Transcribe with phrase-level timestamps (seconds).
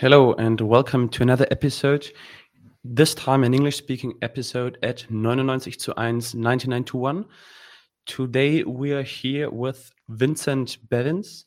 [0.00, 2.10] Hello, and welcome to another episode.
[2.82, 7.24] This time, an English speaking episode at 99 zu 1 99 to 1.
[8.06, 11.44] Today, we are here with Vincent Bevins.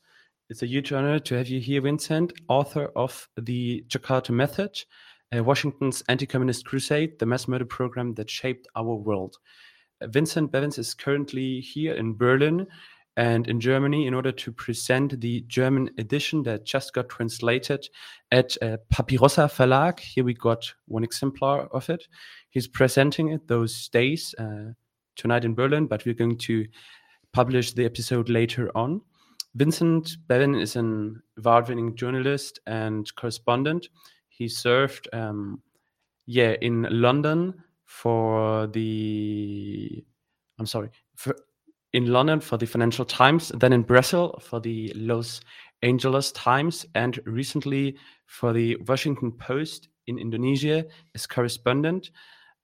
[0.51, 4.79] It's a huge honor to have you here, Vincent, author of The Jakarta Method,
[5.35, 9.35] uh, Washington's anti communist crusade, the mass murder program that shaped our world.
[9.99, 12.67] Uh, Vincent Bevins is currently here in Berlin
[13.15, 17.87] and in Germany in order to present the German edition that just got translated
[18.31, 19.99] at uh, PapyRossa Verlag.
[19.99, 22.07] Here we got one exemplar of it.
[22.49, 24.71] He's presenting it those days uh,
[25.15, 26.65] tonight in Berlin, but we're going to
[27.33, 29.01] publish the episode later on.
[29.55, 33.87] Vincent Bevin is an award-winning journalist and correspondent.
[34.29, 35.61] He served, um,
[36.25, 37.53] yeah, in London
[37.85, 40.03] for the.
[40.57, 41.35] I'm sorry, for,
[41.93, 45.41] in London for the Financial Times, then in Brazil for the Los
[45.81, 50.85] Angeles Times, and recently for the Washington Post in Indonesia
[51.15, 52.11] as correspondent.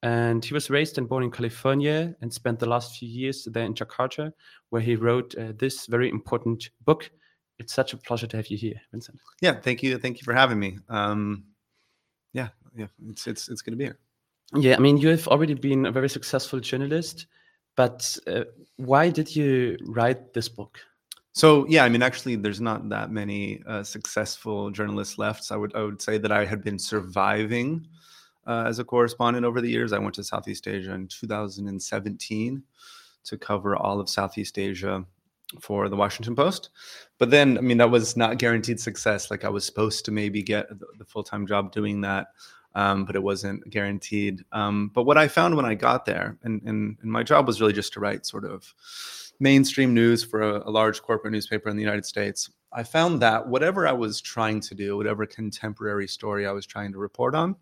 [0.01, 3.65] And he was raised and born in California and spent the last few years there
[3.65, 4.31] in Jakarta,
[4.69, 7.11] where he wrote uh, this very important book.
[7.59, 9.19] It's such a pleasure to have you here, Vincent.
[9.41, 10.79] Yeah, thank you, thank you for having me.
[10.87, 11.43] Um,
[12.31, 13.99] yeah, yeah, it's it's it's going to be here.
[14.55, 17.27] Yeah, I mean, you have already been a very successful journalist.
[17.79, 18.43] But uh,
[18.75, 20.79] why did you write this book?
[21.31, 25.45] So yeah, I mean, actually, there's not that many uh, successful journalists left.
[25.45, 27.87] So I would I would say that I had been surviving
[28.45, 29.93] uh, as a correspondent over the years.
[29.93, 32.61] I went to Southeast Asia in 2017
[33.23, 35.05] to cover all of Southeast Asia
[35.61, 36.71] for the Washington Post.
[37.17, 39.31] But then, I mean, that was not guaranteed success.
[39.31, 42.27] Like I was supposed to maybe get the, the full time job doing that
[42.75, 44.43] um, but it wasn't guaranteed.
[44.51, 47.59] Um, but what I found when I got there, and, and, and, my job was
[47.59, 48.73] really just to write sort of
[49.39, 52.49] mainstream news for a, a large corporate newspaper in the United States.
[52.71, 56.91] I found that whatever I was trying to do, whatever contemporary story I was trying
[56.91, 57.55] to report on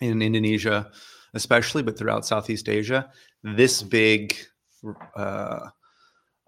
[0.00, 0.90] in Indonesia,
[1.34, 3.10] especially, but throughout Southeast Asia,
[3.42, 4.36] this big
[5.14, 5.68] uh,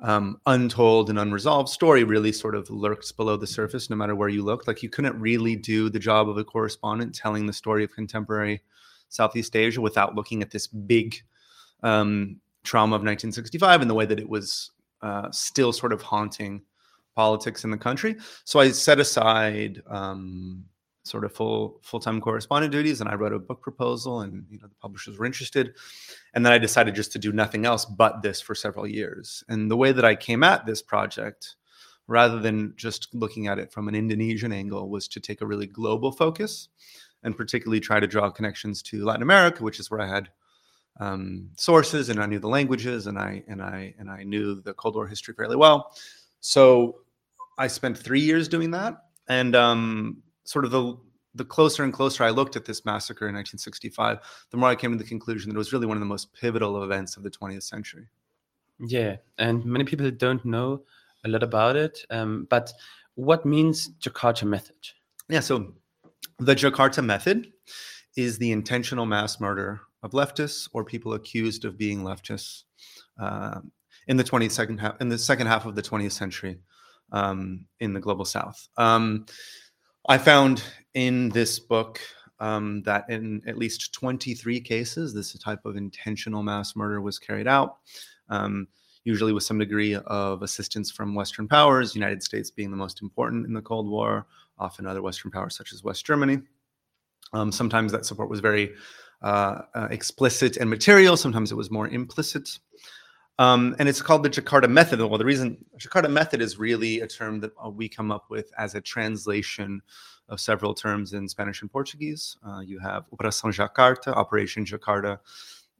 [0.00, 4.28] um, untold and unresolved story really sort of lurks below the surface no matter where
[4.28, 4.66] you look.
[4.66, 8.62] Like you couldn't really do the job of a correspondent telling the story of contemporary
[9.08, 11.16] Southeast Asia without looking at this big
[11.82, 14.70] um, trauma of 1965 and the way that it was
[15.02, 16.62] uh, still sort of haunting
[17.16, 18.16] politics in the country.
[18.44, 20.64] So I set aside um,
[21.04, 24.68] sort of full full-time correspondent duties and I wrote a book proposal and you know
[24.68, 25.74] the publishers were interested.
[26.34, 29.42] And then I decided just to do nothing else but this for several years.
[29.48, 31.56] And the way that I came at this project
[32.06, 35.66] rather than just looking at it from an Indonesian angle was to take a really
[35.66, 36.68] global focus
[37.22, 40.28] and particularly try to draw connections to Latin America which is where I had
[41.00, 44.74] um, sources and I knew the languages and I and I and I knew the
[44.74, 45.92] Cold War history fairly well.
[46.40, 47.00] So
[47.56, 48.96] I spent 3 years doing that
[49.28, 50.96] and um, sort of the
[51.34, 54.18] the closer and closer I looked at this massacre in 1965,
[54.50, 56.32] the more I came to the conclusion that it was really one of the most
[56.32, 58.08] pivotal events of the 20th century.
[58.80, 60.82] Yeah, and many people don't know
[61.26, 62.04] a lot about it.
[62.10, 62.72] Um, but
[63.14, 64.76] what means Jakarta method?
[65.28, 65.74] Yeah, so
[66.38, 67.52] the Jakarta method
[68.16, 72.64] is the intentional mass murder of leftists or people accused of being leftists
[73.20, 73.60] uh,
[74.06, 76.58] in the 22nd half in the second half of the 20th century
[77.12, 78.68] um, in the global South.
[78.76, 79.26] Um,
[80.10, 80.64] I found
[80.94, 82.00] in this book
[82.40, 87.46] um, that in at least 23 cases, this type of intentional mass murder was carried
[87.46, 87.76] out,
[88.30, 88.66] um,
[89.04, 93.44] usually with some degree of assistance from Western powers, United States being the most important
[93.44, 94.26] in the Cold War,
[94.58, 96.38] often other Western powers such as West Germany.
[97.34, 98.72] Um, sometimes that support was very
[99.20, 102.58] uh, uh, explicit and material, sometimes it was more implicit.
[103.38, 105.00] Um, and it's called the Jakarta method.
[105.00, 108.50] Well, the reason Jakarta method is really a term that uh, we come up with
[108.58, 109.80] as a translation
[110.28, 112.36] of several terms in Spanish and Portuguese.
[112.46, 115.18] Uh, you have Operação Jakarta, Operation Jakarta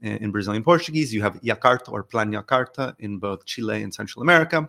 [0.02, 1.12] in, in, Brazilian Portuguese.
[1.12, 4.68] You have Jakarta or Plan Jakarta in both Chile and Central America.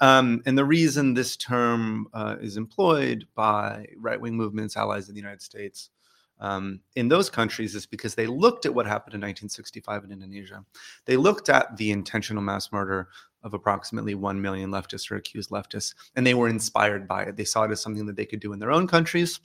[0.00, 5.14] Um, and the reason this term uh, is employed by right wing movements, allies of
[5.14, 5.90] the United States,
[6.40, 10.64] um, in those countries is because they looked at what happened in 1965 in Indonesia.
[11.04, 13.08] They looked at the intentional mass murder
[13.42, 17.36] of approximately 1 million leftists or accused leftists, and they were inspired by it.
[17.36, 19.40] They saw it as something that they could do in their own countries,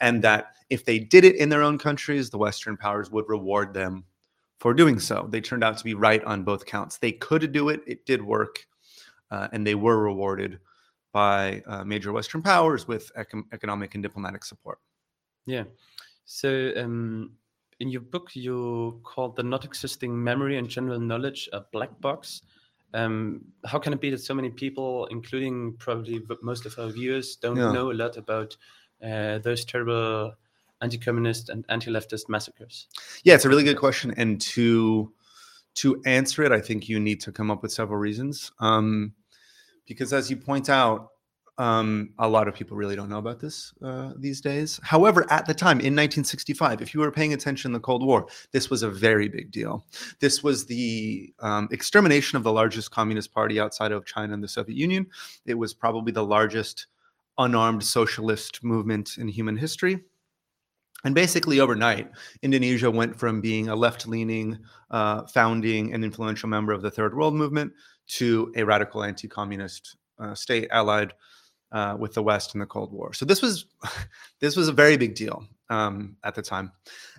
[0.00, 3.74] and that if they did it in their own countries, the Western powers would reward
[3.74, 4.04] them
[4.58, 5.28] for doing so.
[5.30, 6.98] They turned out to be right on both counts.
[6.98, 8.66] They could do it, it did work,
[9.30, 10.58] uh, and they were rewarded
[11.12, 14.78] by uh, major Western powers with econ- economic and diplomatic support.
[15.46, 15.64] Yeah.
[16.30, 17.32] So, um,
[17.80, 22.42] in your book, you called the not existing memory and general knowledge a black box.
[22.92, 27.36] Um, how can it be that so many people, including probably most of our viewers,
[27.36, 27.72] don't yeah.
[27.72, 28.54] know a lot about
[29.02, 30.34] uh, those terrible
[30.82, 32.88] anti-communist and anti-leftist massacres?
[33.24, 35.10] Yeah, it's a really good question, and to
[35.76, 38.52] to answer it, I think you need to come up with several reasons.
[38.60, 39.14] Um,
[39.86, 41.08] because as you point out,
[41.58, 44.78] um, a lot of people really don't know about this uh, these days.
[44.82, 48.28] However, at the time in 1965, if you were paying attention in the Cold War,
[48.52, 49.84] this was a very big deal.
[50.20, 54.48] This was the um, extermination of the largest communist party outside of China and the
[54.48, 55.06] Soviet Union.
[55.46, 56.86] It was probably the largest
[57.38, 59.98] unarmed socialist movement in human history.
[61.04, 62.10] And basically, overnight,
[62.42, 64.58] Indonesia went from being a left leaning,
[64.90, 67.72] uh, founding, and influential member of the Third World Movement
[68.08, 71.12] to a radical anti communist uh, state allied
[71.72, 73.12] uh, with the West in the Cold War.
[73.12, 73.66] So this was
[74.40, 76.72] this was a very big deal um, at the time,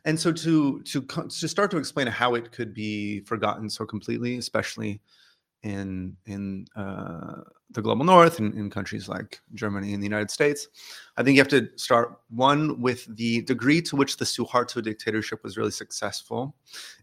[0.05, 4.37] and so to to to start to explain how it could be forgotten so completely,
[4.37, 5.01] especially
[5.63, 7.41] in in uh,
[7.71, 10.67] the global north and in countries like Germany and the United States,
[11.17, 15.43] I think you have to start one with the degree to which the Suharto dictatorship
[15.43, 16.55] was really successful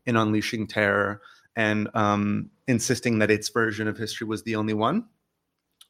[0.06, 1.20] in unleashing terror
[1.54, 5.04] and um, insisting that its version of history was the only one.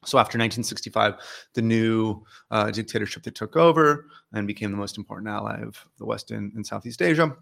[0.05, 1.15] So after 1965,
[1.53, 6.05] the new uh, dictatorship that took over and became the most important ally of the
[6.05, 7.35] West and, and Southeast Asia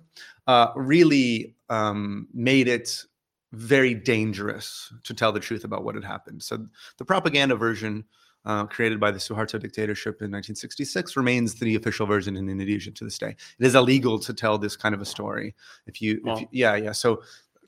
[0.47, 3.03] uh, really um, made it
[3.51, 6.43] very dangerous to tell the truth about what had happened.
[6.43, 6.65] So
[6.97, 8.05] the propaganda version
[8.45, 13.03] uh, created by the Suharto dictatorship in 1966 remains the official version in Indonesia to
[13.03, 13.35] this day.
[13.59, 15.55] It is illegal to tell this kind of a story.
[15.87, 16.91] If you, if you yeah, yeah.
[16.91, 17.23] So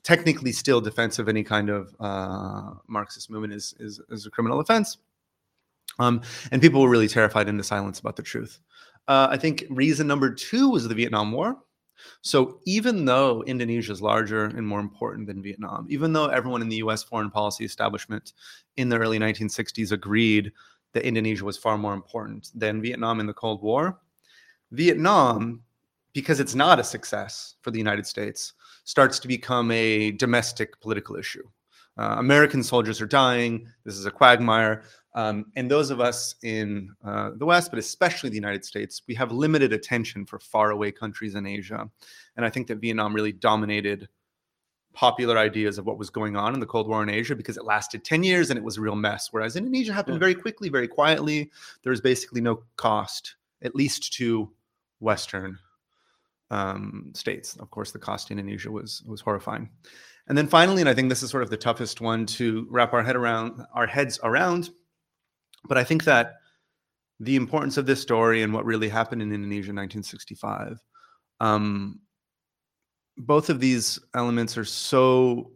[0.08, 4.58] technically, still defense of any kind of uh, Marxist movement is, is is a criminal
[4.58, 4.96] offense.
[5.98, 8.58] Um, and people were really terrified into silence about the truth.
[9.06, 11.58] Uh, I think reason number two was the Vietnam War.
[12.22, 16.70] So even though Indonesia is larger and more important than Vietnam, even though everyone in
[16.70, 18.32] the US foreign policy establishment
[18.76, 20.52] in the early 1960s agreed
[20.94, 23.98] that Indonesia was far more important than Vietnam in the Cold War,
[24.70, 25.62] Vietnam,
[26.14, 28.54] because it's not a success for the United States,
[28.88, 31.46] starts to become a domestic political issue.
[31.98, 33.68] Uh, American soldiers are dying.
[33.84, 34.84] This is a quagmire.
[35.14, 39.14] Um, and those of us in uh, the West, but especially the United States, we
[39.14, 41.86] have limited attention for faraway countries in Asia.
[42.38, 44.08] And I think that Vietnam really dominated
[44.94, 47.66] popular ideas of what was going on in the Cold War in Asia because it
[47.66, 49.28] lasted 10 years and it was a real mess.
[49.32, 51.50] Whereas Indonesia happened very quickly, very quietly.
[51.82, 54.50] There was basically no cost, at least to
[55.00, 55.58] Western
[56.50, 57.56] um, states.
[57.56, 59.70] Of course, the cost in Indonesia was was horrifying.
[60.28, 62.92] And then finally, and I think this is sort of the toughest one to wrap
[62.92, 64.70] our head around, our heads around,
[65.66, 66.34] but I think that
[67.18, 70.78] the importance of this story and what really happened in Indonesia in 1965,
[71.40, 72.00] um,
[73.16, 75.50] both of these elements are so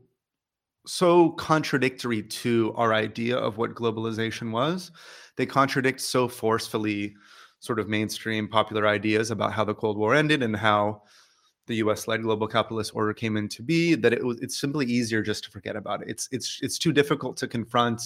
[0.85, 4.91] so contradictory to our idea of what globalization was.
[5.37, 7.15] They contradict so forcefully
[7.63, 11.03] sort of mainstream popular ideas about how the Cold War ended and how
[11.69, 15.45] the U.S.-led global capitalist order came into be that it was it's simply easier just
[15.45, 16.09] to forget about it.
[16.11, 18.03] It's it's it's too difficult to confront.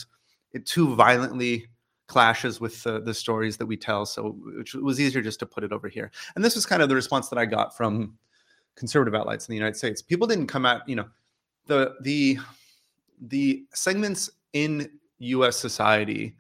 [0.53, 1.69] It too violently
[2.07, 4.05] clashes with the, the stories that we tell.
[4.05, 6.13] So it was easier just to put it over here.
[6.35, 8.19] And this was kind of the response that I got from
[8.75, 10.03] conservative outlets in the United States.
[10.03, 11.09] People didn't come out, you know,
[11.67, 12.39] the the
[13.23, 16.37] the segments in US society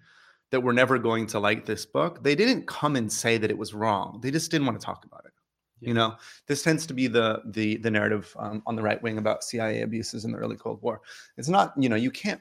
[0.57, 3.59] that were never going to like this book, they didn't come and say that it
[3.59, 4.21] was wrong.
[4.23, 5.33] They just didn't want to talk about it.
[5.81, 5.89] Yeah.
[5.89, 9.19] You know, this tends to be the the the narrative um, on the right wing
[9.19, 11.03] about CIA abuses in the early Cold War.
[11.37, 12.41] It's not, you know, you can't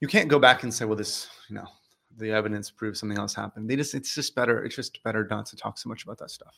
[0.00, 1.68] you can't go back and say, well, this, you know,
[2.16, 3.68] the evidence proves something else happened.
[3.68, 4.64] They just, it's just better.
[4.64, 6.56] It's just better not to talk so much about that stuff.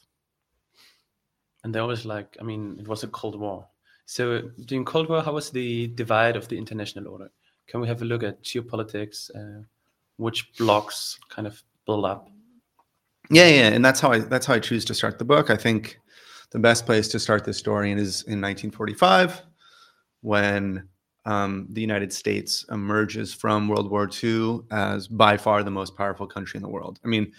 [1.65, 3.67] And there was like, I mean, it was a Cold War.
[4.05, 7.33] So during Cold War, how was the divide of the international order?
[7.67, 9.31] Can we have a look at geopolitics?
[9.35, 9.65] Uh,
[10.17, 12.29] which blocks kind of build up?
[13.31, 15.51] Yeah, yeah, and that's how I that's how I choose to start the book.
[15.51, 15.99] I think
[16.51, 19.43] the best place to start this story is in 1945
[20.21, 20.89] when
[21.25, 26.27] um, the United States emerges from World War II as by far the most powerful
[26.27, 27.01] country in the world.
[27.05, 27.33] I mean,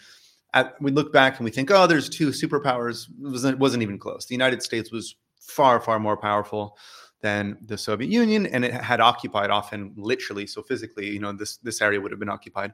[0.54, 3.08] at, we look back and we think, oh, there's two superpowers.
[3.10, 4.26] It wasn't, wasn't even close.
[4.26, 6.78] The United States was far, far more powerful
[7.28, 11.58] than the Soviet Union, and it had occupied often, literally, so physically, you know, this
[11.58, 12.72] this area would have been occupied,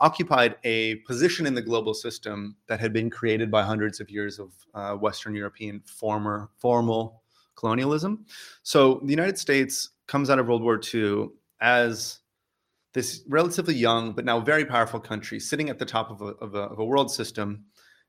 [0.00, 4.40] occupied a position in the global system that had been created by hundreds of years
[4.44, 7.22] of uh, Western European former formal
[7.54, 8.12] colonialism.
[8.64, 11.28] So the United States comes out of World War II
[11.60, 12.18] as
[12.94, 16.54] this relatively young but now very powerful country sitting at the top of a, of
[16.54, 17.64] a, of a world system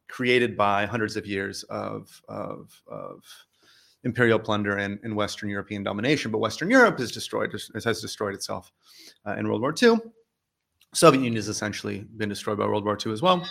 [0.09, 3.23] created by hundreds of years of, of, of
[4.03, 6.31] imperial plunder and, and, Western European domination.
[6.31, 8.71] But Western Europe is destroyed, has destroyed itself
[9.25, 9.97] uh, in World War II.
[10.93, 13.45] Soviet Union has essentially been destroyed by World War II as well.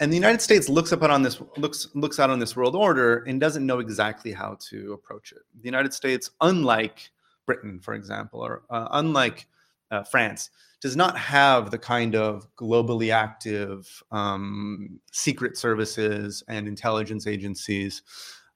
[0.00, 3.18] And the United States looks up on this looks looks out on this world order
[3.28, 5.38] and doesn't know exactly how to approach it.
[5.60, 7.10] The United States, unlike
[7.46, 9.46] Britain, for example, or uh, unlike
[9.92, 10.50] uh, France,
[10.80, 18.02] does not have the kind of globally active um, secret services and intelligence agencies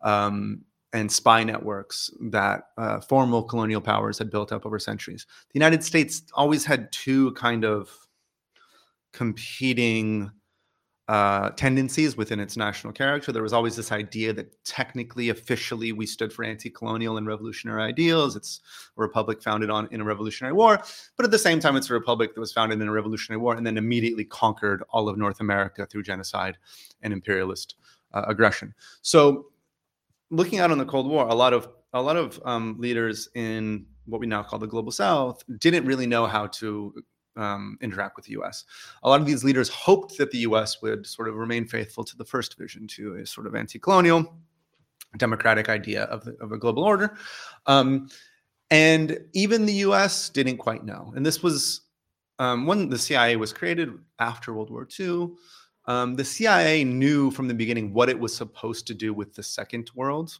[0.02, 5.26] um, and spy networks that uh, formal colonial powers had built up over centuries.
[5.52, 7.90] The United States always had two kind of
[9.12, 10.30] competing
[11.08, 13.32] uh, tendencies within its national character.
[13.32, 18.36] There was always this idea that technically, officially, we stood for anti-colonial and revolutionary ideals.
[18.36, 18.60] It's
[18.96, 20.82] a republic founded on in a revolutionary war,
[21.16, 23.56] but at the same time, it's a republic that was founded in a revolutionary war
[23.56, 26.58] and then immediately conquered all of North America through genocide
[27.00, 27.76] and imperialist
[28.12, 28.74] uh, aggression.
[29.00, 29.46] So,
[30.30, 33.86] looking out on the Cold War, a lot of a lot of um, leaders in
[34.04, 36.94] what we now call the global South didn't really know how to
[37.36, 38.64] um, interact with the U.S.
[39.02, 40.82] A lot of these leaders hoped that the U.S.
[40.82, 44.34] would sort of remain faithful to the first vision, to a sort of anti-colonial,
[45.16, 47.16] democratic idea of, the, of a global order,
[47.66, 48.08] um,
[48.70, 50.28] and even the U.S.
[50.28, 51.12] didn't quite know.
[51.16, 51.82] And this was
[52.38, 55.30] um, when the CIA was created after World War II.
[55.88, 59.42] Um, the CIA knew from the beginning what it was supposed to do with the
[59.42, 60.38] Second World.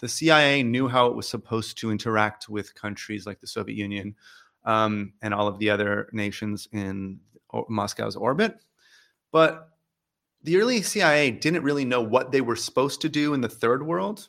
[0.00, 4.16] The CIA knew how it was supposed to interact with countries like the Soviet Union,
[4.64, 7.20] um, and all of the other nations in
[7.68, 8.56] Moscow's orbit.
[9.30, 9.68] But
[10.42, 13.86] the early CIA didn't really know what they were supposed to do in the third
[13.86, 14.28] world,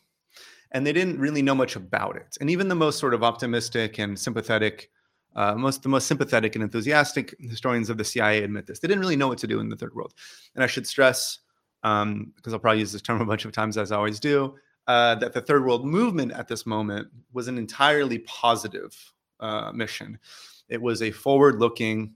[0.72, 2.38] and they didn't really know much about it.
[2.40, 4.92] And even the most sort of optimistic and sympathetic,
[5.40, 8.80] uh, most the most sympathetic and enthusiastic historians of the CIA admit this.
[8.80, 10.14] They didn't really know what to do in the third world.
[10.54, 11.40] And I should stress,
[11.84, 14.56] um, because I'll probably use this term a bunch of times as I always do,
[14.88, 18.94] uh, that the third world movement at this moment was an entirely positive
[19.40, 20.20] uh, mission.
[20.68, 22.16] It was a forward looking,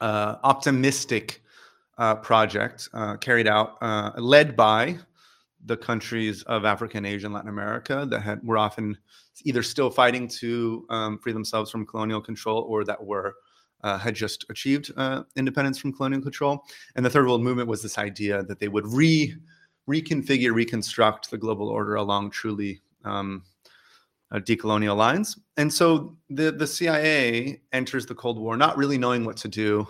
[0.00, 1.42] uh, optimistic
[1.98, 4.98] uh, project uh, carried out, uh, led by
[5.66, 8.96] the countries of Africa and Asia and Latin America that had, were often
[9.44, 13.34] either still fighting to um, free themselves from colonial control or that were
[13.82, 16.64] uh, had just achieved uh, independence from colonial control.
[16.96, 19.34] And the Third World Movement was this idea that they would re
[19.88, 23.42] reconfigure, reconstruct the global order along truly um,
[24.30, 25.38] uh, decolonial lines.
[25.56, 29.88] And so the, the CIA enters the Cold War not really knowing what to do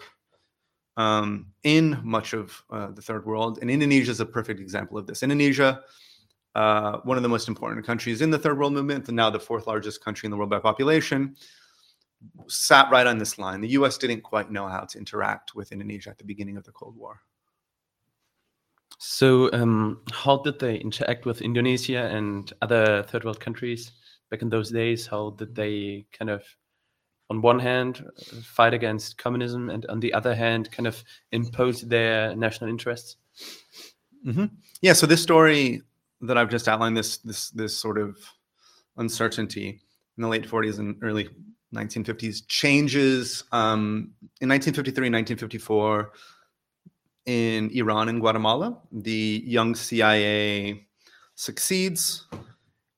[0.96, 3.58] um, in much of uh, the third world.
[3.60, 5.22] And Indonesia is a perfect example of this.
[5.22, 5.82] Indonesia,
[6.54, 9.40] uh, one of the most important countries in the third world movement, and now the
[9.40, 11.36] fourth largest country in the world by population,
[12.48, 13.60] sat right on this line.
[13.60, 16.72] The US didn't quite know how to interact with Indonesia at the beginning of the
[16.72, 17.20] Cold War.
[18.98, 23.92] So, um, how did they interact with Indonesia and other third world countries?
[24.30, 25.06] back in those days?
[25.06, 26.44] How did they kind of,
[27.28, 28.04] on one hand,
[28.42, 31.02] fight against communism, and on the other hand, kind of
[31.32, 33.16] impose their national interests?
[34.26, 34.46] Mm-hmm.
[34.80, 34.92] Yeah.
[34.94, 35.82] So this story
[36.22, 38.16] that I've just outlined, this this this sort of
[38.96, 39.80] uncertainty
[40.16, 41.28] in the late 40s and early
[41.74, 46.12] 1950s changes um, in 1953 and 1954
[47.26, 48.78] in Iran and Guatemala.
[48.92, 50.86] The young CIA
[51.36, 52.26] succeeds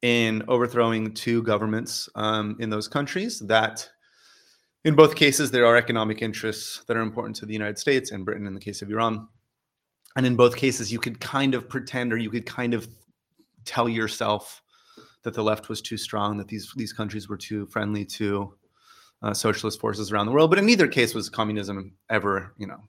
[0.02, 3.88] in overthrowing two governments um, in those countries that
[4.84, 8.24] in both cases there are economic interests that are important to the united states and
[8.24, 9.28] britain in the case of iran
[10.16, 12.88] and in both cases you could kind of pretend or you could kind of
[13.64, 14.62] tell yourself
[15.22, 18.54] that the left was too strong that these these countries were too friendly to
[19.22, 20.50] uh, socialist forces around the world.
[20.50, 22.80] But in neither case was communism ever you know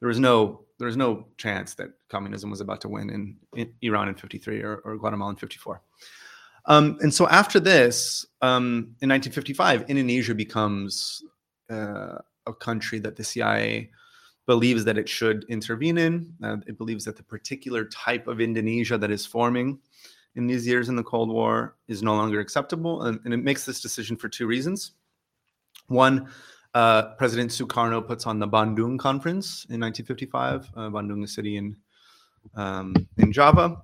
[0.00, 3.72] there was no there was no chance that communism was about to win in, in
[3.82, 5.82] iran in 53 or, or guatemala in 54
[6.66, 11.24] um, and so after this, um, in 1955, Indonesia becomes
[11.70, 13.90] uh, a country that the CIA
[14.50, 16.34] believes that it should intervene in.
[16.42, 19.78] Uh, it believes that the particular type of Indonesia that is forming
[20.34, 23.02] in these years in the Cold War is no longer acceptable.
[23.02, 24.78] And, and it makes this decision for two reasons.
[25.86, 26.28] One,
[26.74, 30.68] uh, President Sukarno puts on the Bandung Conference in 1955.
[30.74, 31.76] Uh, Bandung, a city in
[32.56, 33.76] um, in Java,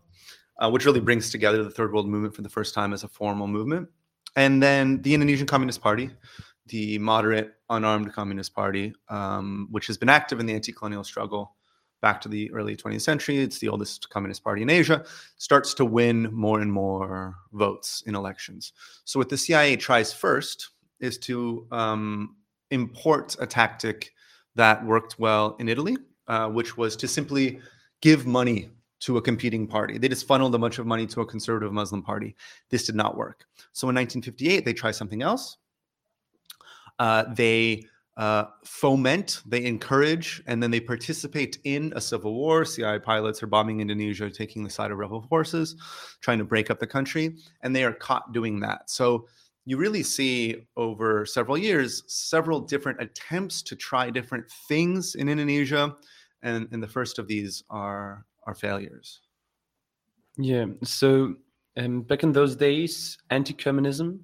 [0.58, 3.08] uh, which really brings together the Third World Movement for the first time as a
[3.08, 3.88] formal movement.
[4.35, 6.11] And then the Indonesian Communist Party,
[6.68, 11.54] the moderate, unarmed Communist Party, um, which has been active in the anti colonial struggle
[12.02, 13.38] back to the early 20th century.
[13.38, 15.04] It's the oldest Communist Party in Asia,
[15.38, 18.73] starts to win more and more votes in elections.
[19.04, 20.70] So, what the CIA tries first
[21.00, 22.37] is to um,
[22.70, 24.12] import a tactic
[24.54, 25.96] that worked well in Italy,
[26.28, 27.61] uh, which was to simply
[28.00, 28.70] give money
[29.00, 29.99] to a competing party.
[29.99, 32.35] They just funneled a bunch of money to a conservative Muslim party.
[32.70, 33.44] This did not work.
[33.73, 35.58] So in 1958, they try something else.
[36.99, 37.85] Uh, they
[38.17, 42.65] uh, foment, they encourage, and then they participate in a civil war.
[42.65, 45.76] CIA pilots are bombing Indonesia, taking the side of rebel forces,
[46.23, 48.88] trying to break up the country, and they are caught doing that.
[48.88, 49.26] So
[49.67, 55.95] you really see over several years several different attempts to try different things in Indonesia,
[56.43, 59.21] and, and the first of these are are failures.
[60.38, 60.67] Yeah.
[60.85, 61.35] So
[61.76, 64.21] um, back in those days, anti-communism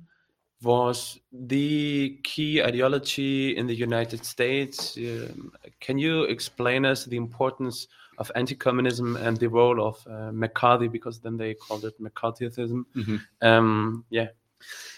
[0.63, 4.97] was the key ideology in the United States.
[4.97, 7.89] Um, can you explain us the importance
[8.19, 10.89] of anti-communism and the role of uh, McCarthy?
[10.89, 12.85] Because then they called it McCarthyism.
[12.95, 13.17] Mm-hmm.
[13.41, 14.29] Um, yeah.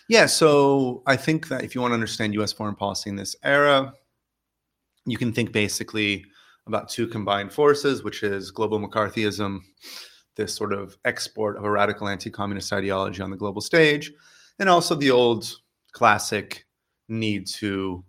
[0.08, 0.26] Yeah.
[0.26, 2.52] So I think that if you want to understand U.S.
[2.52, 3.94] foreign policy in this era,
[5.06, 6.24] you can think basically
[6.66, 9.60] about two combined forces, which is global McCarthyism,
[10.36, 14.12] this sort of export of a radical anti-communist ideology on the global stage
[14.58, 15.60] and also the old
[15.92, 16.66] classic
[17.08, 18.04] need to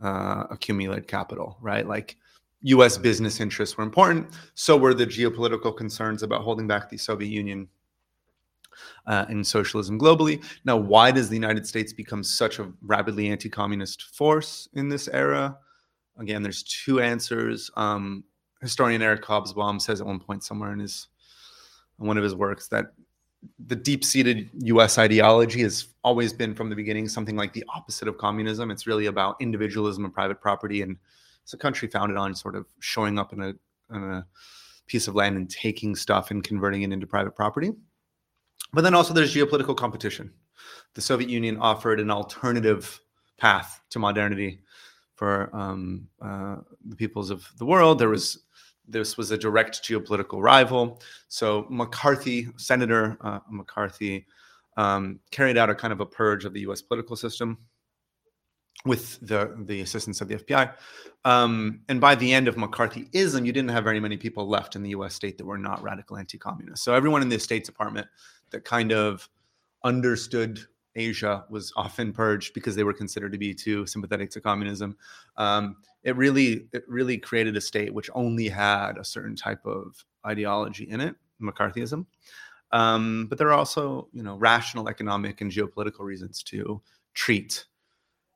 [0.00, 1.86] uh, accumulate capital, right?
[1.86, 2.16] Like
[2.62, 4.28] US business interests were important.
[4.54, 7.68] So were the geopolitical concerns about holding back the Soviet Union
[9.06, 10.44] uh, and socialism globally.
[10.64, 15.08] Now, why does the United States become such a rapidly anti communist force in this
[15.08, 15.58] era?
[16.18, 17.70] Again, there's two answers.
[17.76, 18.24] Um,
[18.60, 21.08] historian Eric Hobsbawm says at one point somewhere in his
[21.96, 22.92] one of his works that
[23.66, 24.98] the deep-seated U.S.
[24.98, 28.70] ideology has always been from the beginning something like the opposite of communism.
[28.70, 30.96] It's really about individualism and private property, and
[31.42, 33.54] it's a country founded on sort of showing up in a,
[33.94, 34.26] in a
[34.86, 37.72] piece of land and taking stuff and converting it into private property.
[38.72, 40.32] But then also there's geopolitical competition.
[40.94, 43.00] The Soviet Union offered an alternative
[43.38, 44.60] path to modernity
[45.14, 47.98] for um, uh, the peoples of the world.
[47.98, 48.44] There was
[48.88, 51.00] this was a direct geopolitical rival.
[51.28, 54.26] So McCarthy, Senator uh, McCarthy,
[54.76, 56.80] um, carried out a kind of a purge of the U.S.
[56.80, 57.58] political system
[58.84, 60.72] with the the assistance of the FBI.
[61.24, 64.82] Um, and by the end of McCarthyism, you didn't have very many people left in
[64.82, 65.14] the U.S.
[65.14, 66.84] state that were not radical anti-communist.
[66.84, 68.06] So everyone in the State Department
[68.50, 69.28] that kind of
[69.84, 70.60] understood
[70.96, 74.96] Asia was often purged because they were considered to be too sympathetic to communism.
[75.36, 80.04] Um, it really it really created a state which only had a certain type of
[80.26, 82.06] ideology in it, McCarthyism.
[82.72, 86.80] Um, but there are also you know rational economic and geopolitical reasons to
[87.14, 87.64] treat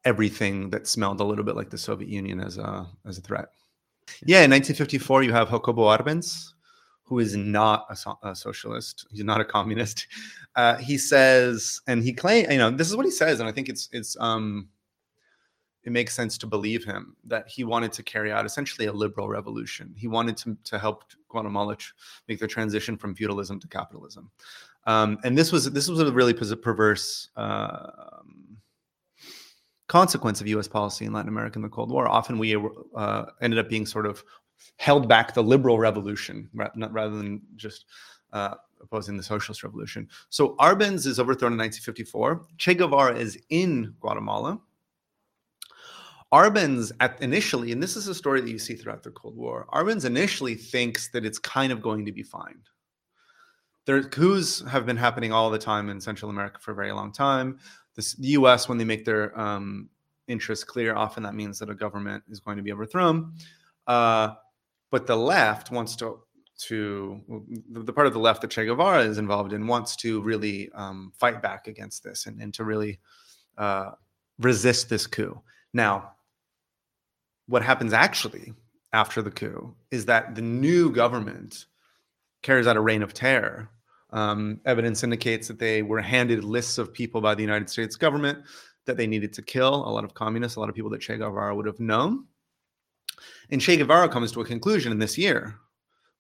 [0.04, 3.48] everything that smelled a little bit like the Soviet Union as a as a threat.
[4.24, 6.51] Yeah, in 1954 you have Jacobo Arbenz,
[7.12, 9.06] who is not a, so- a socialist.
[9.10, 10.06] He's not a communist.
[10.54, 13.52] Uh, he says, and he claims, you know, this is what he says, and I
[13.52, 14.68] think it's it's um,
[15.82, 19.30] it makes sense to believe him that he wanted to carry out essentially a liberal
[19.30, 19.94] revolution.
[19.96, 21.78] He wanted to to help Guatemala
[22.28, 24.30] make the transition from feudalism to capitalism,
[24.84, 27.30] um, and this was this was a really perverse.
[27.34, 27.88] Uh,
[29.88, 30.68] consequence of U.S.
[30.68, 32.08] policy in Latin America in the Cold War.
[32.08, 32.56] Often we
[32.94, 34.22] uh, ended up being sort of
[34.76, 37.86] held back the liberal revolution rather than just
[38.32, 40.08] uh, opposing the socialist revolution.
[40.28, 42.46] So Arbenz is overthrown in 1954.
[42.58, 44.60] Che Guevara is in Guatemala.
[46.32, 49.66] Arbenz at initially, and this is a story that you see throughout the Cold War.
[49.72, 52.58] Arbenz initially thinks that it's kind of going to be fine.
[53.84, 57.12] There, coups have been happening all the time in Central America for a very long
[57.12, 57.58] time.
[57.94, 58.68] This, the U.S.
[58.68, 59.90] when they make their um,
[60.26, 63.34] interests clear, often that means that a government is going to be overthrown.
[63.86, 64.34] Uh,
[64.92, 66.20] but the left wants to
[66.58, 67.20] to
[67.70, 71.12] the part of the left that Che Guevara is involved in wants to really um,
[71.18, 73.00] fight back against this and, and to really
[73.58, 73.92] uh,
[74.38, 75.40] resist this coup.
[75.72, 76.12] Now,
[77.46, 78.52] what happens actually
[78.92, 81.66] after the coup is that the new government
[82.42, 83.68] carries out a reign of terror.
[84.10, 88.38] Um, evidence indicates that they were handed lists of people by the United States government
[88.84, 91.16] that they needed to kill, a lot of communists, a lot of people that Che
[91.16, 92.26] Guevara would have known.
[93.50, 95.58] And Che Guevara comes to a conclusion in this year,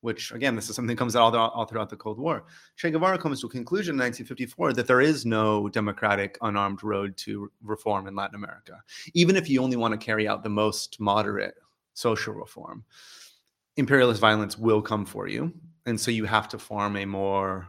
[0.00, 2.44] which again, this is something that comes out all, all throughout the Cold War.
[2.76, 7.16] Che Guevara comes to a conclusion in 1954 that there is no democratic, unarmed road
[7.18, 8.82] to reform in Latin America.
[9.14, 11.54] Even if you only want to carry out the most moderate
[11.94, 12.84] social reform,
[13.76, 15.52] imperialist violence will come for you.
[15.86, 17.68] And so you have to form a more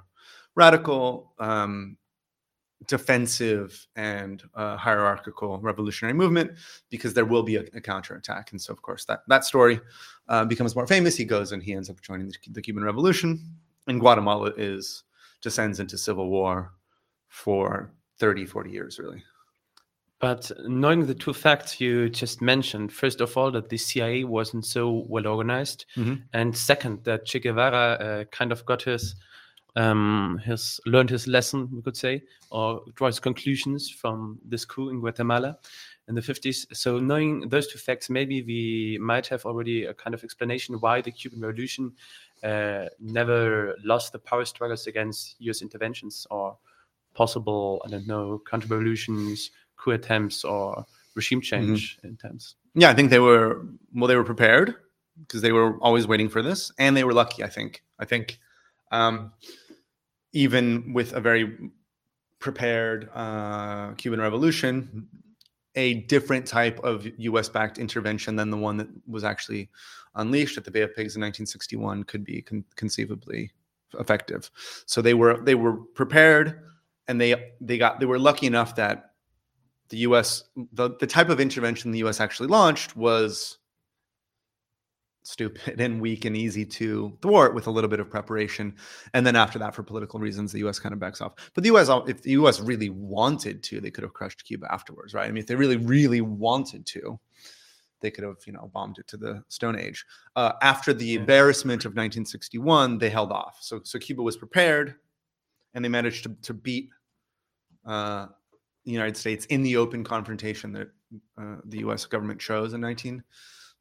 [0.56, 1.98] radical, um,
[2.88, 6.52] defensive and uh, hierarchical revolutionary movement
[6.90, 8.52] because there will be a, a counterattack.
[8.52, 9.80] And so, of course, that, that story
[10.28, 11.16] uh, becomes more famous.
[11.16, 13.44] He goes and he ends up joining the, the, Cuban Revolution.
[13.88, 15.04] And Guatemala is
[15.42, 16.74] descends into civil war
[17.28, 19.24] for 30, 40 years, really.
[20.20, 24.66] But knowing the two facts you just mentioned, first of all, that the CIA wasn't
[24.66, 26.16] so well organized, mm-hmm.
[26.32, 29.16] and second, that Che Guevara uh, kind of got his
[29.76, 35.00] um, has learned his lesson, we could say, or draws conclusions from this coup in
[35.00, 35.58] Guatemala.
[36.08, 36.66] in the 50s.
[36.76, 41.02] So knowing those two facts, maybe we might have already a kind of explanation why
[41.02, 41.94] the Cuban Revolution
[42.44, 45.62] uh, never lost the power struggles against U.S.
[45.62, 46.58] interventions or
[47.14, 52.56] possible, I don't know, counter revolutions, coup attempts, or regime change attempts.
[52.76, 54.08] Yeah, I think they were well.
[54.08, 54.76] They were prepared
[55.20, 57.44] because they were always waiting for this, and they were lucky.
[57.44, 57.84] I think.
[58.00, 58.40] I think
[58.92, 59.32] um,
[60.34, 61.58] even with a very
[62.40, 65.08] prepared uh, Cuban Revolution,
[65.76, 69.70] a different type of U.S.-backed intervention than the one that was actually
[70.16, 73.52] unleashed at the Bay of Pigs in 1961 could be con- conceivably
[74.00, 74.52] effective.
[74.86, 76.62] So they were they were prepared,
[77.08, 79.12] and they they got they were lucky enough that
[79.90, 80.44] the U.S.
[80.74, 82.20] the the type of intervention the U.S.
[82.20, 83.60] actually launched was
[85.24, 88.76] stupid and weak and easy to thwart with a little bit of preparation.
[89.14, 90.80] And then after that, for political reasons, the U.S.
[90.80, 91.34] kind of backs off.
[91.54, 91.90] But the U.S.
[92.08, 92.60] if the U.S.
[92.60, 95.28] really wanted to, they could have crushed Cuba afterwards, right?
[95.28, 97.20] I mean, if they really really wanted to.
[98.02, 100.06] They could have, you know, bombed it to the Stone Age.
[100.36, 103.60] Uh, after the embarrassment of 1961, they held off.
[103.62, 104.96] So, so Cuba was prepared,
[105.74, 106.90] and they managed to, to beat
[107.86, 108.28] uh,
[108.84, 110.90] the United States in the open confrontation that
[111.38, 112.06] uh, the U.S.
[112.06, 112.82] government chose in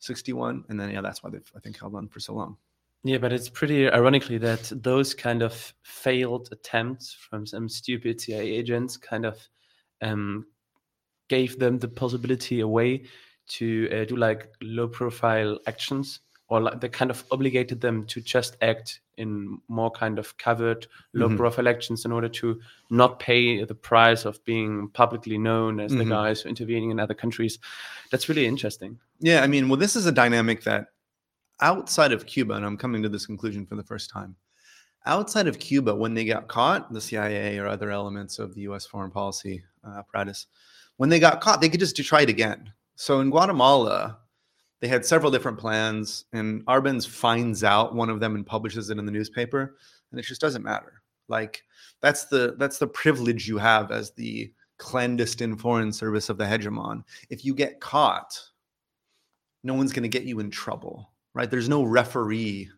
[0.02, 2.56] 1961, and then yeah, that's why they've I think held on for so long.
[3.04, 8.48] Yeah, but it's pretty ironically that those kind of failed attempts from some stupid CIA
[8.48, 9.38] agents kind of
[10.00, 10.46] um,
[11.28, 13.04] gave them the possibility away
[13.48, 16.20] to uh, do like low profile actions
[16.52, 20.86] or like they kind of obligated them to just act in more kind of covered
[21.14, 21.38] low Mhm.
[21.38, 22.60] profile elections in order to
[22.90, 26.10] not pay the price of being publicly known as the Mhm.
[26.10, 27.58] guys intervening in other countries
[28.10, 30.88] that's really interesting Yeah, I mean, well, this is a dynamic that
[31.60, 34.36] outside of Cuba, and I'm coming to this conclusion for the first time.
[35.06, 38.84] Outside of Cuba, when they got caught, the CIA or other elements of the U.S.
[38.84, 40.48] foreign policy uh, apparatus,
[40.98, 42.72] when they got caught, they could just try it again.
[42.96, 44.18] So in Guatemala,
[44.82, 48.98] they had several different plans, and Arbenz finds out one of them and publishes it
[48.98, 49.76] in the newspaper,
[50.10, 51.02] and it just doesn't matter.
[51.28, 51.62] Like
[52.00, 57.04] that's the that's the privilege you have as the clandestine foreign service of the hegemon.
[57.30, 58.36] If you get caught,
[59.62, 61.48] no one's going to get you in trouble, right?
[61.48, 62.68] There's no referee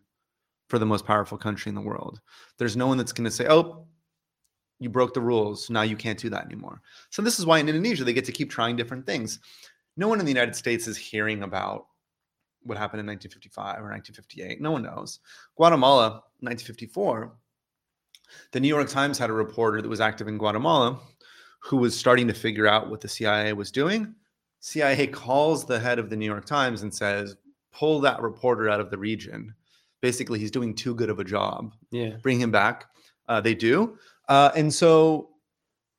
[0.69, 2.21] for the most powerful country in the world.
[2.59, 3.87] There's no one that's going to say, "Oh,
[4.79, 5.71] you broke the rules.
[5.71, 8.31] Now you can't do that anymore." So this is why in Indonesia they get to
[8.31, 9.39] keep trying different things.
[9.97, 11.87] No one in the United States is hearing about
[12.65, 14.61] what happened in 1955 or 1958.
[14.61, 15.19] No one knows.
[15.55, 17.31] Guatemala, 1954.
[18.51, 20.99] The New York Times had a reporter that was active in Guatemala
[21.59, 24.13] who was starting to figure out what the CIA was doing.
[24.59, 27.37] CIA calls the head of the New York Times and says,
[27.71, 29.53] pull that reporter out of the region.
[30.01, 31.73] Basically, he's doing too good of a job.
[31.91, 32.85] yeah Bring him back.
[33.27, 33.97] Uh, they do.
[34.27, 35.29] Uh, and so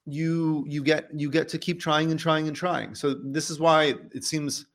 [0.05, 2.95] you you get you get to keep trying and trying and trying.
[2.95, 4.67] So this is why it seems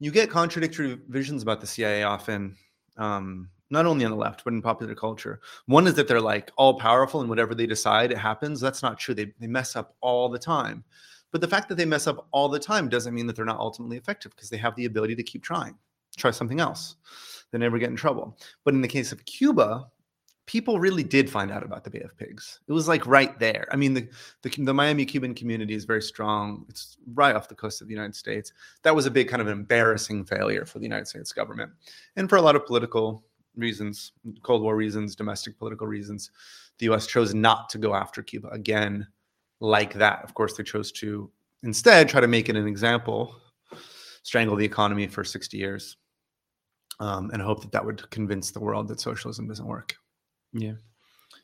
[0.00, 2.56] you get contradictory visions about the CIA often,
[2.96, 5.40] um, not only on the left but in popular culture.
[5.66, 8.60] One is that they're like all powerful and whatever they decide it happens.
[8.60, 9.14] That's not true.
[9.14, 10.82] They they mess up all the time.
[11.30, 13.60] But the fact that they mess up all the time doesn't mean that they're not
[13.60, 15.76] ultimately effective because they have the ability to keep trying,
[16.16, 16.96] try something else.
[17.52, 18.36] They never get in trouble.
[18.64, 19.86] But in the case of Cuba,
[20.50, 22.58] people really did find out about the Bay of Pigs.
[22.66, 23.68] It was like right there.
[23.70, 24.08] I mean, the,
[24.42, 26.66] the the Miami Cuban community is very strong.
[26.68, 28.52] It's right off the coast of the United States.
[28.82, 31.70] That was a big kind of embarrassing failure for the United States government,
[32.16, 33.22] and for a lot of political
[33.56, 34.10] reasons,
[34.42, 36.32] Cold War reasons, domestic political reasons,
[36.78, 37.06] the U.S.
[37.06, 39.06] chose not to go after Cuba again
[39.60, 40.24] like that.
[40.24, 41.30] Of course, they chose to
[41.62, 43.36] instead try to make it an example,
[44.24, 45.96] strangle the economy for 60 years,
[46.98, 49.94] um, and hope that that would convince the world that socialism doesn't work.
[50.52, 50.74] Yeah.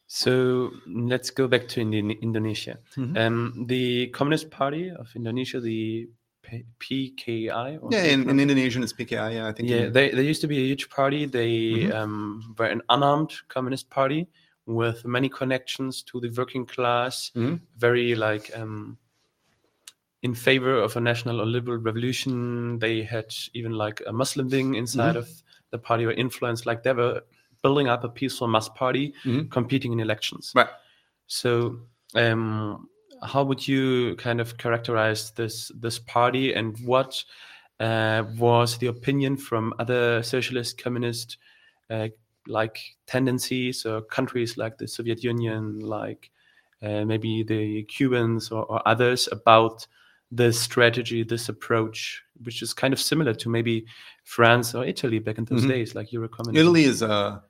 [0.06, 2.78] So let's go back to Indi- Indonesia.
[2.96, 3.16] Mhm.
[3.18, 6.08] Um, the Communist Party of Indonesia, the
[6.42, 7.78] P- PKI.
[7.82, 8.42] or Yeah, in, in that.
[8.42, 9.34] Indonesia, it's PKI.
[9.34, 9.68] Yeah, I think.
[9.68, 11.26] Yeah, in- they, they used to be a huge party.
[11.26, 11.94] They Mhm.
[11.94, 14.28] um, were an unarmed communist party
[14.66, 17.32] with many connections to the working class.
[17.34, 17.60] Mhm.
[17.76, 18.96] Very like um,
[20.22, 22.78] in favor of a national or liberal revolution.
[22.78, 25.18] They had even like a Muslim wing inside Mhm.
[25.18, 25.28] of
[25.72, 26.64] the party or influence.
[26.64, 27.22] Like they were
[27.66, 29.50] building up a peaceful mass party Mhm.
[29.50, 30.52] competing in elections.
[30.54, 30.68] Right.
[31.26, 31.50] So,
[32.14, 32.88] um,
[33.32, 37.24] how would you kind of characterize this this party, and what
[37.78, 41.38] uh, was the opinion from other socialist, communist,
[41.90, 42.08] uh,
[42.46, 46.30] like tendencies or countries like the Soviet Union, like
[46.82, 49.86] uh, maybe the Cubans or, or others about
[50.32, 53.84] this strategy, this approach, which is kind of similar to maybe
[54.24, 55.68] France or Italy back in those Mhm.
[55.74, 56.56] days, like Eurocommunism.
[56.60, 57.40] Italy is uh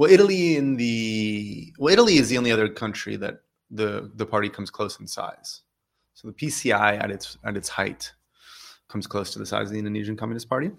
[0.00, 4.48] well, Italy in the well, Italy is the only other country that the the party
[4.48, 5.60] comes close in size.
[6.14, 8.10] So the PCI at its at its height
[8.88, 10.70] comes close to the size of the Indonesian Communist Party.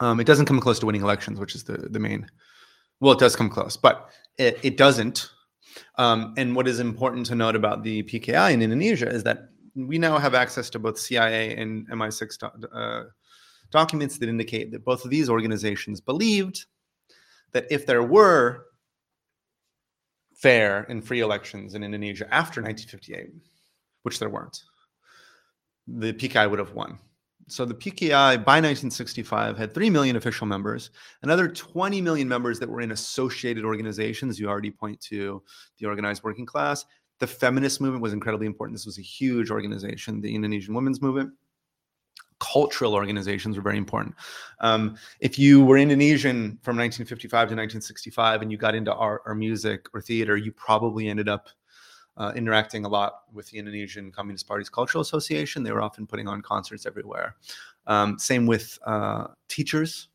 [0.00, 2.26] Um, it doesn't come close to winning elections, which is the the main.
[2.98, 5.30] Well, it does come close, but it, it doesn't.
[5.96, 9.98] Um, and what is important to note about the PKI in Indonesia is that we
[9.98, 13.04] now have access to both CIA and MI6 do- uh,
[13.70, 16.66] documents that indicate that both of these organizations believed
[17.54, 18.66] that if there were
[20.34, 23.32] fair and free elections in Indonesia after 1958,
[24.02, 24.62] which there weren't,
[25.86, 26.98] the PKI would have won.
[27.46, 30.90] So the PKI by 1965 had 3 million official members,
[31.22, 34.38] another 20 million members that were in associated organizations.
[34.38, 35.42] You already point to
[35.78, 36.84] the organized working class.
[37.20, 38.76] The feminist movement was incredibly important.
[38.76, 41.32] This was a huge organization, the Indonesian women's movement.
[42.52, 44.14] Cultural organizations were very important.
[44.60, 49.34] Um, if you were Indonesian from 1955 to 1965 and you got into art or
[49.34, 51.48] music or theater, you probably ended up
[52.16, 55.62] uh, interacting a lot with the Indonesian Communist Party's Cultural Association.
[55.62, 57.36] They were often putting on concerts everywhere.
[57.86, 60.08] Um, same with uh, teachers.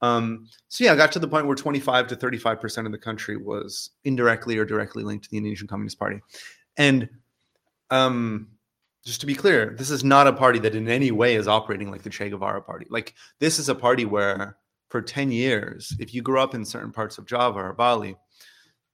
[0.00, 2.98] Um, so yeah, I got to the point where 25 to 35 percent of the
[2.98, 6.20] country was indirectly or directly linked to the Indonesian Communist Party.
[6.76, 7.08] And
[7.90, 8.48] um,
[9.04, 11.90] just to be clear, this is not a party that in any way is operating
[11.90, 12.86] like the Che Guevara party.
[12.88, 14.56] Like this is a party where
[14.88, 18.16] for 10 years, if you grew up in certain parts of Java or Bali,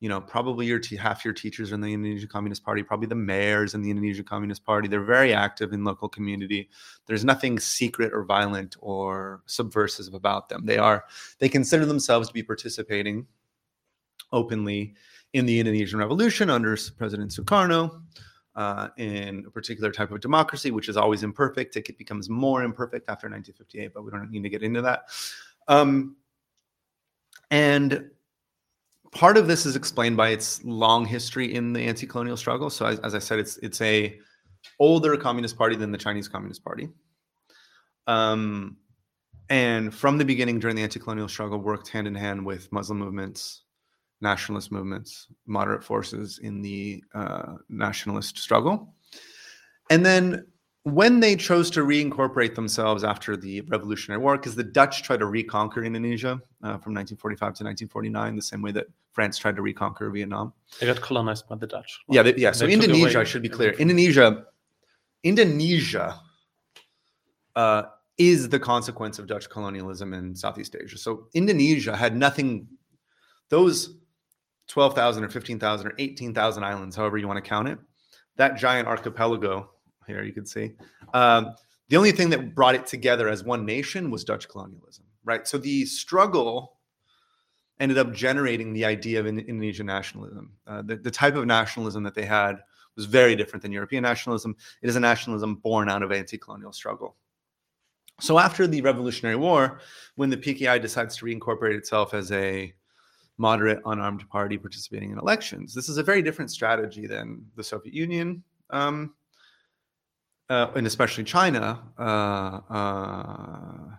[0.01, 3.07] you know, probably your te- half your teachers are in the Indonesian Communist Party, probably
[3.07, 4.89] the mayors in the Indonesian Communist Party.
[4.89, 6.71] They're very active in local community.
[7.07, 10.65] There's nothing secret or violent or subversive about them.
[10.65, 11.05] They are
[11.39, 13.27] they consider themselves to be participating
[14.33, 14.95] openly
[15.35, 18.01] in the Indonesian Revolution under President Sukarno.
[18.61, 21.75] Uh, in a particular type of democracy, which is always imperfect.
[21.77, 25.05] It becomes more imperfect after 1958, but we don't need to get into that.
[25.67, 26.17] Um,
[27.51, 28.11] and
[29.13, 32.69] part of this is explained by its long history in the anti-colonial struggle.
[32.69, 34.19] So as, as, I said, it's it's a
[34.79, 36.91] older communist party than the Chinese Communist Party.
[38.07, 38.77] Um,
[39.49, 43.63] and from the beginning during the anti-colonial struggle worked hand in hand with Muslim movements,
[44.21, 48.95] nationalist movements, moderate forces in the uh, nationalist struggle.
[49.91, 50.47] And then
[50.85, 55.27] when they chose to reincorporate themselves after the Revolutionary War, because the Dutch tried to
[55.27, 60.09] reconquer Indonesia uh, from 1945 to 1949, the same way that France tried to reconquer
[60.11, 60.53] Vietnam.
[60.79, 62.01] They got colonized by the Dutch.
[62.07, 62.53] Well, yeah, they, yeah.
[62.53, 64.47] So Indonesia, I should be clear, Indonesia,
[65.23, 66.19] Indonesia
[67.57, 67.83] uh,
[68.17, 70.97] is the consequence of Dutch colonialism in Southeast Asia.
[70.97, 72.69] So Indonesia had nothing;
[73.51, 74.00] those
[74.71, 77.79] 12,000 or 15,000 or 18,000 islands, however you want to count it,
[78.37, 79.71] that giant archipelago
[80.07, 80.73] here you can see.
[81.13, 81.55] Um,
[81.89, 85.47] the only thing that brought it together as one nation was Dutch colonialism, right?
[85.47, 86.77] So the struggle
[87.81, 90.53] ended up generating the idea of Indonesian nationalism.
[90.67, 92.61] Uh, the, the type of nationalism that they had
[92.95, 94.55] was very different than European nationalism.
[94.83, 97.17] It is a nationalism born out of anti-colonial struggle.
[98.21, 99.81] So after the Revolutionary War,
[100.17, 102.75] when the PKI decides to reincorporate itself as a
[103.41, 107.95] moderate unarmed party participating in elections, this is a very different strategy than the Soviet
[107.95, 109.15] Union um,
[110.51, 113.97] uh, and especially China, uh, uh,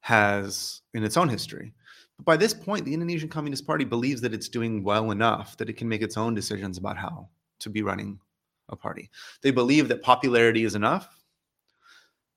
[0.00, 1.74] has in its own history.
[2.18, 5.68] But by this point, the Indonesian Communist Party believes that it's doing well enough that
[5.68, 7.28] it can make its own decisions about how
[7.60, 8.20] to be running
[8.68, 9.10] a party.
[9.42, 11.24] They believe that popularity is enough.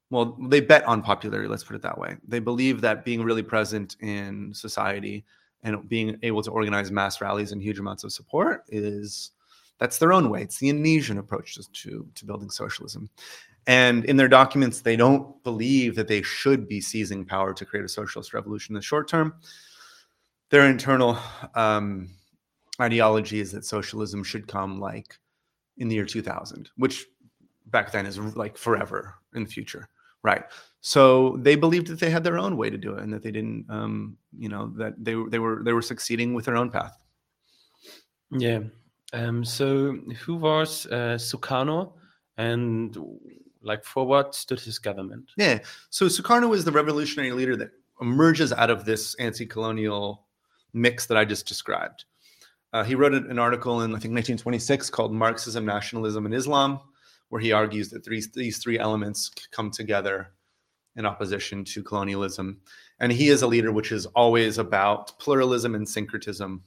[0.10, 2.17] Well, they bet on popularity, let's put it that way.
[2.27, 5.25] They believe that being really present in society
[5.63, 9.32] and being able to organize mass rallies and huge amounts of support is
[9.80, 10.43] that's their own way.
[10.43, 13.10] It's the Indonesian approach to, to building socialism.
[13.67, 17.86] And in their documents, they don't believe that they should be seizing power to create
[17.86, 19.34] a socialist revolution in the short term.
[20.50, 21.17] Their internal
[21.56, 22.10] um,
[22.80, 25.17] ideology is that socialism should come like
[25.78, 27.06] in the year 2000, which
[27.67, 29.88] back then is like forever in the future,
[30.23, 30.43] right?
[30.81, 33.31] So they believed that they had their own way to do it, and that they
[33.31, 36.97] didn't, um, you know, that they they were they were succeeding with their own path.
[38.31, 38.62] Yeah,
[39.13, 41.93] um, so who was uh, Sukarno
[42.38, 42.97] and
[43.62, 45.29] like for what stood his government?
[45.38, 45.60] Yeah.
[45.89, 50.25] So Sukarno is the revolutionary leader that emerges out of this anti-colonial
[50.73, 52.05] mix that I just described.
[52.73, 56.79] Uh, he wrote an article in I think 1926 called "Marxism, Nationalism, and Islam,"
[57.31, 60.33] where he argues that these these three elements come together
[60.97, 62.59] in opposition to colonialism.
[62.99, 66.61] And he is a leader which is always about pluralism and syncretism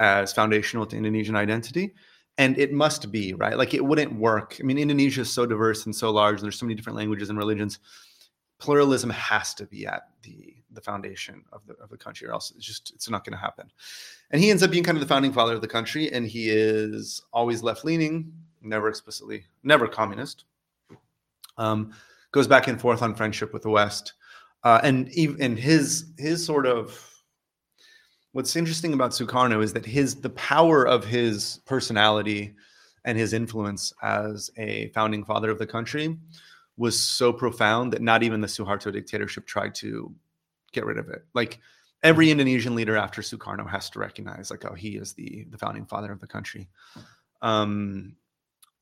[0.00, 1.94] as foundational to Indonesian identity.
[2.38, 3.56] And it must be, right?
[3.56, 4.56] Like it wouldn't work.
[4.58, 7.30] I mean, Indonesia is so diverse and so large, and there's so many different languages
[7.30, 7.78] and religions.
[8.58, 12.52] Pluralism has to be at the the foundation of the of the country, or else
[12.56, 13.70] it's just it's not going to happen.
[14.32, 16.50] And he ends up being kind of the founding father of the country, and he
[16.50, 18.32] is always left leaning.
[18.62, 20.44] Never explicitly, never communist.
[21.56, 21.92] Um,
[22.32, 24.14] goes back and forth on friendship with the West,
[24.64, 27.04] uh, and even and his his sort of
[28.32, 32.54] what's interesting about Sukarno is that his the power of his personality
[33.04, 36.16] and his influence as a founding father of the country
[36.76, 40.14] was so profound that not even the Suharto dictatorship tried to
[40.72, 41.24] get rid of it.
[41.34, 41.58] Like
[42.02, 45.86] every Indonesian leader after Sukarno has to recognize, like, oh, he is the the founding
[45.86, 46.68] father of the country.
[47.42, 48.16] Um,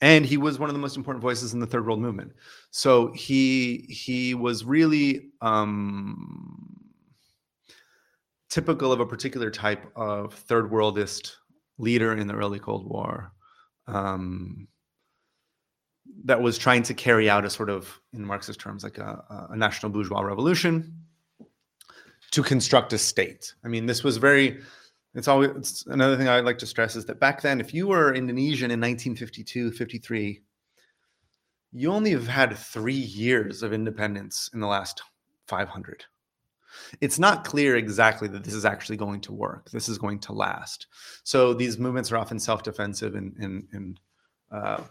[0.00, 2.32] and he was one of the most important voices in the third world movement.
[2.70, 6.76] So he he was really um,
[8.50, 11.32] typical of a particular type of third worldist
[11.78, 13.32] leader in the early Cold War.
[13.86, 14.68] Um,
[16.24, 19.56] that was trying to carry out a sort of, in Marxist terms, like a, a
[19.56, 21.04] national bourgeois revolution
[22.30, 23.54] to construct a state.
[23.64, 24.60] I mean, this was very.
[25.16, 27.88] It's always it's another thing I'd like to stress is that back then, if you
[27.88, 30.42] were Indonesian in 1952, 53,
[31.72, 35.02] you only have had three years of independence in the last
[35.48, 36.04] 500.
[37.00, 39.70] It's not clear exactly that this is actually going to work.
[39.70, 40.86] This is going to last.
[41.24, 44.00] So these movements are often self-defensive and, and, and
[44.52, 44.82] uh,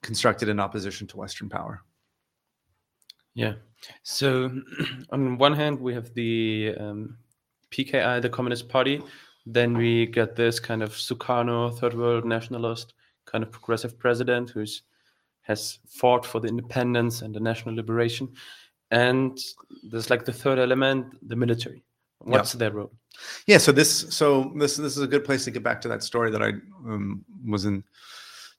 [0.00, 1.82] constructed in opposition to Western power.
[3.34, 3.54] Yeah.
[4.02, 4.50] So,
[5.10, 7.18] on one hand, we have the um,
[7.70, 9.02] PKI, the Communist Party.
[9.46, 14.82] Then we get this kind of Sukarno, third world nationalist, kind of progressive president who's
[15.42, 18.28] has fought for the independence and the national liberation.
[18.90, 19.38] And
[19.90, 21.84] there's like the third element, the military.
[22.18, 22.58] What's yeah.
[22.58, 22.92] their role?
[23.46, 23.58] Yeah.
[23.58, 26.32] So this, so this, this is a good place to get back to that story
[26.32, 26.48] that I
[26.84, 27.84] um, was in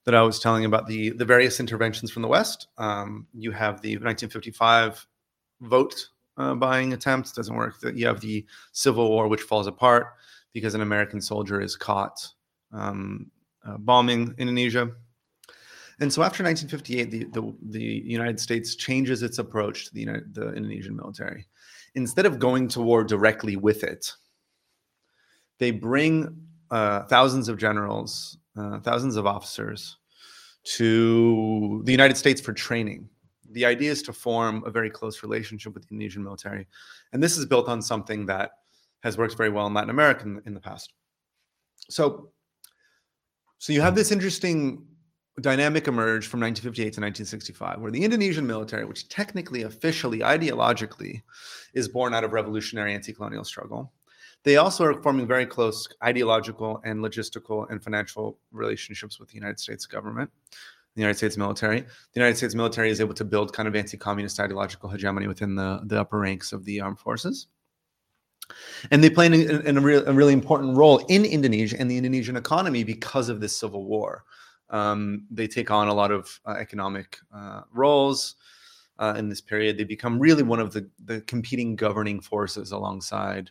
[0.06, 2.67] that I was telling about the the various interventions from the West.
[2.78, 5.06] Um, you have the 1955
[5.62, 7.82] vote uh, buying attempt doesn't work.
[7.82, 10.13] That you have the Civil War, which falls apart
[10.58, 12.28] because an American soldier is caught
[12.74, 13.30] um,
[13.63, 14.89] uh, bombing Indonesia.
[16.00, 20.34] And so after 1958, the, the, the, United States changes its approach to the, United,
[20.34, 21.46] the Indonesian military.
[21.93, 24.12] Instead of going to war directly with it,
[25.60, 26.36] they bring
[26.72, 29.98] uh, thousands of generals uh, thousands of officers
[30.63, 33.08] to the United States for training.
[33.52, 36.67] The idea is to form a very close relationship with the Indonesian military.
[37.13, 38.52] And this is built on something that
[39.03, 40.93] has worked very well in Latin America in, in the past.
[41.89, 42.31] So,
[43.60, 44.86] so you have this interesting
[45.41, 51.21] dynamic emerge from 1958 to 1965, where the Indonesian military, which technically, officially, ideologically,
[51.73, 53.93] is born out of revolutionary anti-colonial struggle,
[54.43, 59.60] they also are forming very close ideological and logistical and financial relationships with the United
[59.60, 60.29] States government,
[60.95, 61.81] the United States military.
[61.81, 61.88] The
[62.19, 65.99] United States military is able to build kind of anti-communist ideological hegemony within the, the
[65.99, 67.47] upper ranks of the armed forces.
[68.91, 72.38] And they play an, a, real, a, really important role in Indonesia and the Indonesian
[72.38, 74.23] economy because of this civil war.
[74.69, 78.36] Um, they take on a lot of uh, economic uh, roles
[78.99, 79.77] uh, in this period.
[79.77, 83.49] They become really one of the, the competing governing forces alongside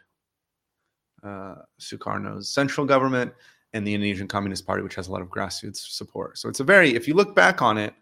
[1.23, 3.33] uh, Sukarno's central government
[3.73, 6.39] and the Indonesian Communist Party, which has a lot of grassroots support.
[6.39, 7.95] So it's a very, if you look back on it,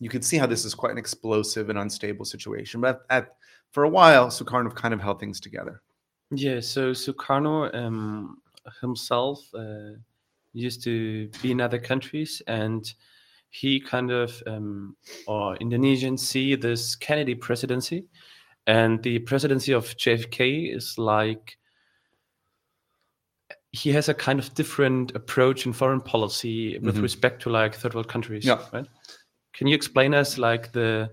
[0.00, 2.80] you can see how this is quite an explosive and unstable situation.
[2.80, 3.36] But at,
[3.70, 5.82] for a while, Sukarno kind of held things together.
[6.30, 8.38] Yeah, so Sukarno um,
[8.80, 9.92] himself uh,
[10.52, 12.92] used to be in other countries and
[13.50, 14.96] he kind of, um,
[15.28, 18.04] or Indonesians see this Kennedy presidency,
[18.66, 21.56] and the presidency of JFK is like
[23.70, 27.02] he has a kind of different approach in foreign policy with mm-hmm.
[27.02, 28.44] respect to like third world countries.
[28.44, 28.58] Yeah.
[28.72, 28.86] Right.
[29.52, 31.10] Can you explain us like the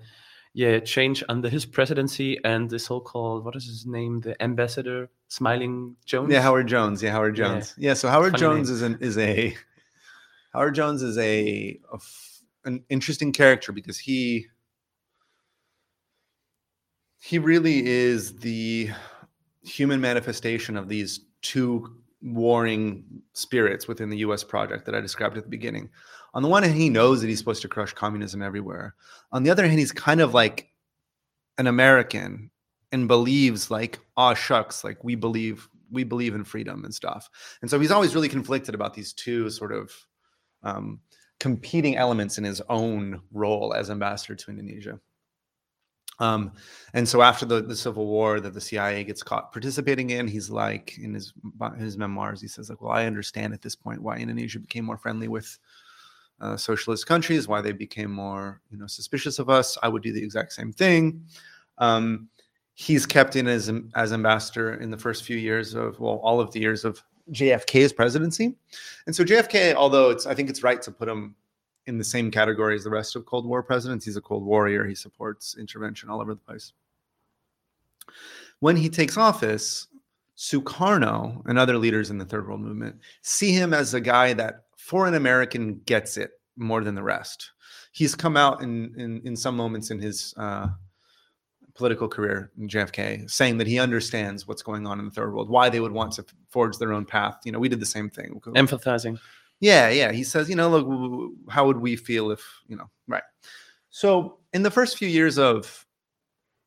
[0.54, 5.96] yeah change under his presidency and the so-called what is his name the ambassador Smiling
[6.06, 6.30] Jones?
[6.30, 7.02] Yeah, Howard Jones.
[7.02, 7.74] Yeah, Howard Jones.
[7.78, 8.76] Yeah, yeah so Howard Funny Jones name.
[8.76, 9.56] is an is a
[10.52, 14.48] Howard Jones is a, a f- an interesting character because he
[17.22, 18.90] he really is the
[19.64, 25.44] human manifestation of these two warring spirits within the US project that I described at
[25.44, 25.90] the beginning.
[26.34, 28.96] On the one hand, he knows that he's supposed to crush communism everywhere.
[29.32, 30.70] On the other hand, he's kind of like
[31.58, 32.50] an American
[32.92, 37.30] and believes like, oh shucks, like we believe we believe in freedom and stuff.
[37.62, 39.94] And so he's always really conflicted about these two sort of
[40.64, 41.02] um,
[41.40, 45.00] competing elements in his own role as ambassador to Indonesia.
[46.20, 46.54] Um,
[46.94, 50.50] and so after the, the Civil War that the CIA gets caught participating in, he's
[50.50, 51.34] like in his
[51.78, 54.98] his memoirs, he says like, "Well, I understand at this point why Indonesia became more
[54.98, 55.58] friendly with
[56.42, 59.78] uh, socialist countries, why they became more you know suspicious of us.
[59.82, 61.24] I would do the exact same thing."
[61.78, 62.30] Um,
[62.74, 66.52] he's kept in as as ambassador in the first few years of well, all of
[66.52, 68.56] the years of JFK's presidency,
[69.06, 71.36] and so JFK, although it's I think it's right to put him
[71.88, 74.06] in the same category as the rest of Cold War presidents.
[74.06, 74.86] He's a Cold Warrior.
[74.86, 76.74] He supports intervention all over the place.
[78.60, 79.88] When he takes office,
[80.38, 84.66] Sukarno and other leaders in the Third World Movement see him as a guy that,
[84.82, 87.52] for an American, gets it more than the rest.
[87.92, 90.68] He's come out in in, in some moments in his uh,
[91.74, 95.70] political career, JFK, saying that he understands what's going on in the Third World, why
[95.70, 97.38] they would want to forge their own path.
[97.46, 98.42] You know, we did the same thing.
[98.46, 99.20] Empathizing.
[99.60, 100.12] Yeah, yeah.
[100.12, 103.24] He says, you know, look, how would we feel if, you know, right.
[103.92, 105.86] So in the first few years of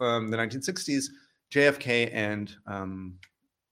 [0.01, 1.07] um, the 1960s,
[1.51, 3.19] JFK and um,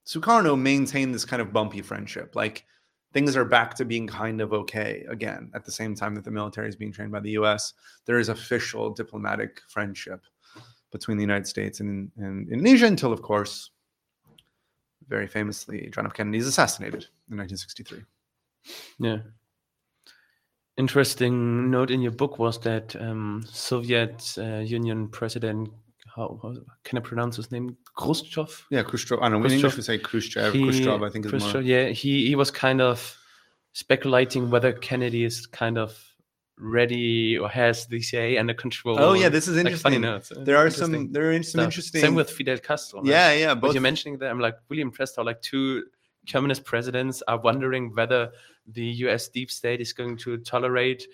[0.06, 2.34] Sukarno maintain this kind of bumpy friendship.
[2.34, 2.64] Like
[3.12, 6.30] things are back to being kind of okay again at the same time that the
[6.30, 7.74] military is being trained by the US.
[8.06, 10.24] There is official diplomatic friendship
[10.90, 13.70] between the United States and, and Indonesia until, of course,
[15.08, 16.14] very famously, John F.
[16.14, 18.02] Kennedy is assassinated in 1963.
[18.98, 19.18] Yeah.
[20.76, 25.68] Interesting note in your book was that um, Soviet uh, Union President,
[26.14, 26.54] how, how,
[26.84, 27.76] can I pronounce his name?
[27.96, 28.66] Khrushchev?
[28.70, 29.18] Yeah, Khrushchev.
[29.20, 29.46] I don't know.
[29.46, 30.52] In English, we say Khrushchev.
[30.52, 31.62] He, Khrushchev, I think is more.
[31.62, 33.16] Yeah, he, he was kind of
[33.72, 35.98] speculating whether Kennedy is kind of
[36.58, 38.96] ready or has the CIA under control.
[38.98, 40.02] Oh yeah, this is interesting.
[40.02, 40.44] Like funny.
[40.44, 41.64] There are some there are some stuff.
[41.64, 42.00] interesting.
[42.00, 43.00] Same with Fidel Castro.
[43.00, 43.08] Right?
[43.08, 43.54] Yeah, yeah.
[43.54, 43.74] Both...
[43.74, 45.84] you're mentioning that, I'm like really impressed how like two
[46.30, 48.30] communist presidents are wondering whether
[48.66, 49.28] the U.S.
[49.28, 51.06] deep state is going to tolerate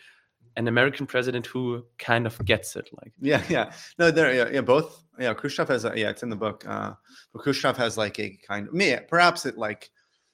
[0.58, 2.90] an American president who kind of gets it.
[3.00, 3.72] Like yeah, yeah.
[3.98, 4.60] No, there, yeah, yeah.
[4.60, 5.04] Both.
[5.18, 5.84] Yeah, Khrushchev has.
[5.84, 6.64] A, yeah, it's in the book.
[6.66, 6.92] Uh,
[7.32, 8.74] but Khrushchev has like a kind of.
[8.74, 9.90] Me, perhaps it like.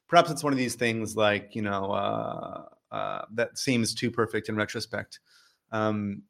[0.09, 1.93] Perhaps it's one of these things like you know.
[1.93, 5.21] Uh, uh, that seems too perfect in retrospect.
[5.73, 6.23] Um,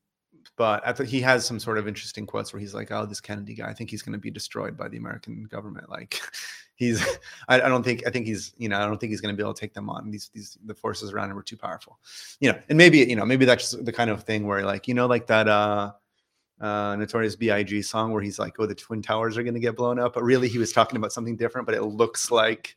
[0.56, 3.20] but I thought he has some sort of interesting quotes where he's like, "Oh, this
[3.20, 6.20] Kennedy guy, I think he's going to be destroyed by the American government." Like,
[6.76, 7.04] he's,
[7.48, 9.36] I, I, don't think, I think he's, you know, I don't think he's going to
[9.36, 10.10] be able to take them on.
[10.10, 11.98] These, these, the forces around him were too powerful,
[12.40, 12.58] you know.
[12.68, 15.26] And maybe, you know, maybe that's the kind of thing where, like, you know, like
[15.26, 15.92] that uh,
[16.60, 17.82] uh, Notorious B.I.G.
[17.82, 20.22] song where he's like, "Oh, the twin towers are going to get blown up," but
[20.22, 21.66] really he was talking about something different.
[21.66, 22.76] But it looks like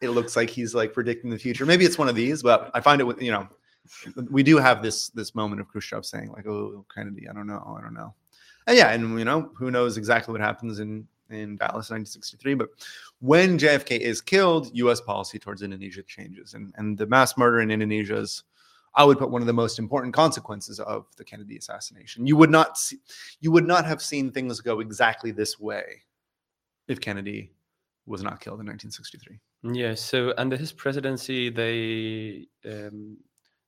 [0.00, 1.66] it looks like he's like predicting the future.
[1.66, 3.48] Maybe it's one of these, but I find it you know,
[4.30, 7.74] we do have this this moment of Khrushchev saying like, "Oh, Kennedy, I don't know,
[7.78, 8.14] I don't know,"
[8.66, 12.54] and yeah, and you know, who knows exactly what happens in in Dallas, 1963.
[12.54, 12.68] But
[13.20, 15.00] when JFK is killed, U.S.
[15.00, 18.44] policy towards Indonesia changes, and and the mass murder in Indonesia is.
[18.92, 22.26] I would put one of the most important consequences of the Kennedy assassination.
[22.26, 22.96] You would not see,
[23.40, 26.02] you would not have seen things go exactly this way
[26.88, 27.52] if Kennedy
[28.06, 29.38] was not killed in 1963.
[29.62, 33.18] Yeah, so under his presidency, they um,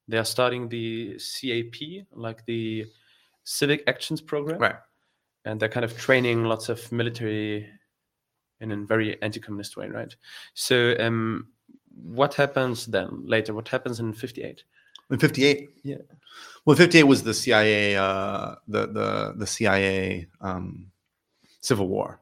[0.09, 2.87] they are starting the CAP, like the
[3.45, 4.77] Civic Actions Program, right?
[5.45, 7.69] And they're kind of training lots of military
[8.61, 10.15] in a very anti-communist way, right?
[10.55, 11.49] So, um,
[11.95, 13.53] what happens then later?
[13.53, 14.63] What happens in '58?
[15.11, 15.97] In '58, yeah.
[16.65, 20.93] Well, '58 was the CIA, uh, the the the CIA um,
[21.61, 22.21] civil war.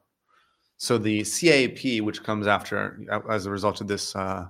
[0.77, 2.99] So the CAP, which comes after
[3.29, 4.47] as a result of this uh,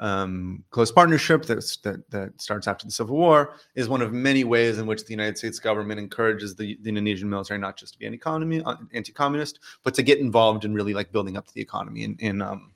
[0.00, 4.78] um, close partnership that, that starts after the Civil War, is one of many ways
[4.78, 8.06] in which the United States government encourages the, the Indonesian military not just to be
[8.06, 12.04] an economy uh, anti-communist, but to get involved in really like building up the economy
[12.04, 12.72] and in um,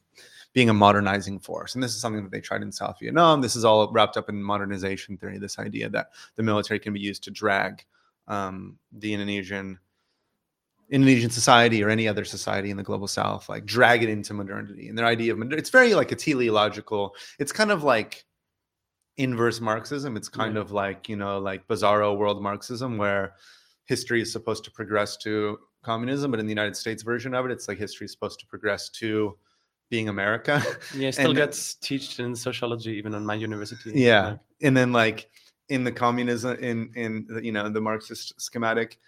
[0.52, 1.74] being a modernizing force.
[1.74, 3.40] And this is something that they tried in South Vietnam.
[3.40, 5.38] This is all wrapped up in modernization theory.
[5.38, 7.84] This idea that the military can be used to drag
[8.26, 9.78] um, the Indonesian
[10.90, 14.88] Indonesian society or any other society in the global south, like drag it into modernity.
[14.88, 18.24] And their idea of it's very like a teleological, it's kind of like
[19.16, 20.16] inverse Marxism.
[20.16, 20.62] It's kind yeah.
[20.62, 23.34] of like, you know, like bizarro world Marxism where
[23.86, 27.52] history is supposed to progress to communism, but in the United States version of it,
[27.52, 29.36] it's like history is supposed to progress to
[29.90, 30.62] being America.
[30.94, 33.92] Yeah, still and, gets taught in sociology even on my university.
[33.94, 34.28] Yeah.
[34.28, 35.30] Like, and then like
[35.68, 38.98] in the communism in in you know the Marxist schematic,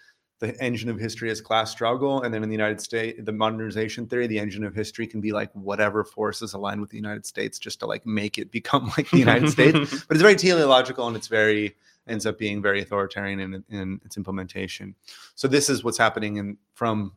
[0.42, 2.22] the engine of history is class struggle.
[2.22, 5.30] And then in the United States, the modernization theory, the engine of history can be
[5.30, 9.08] like whatever forces aligned with the United States just to like make it become like
[9.10, 10.04] the United States.
[10.08, 11.76] But it's very teleological and it's very
[12.08, 14.96] ends up being very authoritarian in, in its implementation.
[15.36, 17.12] So this is what's happening in from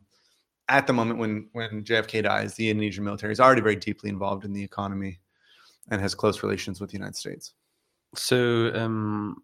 [0.68, 4.44] at the moment when when JFK dies, the Indonesian military is already very deeply involved
[4.44, 5.18] in the economy
[5.90, 7.54] and has close relations with the United States.
[8.14, 9.42] So um,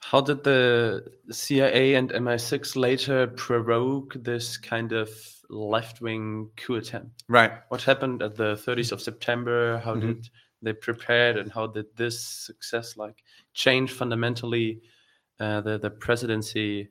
[0.00, 5.10] how did the CIA and MI6 later provoke this kind of
[5.48, 7.24] left wing coup attempt?
[7.28, 7.52] Right.
[7.68, 9.78] What happened at the 30th of September?
[9.78, 10.06] How mm-hmm.
[10.06, 10.28] did
[10.62, 13.22] they prepared and how did this success like
[13.54, 14.80] change fundamentally
[15.38, 16.88] uh, the the presidency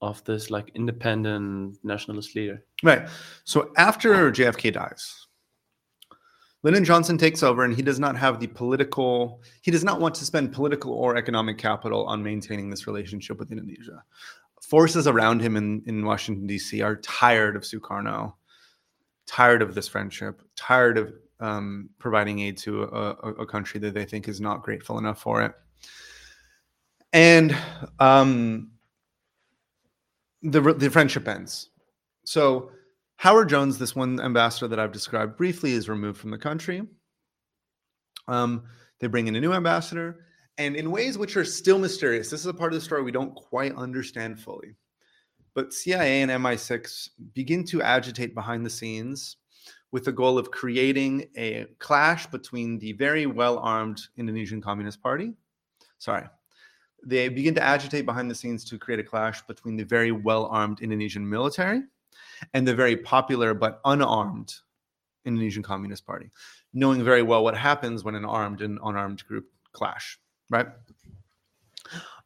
[0.00, 2.64] of this like independent nationalist leader?
[2.82, 3.08] Right.
[3.44, 5.25] So after JFK dies,
[6.66, 9.40] Lyndon Johnson takes over, and he does not have the political.
[9.62, 13.52] He does not want to spend political or economic capital on maintaining this relationship with
[13.52, 14.02] Indonesia.
[14.60, 16.80] Forces around him in, in Washington D.C.
[16.80, 18.34] are tired of Sukarno,
[19.26, 24.04] tired of this friendship, tired of um, providing aid to a, a, country that they
[24.04, 25.52] think is not grateful enough for it.
[27.12, 27.56] And
[28.00, 28.72] um,
[30.42, 31.70] the the friendship ends.
[32.24, 32.72] So
[33.18, 36.82] Howard Jones, this one ambassador that I've described briefly, is removed from the country.
[38.28, 38.64] Um,
[39.00, 40.26] they bring in a new ambassador,
[40.58, 42.30] and in ways which are still mysterious.
[42.30, 44.74] This is a part of the story we don't quite understand fully.
[45.54, 49.36] But CIA and MI6 begin to agitate behind the scenes
[49.92, 55.32] with the goal of creating a clash between the very well armed Indonesian Communist Party.
[55.98, 56.26] Sorry,
[57.02, 60.46] they begin to agitate behind the scenes to create a clash between the very well
[60.46, 61.82] armed Indonesian military
[62.54, 64.54] and the very popular but unarmed
[65.24, 66.30] Indonesian Communist Party,
[66.72, 70.18] knowing very well what happens when an armed and unarmed group clash,
[70.50, 70.68] right?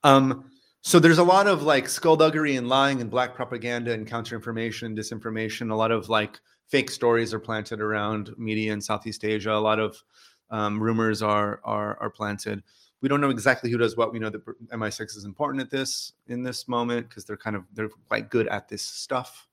[0.05, 0.51] Um,
[0.83, 4.99] so there's a lot of like skullduggery and lying and black propaganda and counter-information and
[4.99, 5.71] disinformation.
[5.71, 9.53] A lot of like fake stories are planted around media in Southeast Asia.
[9.53, 10.03] A lot of
[10.51, 12.63] um, rumors are, are are planted
[13.01, 14.13] we don't know exactly who does what.
[14.13, 17.65] We know that MI6 is important at this in this moment because they're kind of
[17.73, 19.47] they're quite good at this stuff.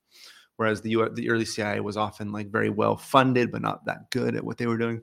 [0.58, 4.10] Whereas the U- the early CIA was often like very well funded, but not that
[4.10, 5.00] good at what they were doing.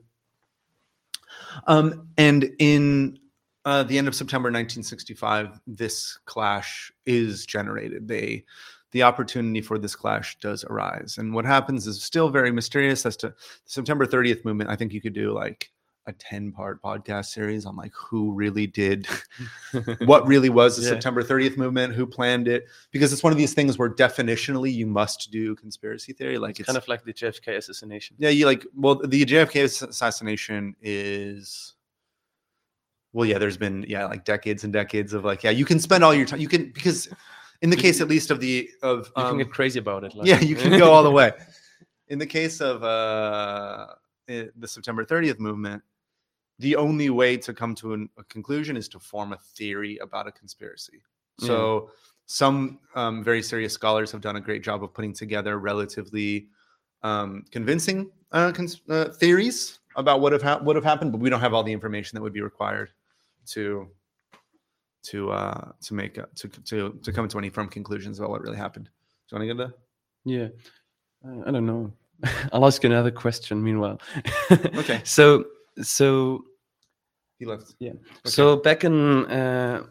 [1.66, 3.18] Um, and in
[3.64, 8.06] uh, the end of September 1965, this clash is generated.
[8.06, 8.44] They
[8.92, 11.16] the opportunity for this clash does arise.
[11.18, 13.34] And what happens is still very mysterious as to the
[13.64, 14.70] September 30th movement.
[14.70, 15.70] I think you could do like
[16.06, 19.08] a 10 part podcast series on like who really did
[20.04, 20.90] what really was the yeah.
[20.90, 24.86] September 30th movement, who planned it, because it's one of these things where definitionally you
[24.86, 26.38] must do conspiracy theory.
[26.38, 28.16] Like it's, it's kind of like the JFK assassination.
[28.18, 31.74] Yeah, you like, well, the JFK assassination is,
[33.12, 36.04] well, yeah, there's been, yeah, like decades and decades of like, yeah, you can spend
[36.04, 37.08] all your time, you can, because
[37.62, 40.14] in the case at least of the, of, you um, can get crazy about it.
[40.14, 40.28] Like.
[40.28, 41.32] Yeah, you can go all the way.
[42.08, 43.88] In the case of, uh,
[44.28, 45.82] eh, the September 30th movement,
[46.58, 50.26] the only way to come to an, a conclusion is to form a theory about
[50.26, 51.02] a conspiracy.
[51.40, 51.46] Mm.
[51.46, 51.90] So
[52.26, 56.48] some um, very serious scholars have done a great job of putting together relatively
[57.02, 61.30] um, convincing uh, cons- uh, theories about what have ha- would have happened, but we
[61.30, 62.90] don't have all the information that would be required
[63.46, 63.88] to
[65.04, 68.42] to uh, to make a, to to to come to any firm conclusions about what
[68.42, 68.86] really happened.
[68.86, 69.78] Do you want to get that?
[70.24, 70.48] Yeah,
[71.28, 71.92] uh, I don't know.
[72.52, 73.62] I'll ask you another question.
[73.62, 74.00] Meanwhile,
[74.74, 75.00] okay.
[75.04, 75.44] So
[75.82, 76.44] so
[77.38, 77.74] he left.
[77.78, 77.90] Yeah.
[77.90, 78.00] Okay.
[78.24, 79.84] So back in uh,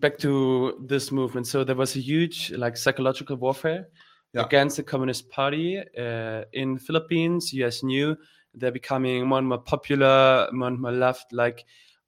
[0.00, 1.46] back to this movement.
[1.46, 3.88] So there was a huge like psychological warfare
[4.32, 4.44] yeah.
[4.44, 7.52] against the Communist Party uh, in Philippines.
[7.52, 8.16] US knew
[8.54, 11.32] they're becoming more and more popular, more and more left.
[11.32, 11.64] Like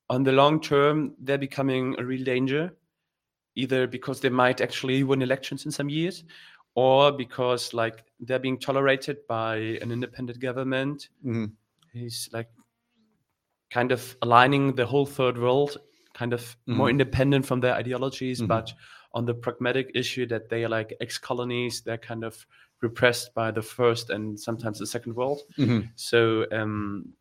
[0.09, 2.73] on the long term, they're becoming a real danger,
[3.55, 6.25] either because they might actually win elections in some years,
[6.75, 11.09] or because like they're being tolerated by an independent government.
[11.25, 11.47] Mm-hmm.
[11.93, 12.49] He's like
[13.71, 15.77] kind of aligning the whole third world,
[16.13, 16.77] kind of mm-hmm.
[16.77, 18.49] more independent from their ideologies, mm-hmm.
[18.49, 18.73] but
[19.15, 22.47] on the pragmatic issue that they are like ex colonies, they're kind of
[22.81, 25.43] repressed by the first and sometimes the second world.
[25.59, 25.87] Mm-hmm.
[25.97, 27.13] So, um,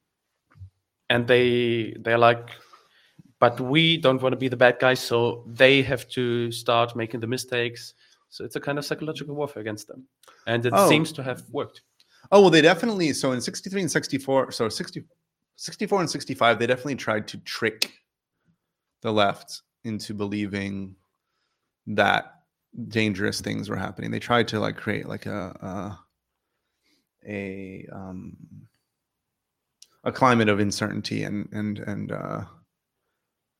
[1.10, 2.50] and they they're like,
[3.40, 7.20] but we don't want to be the bad guys, so they have to start making
[7.20, 7.94] the mistakes.
[8.30, 10.06] So it's a kind of psychological warfare against them,
[10.46, 10.88] and it oh.
[10.88, 11.82] seems to have worked.
[12.32, 13.14] Oh well, they definitely.
[13.14, 15.04] So in '63 and '64, so 60,
[15.60, 17.92] 64 and 65, they definitely tried to trick
[19.02, 20.96] the left into believing
[21.88, 22.36] that
[22.88, 24.10] dangerous things were happening.
[24.10, 26.00] They tried to like create like a
[27.28, 28.38] a, a um
[30.06, 32.42] a climate of uncertainty and and and uh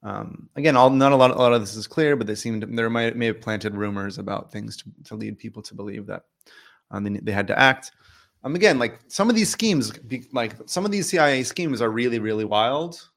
[0.04, 2.64] um again all not a lot a lot of this is clear but they seemed
[2.78, 6.24] there might may have planted rumors about things to, to lead people to believe that
[6.92, 7.92] um, they, they had to act
[8.44, 11.90] um, again, like some of these schemes, be, like some of these CIA schemes are
[11.90, 13.10] really, really wild.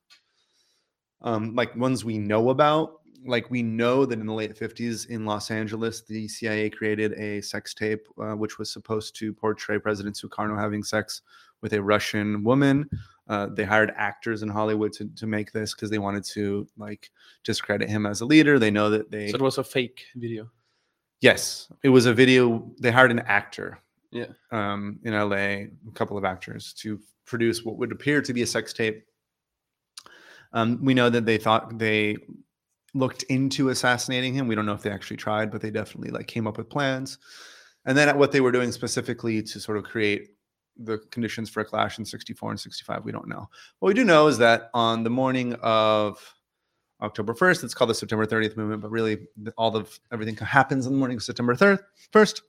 [1.20, 3.00] Um, like ones we know about.
[3.24, 7.40] Like we know that in the late 50s in Los Angeles, the CIA created a
[7.40, 11.22] sex tape, uh, which was supposed to portray President Sukarno having sex
[11.60, 12.90] with a Russian woman.
[13.28, 17.12] Uh, they hired actors in Hollywood to, to make this because they wanted to like
[17.44, 18.58] discredit him as a leader.
[18.58, 19.28] They know that they.
[19.30, 20.50] So it was a fake video.
[21.20, 22.68] Yes, it was a video.
[22.80, 23.78] They hired an actor
[24.12, 24.26] yeah.
[24.50, 28.46] um, in LA, a couple of actors to produce what would appear to be a
[28.46, 29.04] sex tape.
[30.52, 32.16] Um, we know that they thought they
[32.94, 34.46] looked into assassinating him.
[34.46, 37.18] We don't know if they actually tried, but they definitely like came up with plans.
[37.86, 40.28] And then at what they were doing specifically to sort of create
[40.76, 43.48] the conditions for a clash in 64 and 65 we don't know
[43.78, 46.34] what we do know is that on the morning of
[47.00, 49.18] october 1st it's called the september 30th movement but really
[49.58, 51.78] all of everything happens on the morning of september 3rd
[52.12, 52.40] 1st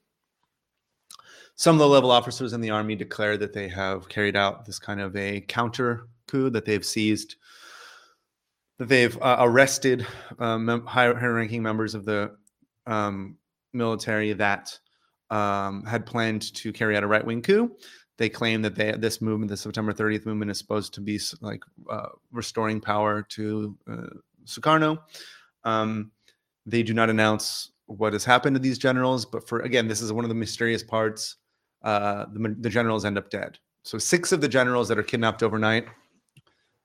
[1.55, 4.99] some low level officers in the army declare that they have carried out this kind
[4.99, 7.35] of a counter coup that they've seized
[8.79, 10.05] that they've uh, arrested
[10.39, 12.35] um, mem- higher ranking members of the
[12.87, 13.37] um,
[13.71, 14.77] military that
[15.29, 17.71] um, had planned to carry out a right wing coup.
[18.17, 21.63] They claim that they, this movement, the September 30th movement, is supposed to be like
[21.89, 24.07] uh, restoring power to uh,
[24.45, 24.99] Sukarno.
[25.63, 26.11] Um,
[26.65, 30.13] they do not announce what has happened to these generals, but for again, this is
[30.13, 31.37] one of the mysterious parts.
[31.83, 33.57] Uh, the, the generals end up dead.
[33.83, 35.87] So six of the generals that are kidnapped overnight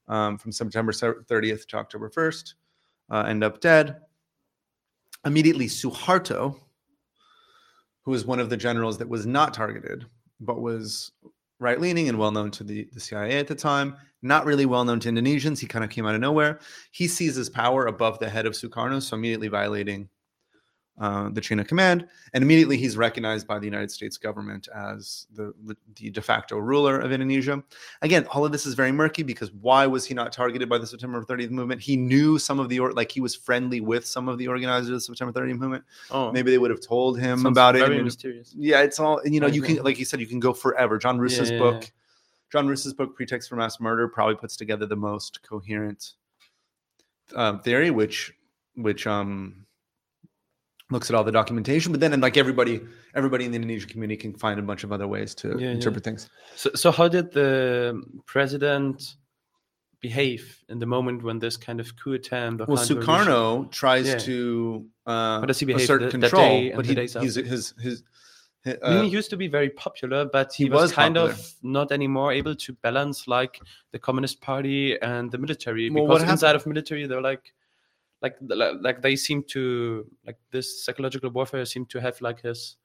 [0.09, 2.55] um, from September 30th to October 1st
[3.11, 4.01] uh, end up dead.
[5.25, 6.57] Immediately, Suharto,
[8.03, 10.07] who was one of the generals that was not targeted,
[10.41, 11.13] but was
[11.61, 14.85] right leaning and well known to the, the CIA at the time, not really well
[14.85, 15.59] known to Indonesians.
[15.59, 16.61] He kind of came out of nowhere.
[16.93, 20.09] He seizes power above the head of Sukarno, so immediately violating
[21.01, 22.07] uh, the chain of command.
[22.35, 26.99] And immediately he's recognized by the United States government as the, the de facto ruler
[26.99, 27.63] of Indonesia.
[28.03, 30.87] Again, all of this is very murky because why was he not targeted by the
[30.87, 31.81] September 30th movement?
[31.81, 34.89] He knew some of the, or, like he was friendly with some of the organizers
[34.89, 35.85] of the September 30th movement.
[36.11, 37.81] Oh, Maybe they would have told him about it.
[37.81, 38.53] Very and- mysterious.
[38.57, 39.47] yeah, it's all you know.
[39.47, 40.99] You can, like you said, you can go forever.
[40.99, 41.89] John Roosa's Yeah, book, yeah.
[42.51, 46.15] John Roosa's book, Pretext for Mass Murder, probably puts together the most coherent
[47.37, 48.33] um, theory, which
[48.75, 49.67] which um
[50.91, 51.93] looks at all the documentation.
[51.93, 52.81] But then, and like everybody,
[53.15, 55.71] everybody in the Indonesian community can find a bunch of other ways to Yeah, yeah.
[55.73, 56.29] interpret things.
[56.57, 59.17] So, so how did the president
[60.01, 62.67] behave in the moment when this kind of coup attempt?
[62.67, 64.19] Well, Sukarno tries Yeah.
[64.19, 67.75] to uh, How does he behave assert that control, but the he, he's his his.
[67.81, 68.03] his
[68.67, 71.15] I mean, uh, he used to be very popular, but he, he was, was kind
[71.15, 71.33] popular.
[71.33, 73.61] of not anymore able to balance like
[73.93, 77.55] the Communist Party and the military Well, what because inside of military they're like,
[78.23, 82.77] like, like, they seem to like this psychological warfare seem to have like his,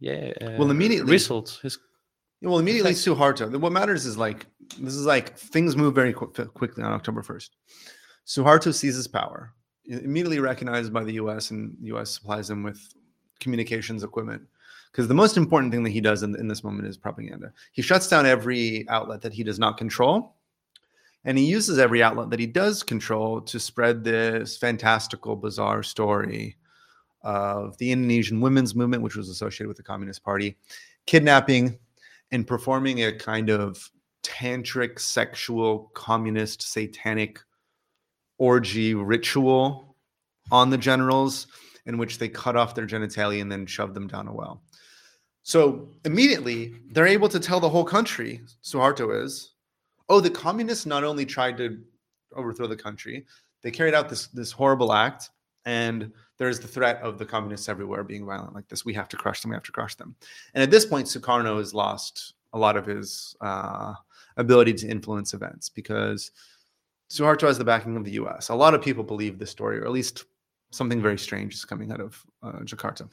[0.00, 0.32] yeah.
[0.58, 1.78] Well, uh, immediately- result his
[2.40, 3.56] Well, immediately Effect- Suharto.
[3.60, 4.46] What matters is like
[4.80, 7.56] this is like things move very quick, quickly on October first.
[8.26, 9.52] Suharto seizes power,
[9.84, 11.50] immediately recognized by the U.S.
[11.50, 12.10] and the U.S.
[12.10, 12.80] supplies him with
[13.40, 14.42] communications equipment.
[14.90, 17.52] Because the most important thing that he does in, in this moment is propaganda.
[17.72, 20.36] He shuts down every outlet that he does not control,
[21.24, 26.56] and he uses every outlet that he does control to spread this fantastical, bizarre story
[27.22, 30.56] of the Indonesian women's movement, which was associated with the Communist Party,
[31.06, 31.78] kidnapping
[32.32, 33.90] and performing a kind of
[34.22, 37.38] tantric, sexual, communist, satanic
[38.38, 39.96] orgy ritual
[40.50, 41.46] on the generals,
[41.86, 44.62] in which they cut off their genitalia and then shove them down a well.
[45.42, 49.51] So immediately they're able to tell the whole country, Suharto is,
[50.08, 51.78] oh, the communists not only tried to
[52.34, 53.26] overthrow the country,
[53.62, 55.30] they carried out this this horrible act,
[55.64, 58.84] and there's the threat of the communists everywhere being violent like this.
[58.84, 59.50] We have to crush them.
[59.50, 60.16] We have to crush them.
[60.54, 63.94] And at this point, Sukarno has lost a lot of his uh,
[64.36, 66.32] ability to influence events because
[67.10, 68.48] Suharto has the backing of the U.S.
[68.48, 70.24] A lot of people believe this story, or at least
[70.70, 73.08] something very strange is coming out of uh, Jakarta.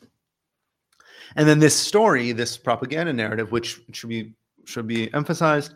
[1.36, 4.34] And then this story, this propaganda narrative, which should be
[4.66, 5.74] should be emphasized,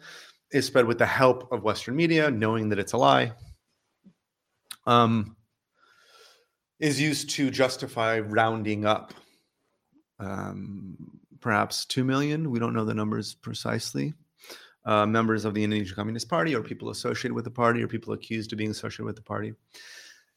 [0.54, 3.34] is spread with the help of Western media, knowing that it's a lie.
[4.86, 5.36] Um,
[6.80, 9.14] is used to justify rounding up
[10.20, 10.98] um,
[11.40, 14.14] perhaps 2 million, we don't know the numbers precisely,
[14.86, 18.14] uh, members of the Indonesian Communist Party or people associated with the party or people
[18.14, 19.54] accused of being associated with the party.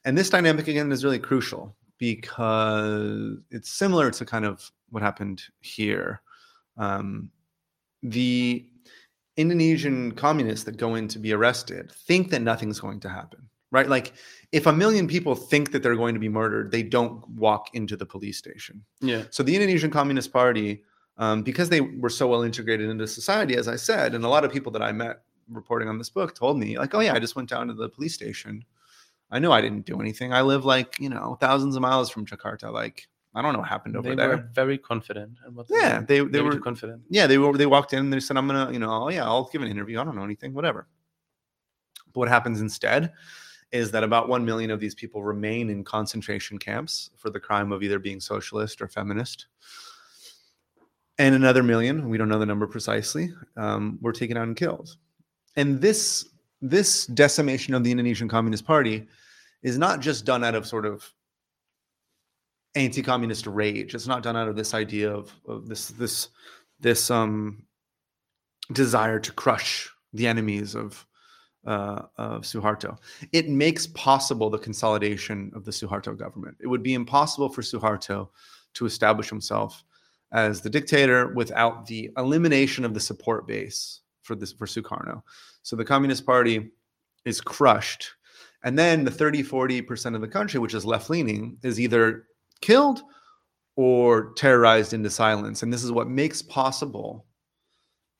[0.05, 5.43] And this dynamic, again, is really crucial because it's similar to kind of what happened
[5.61, 6.21] here.
[6.77, 7.31] Um,
[8.03, 8.67] the
[9.37, 13.87] Indonesian communists that go in to be arrested think that nothing's going to happen, right?
[13.87, 14.13] Like,
[14.51, 17.95] if a million people think that they're going to be murdered, they don't walk into
[17.95, 18.83] the police station.
[19.01, 20.83] yeah So the Indonesian Communist Party,
[21.17, 24.43] um, because they were so well integrated into society, as I said, and a lot
[24.43, 27.19] of people that I met reporting on this book told me, like, oh yeah, I
[27.19, 28.63] just went down to the police station.
[29.29, 30.33] I knew I didn't do anything.
[30.33, 32.71] I live like you know thousands of miles from Jakarta.
[32.71, 33.07] Like
[33.37, 34.29] I don't know what happened over they there.
[34.29, 37.55] They were very confident and what Yeah, they- they maybe were- confident yeah, they were.
[37.57, 39.67] They walked in and they said, "I'm gonna, you know, oh yeah, I'll give an
[39.69, 39.99] interview.
[39.99, 40.87] I don't know anything, whatever."
[42.07, 43.13] But what happens instead
[43.71, 47.71] is that about one million of these people remain in concentration camps for the crime
[47.71, 49.47] of either being socialist or feminist,
[51.19, 54.95] and another million, we don't know the number precisely, um, were taken out and killed.
[55.55, 56.29] And this
[56.61, 59.07] this decimation of the Indonesian Communist Party
[59.61, 61.13] is not just done out of sort of
[62.77, 63.93] anti-communist rage.
[63.95, 66.29] It's not done out of this idea of, of this this
[66.79, 67.63] this um
[68.73, 71.05] desire to crush the enemies of
[71.65, 72.97] uh, of Suharto.
[73.33, 76.55] It makes possible the consolidation of the Suharto government.
[76.61, 78.29] It would be impossible for Suharto
[78.75, 79.83] to establish himself
[80.31, 85.21] as the dictator without the elimination of the support base for this for Sukarno.
[85.63, 86.71] So the Communist Party
[87.25, 88.11] is crushed.
[88.63, 92.25] And then the 30, 40% of the country, which is left leaning, is either
[92.61, 93.01] killed
[93.75, 95.63] or terrorized into silence.
[95.63, 97.25] And this is what makes possible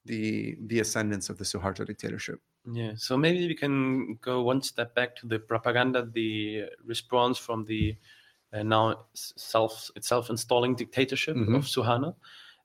[0.05, 2.39] the the ascendance of the Suharto dictatorship.
[2.71, 7.65] Yeah, so maybe we can go one step back to the propaganda, the response from
[7.65, 7.95] the
[8.53, 11.55] uh, now self self installing dictatorship Mhm.
[11.55, 12.15] of Suharno.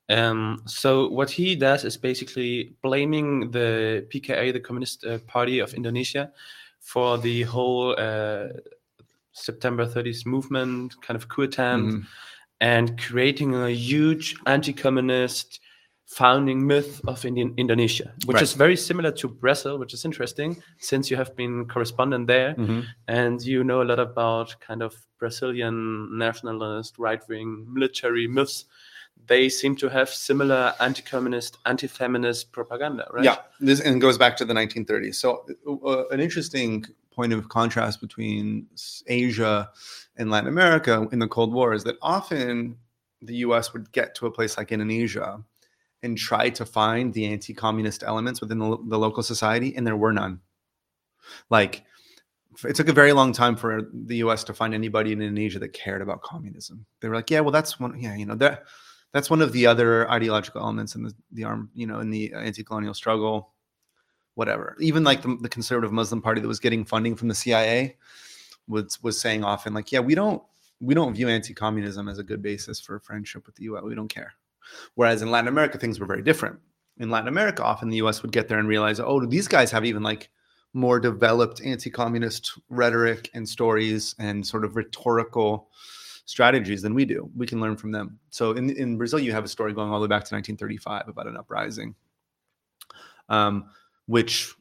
[0.09, 5.75] Um, so what he does is basically blaming the PKA, the Communist uh, Party of
[5.75, 6.33] Indonesia,
[6.81, 8.49] for the whole uh,
[9.33, 12.07] September 30th movement, kind of coup attempt, Mhm.
[12.61, 15.61] and creating a huge anti-communist
[16.07, 18.43] founding myth of Indian Indonesia, which Right.
[18.43, 22.85] is very similar to Brazil, which is interesting since you have been correspondent there Mhm.
[23.09, 28.66] and you know a lot about kind of Brazilian nationalist right-wing military myths.
[29.26, 33.24] They seem to have similar anti-communist, anti-feminist propaganda, right?
[33.24, 35.18] Yeah, this and goes back to the 1930s.
[35.18, 38.67] So, uh, an interesting point of contrast between
[39.07, 39.71] Asia
[40.17, 42.77] and Latin America in the Cold War is that often
[43.21, 43.73] the U.S.
[43.73, 45.43] would get to a place like Indonesia
[46.03, 50.13] and try to find the anti-communist elements within the, the local society, and there were
[50.13, 50.41] none.
[51.49, 51.85] Like,
[52.65, 54.45] it took a very long time for the U.S.
[54.45, 56.85] to find anybody in Indonesia that cared about communism.
[57.01, 58.65] They were like, yeah, well, that's one, yeah, you know, that
[59.13, 62.33] that's one of the other ideological elements in the, the arm, you know, in the
[62.35, 63.53] anti-colonial struggle,
[64.35, 64.76] whatever.
[64.80, 67.97] Even like the, the conservative Muslim party that was getting funding from the CIA
[68.68, 70.43] was was saying often like, yeah, we don't
[70.80, 73.83] we don't view anti-communism as a good basis for friendship with the U.S.
[73.85, 74.35] We don't care.
[74.95, 76.59] Whereas in Latin America, things were very different.
[76.99, 78.22] In Latin America, often the U.S.
[78.22, 80.30] would get there and realize, oh, these guys have even like
[80.74, 85.68] more developed anti-communist rhetoric and stories and sort of rhetorical
[86.24, 87.30] strategies than we do.
[87.37, 88.18] We can learn from them.
[88.30, 91.09] So in, in Brazil, you have a story going all the way back to 1935
[91.09, 91.95] about an uprising,
[93.28, 93.66] um,
[94.13, 94.55] which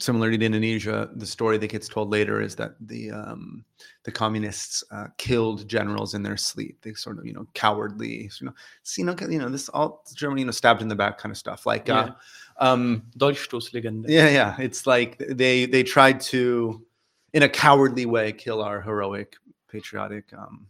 [0.00, 3.64] similarly to Indonesia, the story that gets told later is that the um,
[4.04, 6.78] the communists uh, killed generals in their sleep.
[6.80, 10.02] They sort of you know cowardly, you know, see, you know, you know this all
[10.14, 11.66] Germany, you know, stabbed in the back kind of stuff.
[11.66, 12.12] Like, uh,
[12.58, 14.06] um, Dolchstoßlegende.
[14.08, 16.82] yeah, yeah, it's like they they tried to,
[17.34, 19.36] in a cowardly way, kill our heroic,
[19.68, 20.66] patriotic um,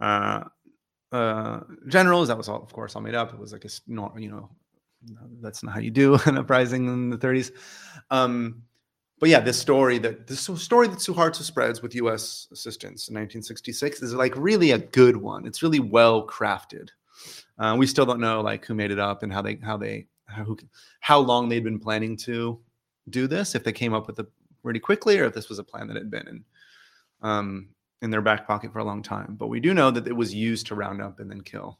[0.00, 0.44] uh,
[1.12, 2.28] uh, generals.
[2.28, 3.34] That was all, of course, all made up.
[3.34, 4.48] It was like a you know,
[5.40, 7.52] that's not how you do an uprising in the 30s.
[8.10, 8.62] Um,
[9.20, 12.48] but yeah, this story that this story that Suharto spreads with U.S.
[12.52, 15.46] assistance in 1966 is like really a good one.
[15.46, 16.90] It's really well crafted.
[17.58, 20.06] Uh, we still don't know like who made it up and how they how they
[20.26, 20.58] how, who,
[21.00, 22.60] how long they'd been planning to
[23.10, 23.54] do this.
[23.54, 24.26] If they came up with it
[24.62, 26.44] really quickly, or if this was a plan that had been in
[27.22, 27.68] um,
[28.02, 29.36] in their back pocket for a long time.
[29.38, 31.78] But we do know that it was used to round up and then kill.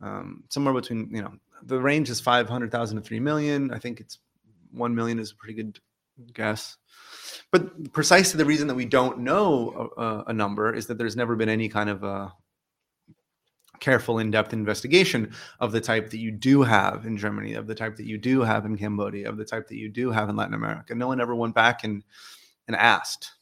[0.00, 1.32] Um, somewhere between you know
[1.64, 3.72] the range is 500,000 to 3 million.
[3.72, 4.18] I think it's
[4.72, 5.78] 1 million is a pretty good
[6.32, 6.76] guess.
[7.50, 11.36] But precisely the reason that we don't know a, a number is that there's never
[11.36, 12.32] been any kind of a
[13.80, 17.96] careful, in-depth investigation of the type that you do have in Germany, of the type
[17.96, 20.54] that you do have in Cambodia, of the type that you do have in Latin
[20.54, 20.94] America.
[20.94, 22.02] No one ever went back and
[22.66, 23.32] and asked.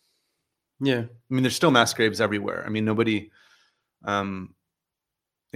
[0.81, 1.01] Yeah.
[1.01, 2.65] I mean, there's still mass graves everywhere.
[2.65, 3.31] I mean, nobody.
[4.05, 4.55] Um,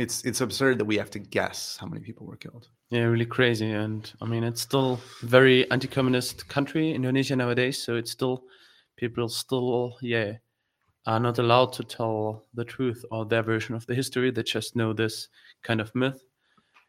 [0.01, 2.69] it's it's absurd that we have to guess how many people were killed.
[2.91, 3.71] Yeah, really crazy.
[3.71, 7.83] And I mean, it's still very anti-communist country, Indonesia nowadays.
[7.83, 8.43] So it's still
[8.97, 10.33] people still, yeah,
[11.07, 14.31] are not allowed to tell the truth or their version of the history.
[14.31, 15.29] They just know this
[15.63, 16.21] kind of myth.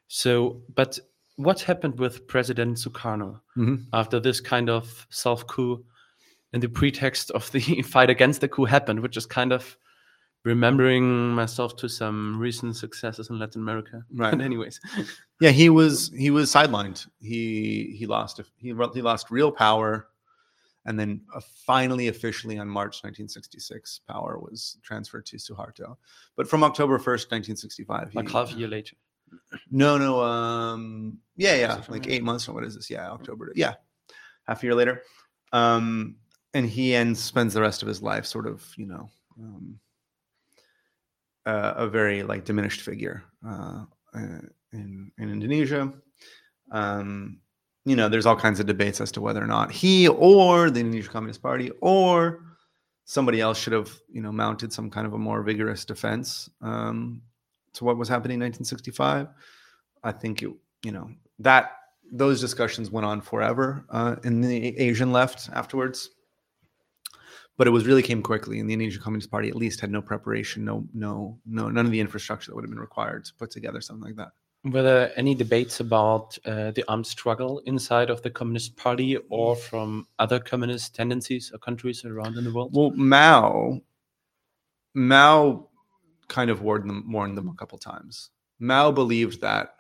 [0.07, 0.99] So, but
[1.35, 3.85] what happened with President Sukarno Mhm.
[3.93, 5.83] after this kind of self coup
[6.53, 7.61] and the pretext of the
[7.93, 9.77] fight against the coup happened, which is kind of
[10.43, 14.03] remembering myself to some recent successes in Latin America.
[14.13, 14.31] Right.
[14.31, 14.79] But anyways,
[15.41, 17.07] Yeah, he was he was sidelined.
[17.19, 20.07] He he lost he he lost real power,
[20.85, 25.97] and then uh, finally officially on March 1966, power was transferred to Suharto.
[26.35, 28.95] But from October 1st, 1965, he, like half a year later.
[29.71, 33.73] no no um yeah yeah like eight months or what is this yeah October yeah
[34.47, 35.01] half a year later,
[35.53, 36.15] um
[36.53, 39.79] and he ends spends the rest of his life sort of you know um,
[41.45, 43.83] uh, a very like diminished figure uh,
[44.13, 45.91] in in Indonesia.
[46.71, 47.39] Um,
[47.85, 50.79] you know, there's all kinds of debates as to whether or not he or the
[50.79, 52.41] Indonesian Communist Party or
[53.05, 57.21] somebody else should have you know mounted some kind of a more vigorous defense um,
[57.73, 59.27] to what was happening in 1965.
[60.03, 60.51] I think it
[60.83, 61.71] you know that
[62.11, 66.09] those discussions went on forever uh, in the Asian left afterwards.
[67.57, 70.01] But it was really came quickly, and the Indonesian Communist Party at least had no
[70.01, 73.51] preparation, no, no, no, none of the infrastructure that would have been required to put
[73.51, 74.29] together something like that.
[74.63, 79.55] Were there any debates about uh, the armed struggle inside of the Communist Party or
[79.55, 82.71] from other communist tendencies or countries around in the world?
[82.73, 83.81] Well, Mao,
[84.93, 85.67] Mao
[86.27, 88.29] kind of warned them, warned them a couple times.
[88.59, 89.75] Mao believed that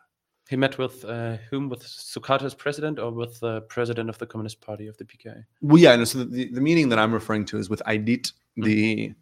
[0.51, 1.69] He met with uh, whom?
[1.69, 5.45] With Sukarno as president or with the president of the Communist Party of the PKI?
[5.61, 5.95] Well, yeah.
[5.95, 9.13] No, so the, the meeting that I'm referring to is with Aidit, the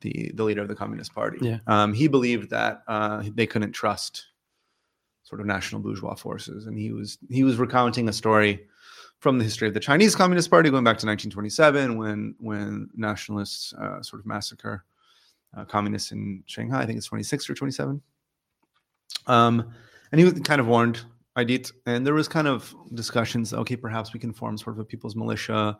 [0.00, 1.38] the the leader of the Communist Party.
[1.40, 1.58] Yeah.
[1.68, 4.26] Um, he believed that uh, they couldn't trust
[5.22, 8.66] sort of national bourgeois forces, and he was he was recounting a story
[9.20, 13.72] from the history of the Chinese Communist Party going back to 1927, when when nationalists
[13.74, 14.84] uh, sort of massacre
[15.56, 16.82] uh, communists in Shanghai.
[16.82, 18.02] I think it's 26 or 27.
[19.28, 19.72] Um,
[20.12, 21.02] and he was kind of warned
[21.36, 23.52] Aidit, and there was kind of discussions.
[23.52, 25.78] Okay, perhaps we can form sort of a people's militia,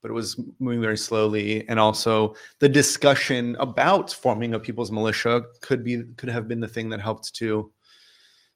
[0.00, 1.68] but it was moving very slowly.
[1.68, 6.68] And also, the discussion about forming a people's militia could be could have been the
[6.68, 7.70] thing that helped to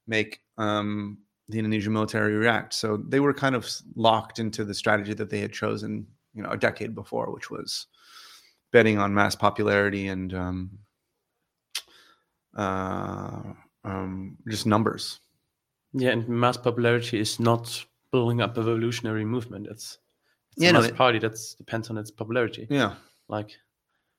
[0.06, 2.72] make um, the Indonesian military react.
[2.72, 6.50] So they were kind of locked into the strategy that they had chosen, you know,
[6.50, 7.86] a decade before, which was
[8.72, 10.78] betting on mass popularity and um,
[12.56, 13.42] uh,
[13.84, 15.20] um, just numbers.
[15.92, 19.66] Yeah, and mass popularity is not building up a revolutionary movement.
[19.70, 19.98] It's,
[20.52, 22.66] it's Yeah, a no, mass it- party that depends on its popularity.
[22.70, 22.94] Yeah,
[23.28, 23.56] Like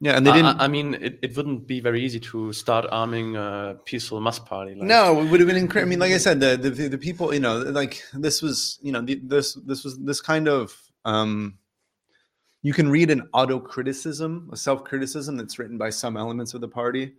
[0.03, 0.59] yeah, and they didn't.
[0.59, 4.39] I, I mean, it, it wouldn't be very easy to start arming a peaceful mass
[4.39, 4.73] party.
[4.73, 5.89] Like, No, it would have been incredible.
[5.89, 8.91] I mean, like I said, the, the the people, you know, like this was, you
[8.91, 10.75] know, the, this this was this kind of.
[11.05, 11.57] um
[12.63, 16.61] You can read an auto criticism, a self criticism that's written by some elements of
[16.61, 17.13] the party.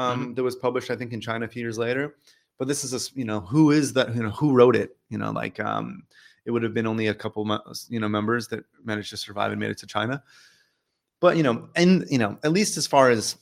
[0.00, 2.16] Um, That was published, I think, in China a few years later.
[2.58, 4.14] But this is a, you know, who is that?
[4.14, 4.96] You know, who wrote it?
[5.08, 6.02] You know, like um,
[6.44, 7.44] it would have been only a couple,
[7.88, 10.22] you know, members that managed to survive and made it to China.
[11.20, 13.36] But you know, and you know, at least as far as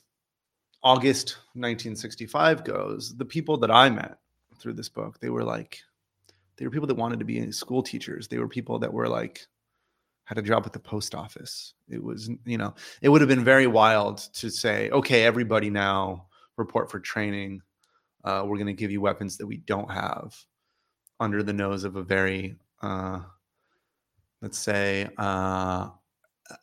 [0.83, 4.19] August 1965 goes, the people that I met
[4.59, 5.81] through this book, they were like,
[6.57, 8.29] they were people that wanted to be school teachers.
[8.29, 9.47] They were people that were like,
[10.25, 11.75] had a job at the post office.
[11.89, 16.28] It was, you know, it would have been very wild to say, okay, everybody now
[16.59, 17.63] report for training.
[18.25, 20.35] Uh, we're going to give you weapons that we don't have
[21.21, 23.21] under the nose of a very, uh,
[24.43, 25.89] let's say, uh,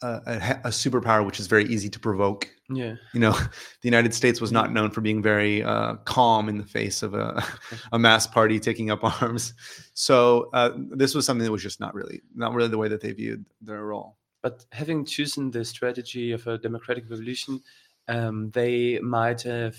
[0.01, 2.95] a, a, a superpower which is very easy to provoke Yeah.
[3.13, 3.31] you know
[3.81, 7.13] the united states was not known for being very uh, calm in the face of
[7.13, 7.43] a,
[7.91, 9.53] a mass party taking up arms
[9.93, 12.99] so uh, this was something that was just not really not really the way that
[12.99, 17.61] they viewed their role But having chosen the strategy of a democratic revolution,
[18.07, 19.77] um, they might have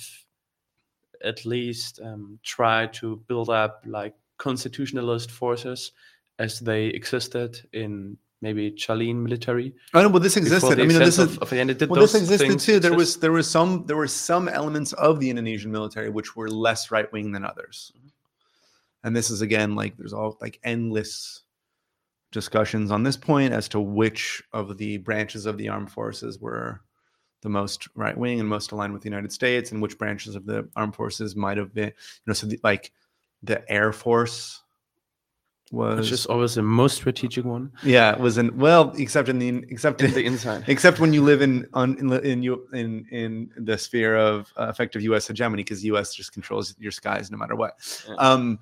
[1.25, 5.93] at least um, tried to build up like constitutionalist forces
[6.39, 9.75] as they existed in maybe Chilean military.
[9.95, 11.51] oh no well this existed i mean this is of, of
[11.89, 12.97] well this existed too there exist?
[12.97, 16.91] was there was some there were some elements of the indonesian military which were less
[16.91, 17.93] right-wing than others
[19.05, 21.43] and this is again like there's all like endless
[22.31, 26.83] discussions on this point as to which of the branches of the armed forces were
[27.47, 30.47] the most right wing and most aligned with the United States, and which branches of
[30.47, 32.91] the armed forces might have been, you know, so the, like
[33.45, 34.65] the Air Force
[35.71, 39.39] was, which is always the most strategic one yeah, it was in well, except in
[39.39, 40.65] the except in in the inside.
[40.67, 44.67] except when you live in on in in you in in the sphere of uh,
[44.67, 45.29] effective U.S.
[45.29, 46.17] hegemony, because U.S.
[46.17, 47.79] just controls your skies no matter what.
[48.09, 48.15] Yeah.
[48.17, 48.59] Um,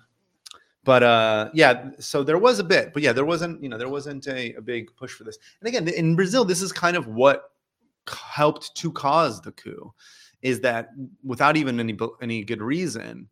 [0.84, 3.88] but uh, yeah, so there was a bit, but yeah, there wasn't you know there
[3.88, 5.38] wasn't a, a big push for this.
[5.60, 7.53] And again, in Brazil, this is kind of what
[8.08, 9.92] helped to cause the coup,
[10.42, 10.90] is that
[11.22, 13.28] without even any any good reason.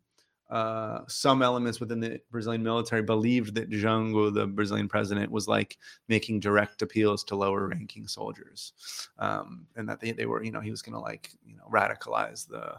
[0.49, 5.79] Uh, some elements within the Brazilian military believed that Jango, the Brazilian president, was like
[6.09, 8.73] making direct appeals to lower ranking soldiers
[9.17, 11.63] um, and that they, they were you know he was going to like you know
[11.71, 12.75] radicalize the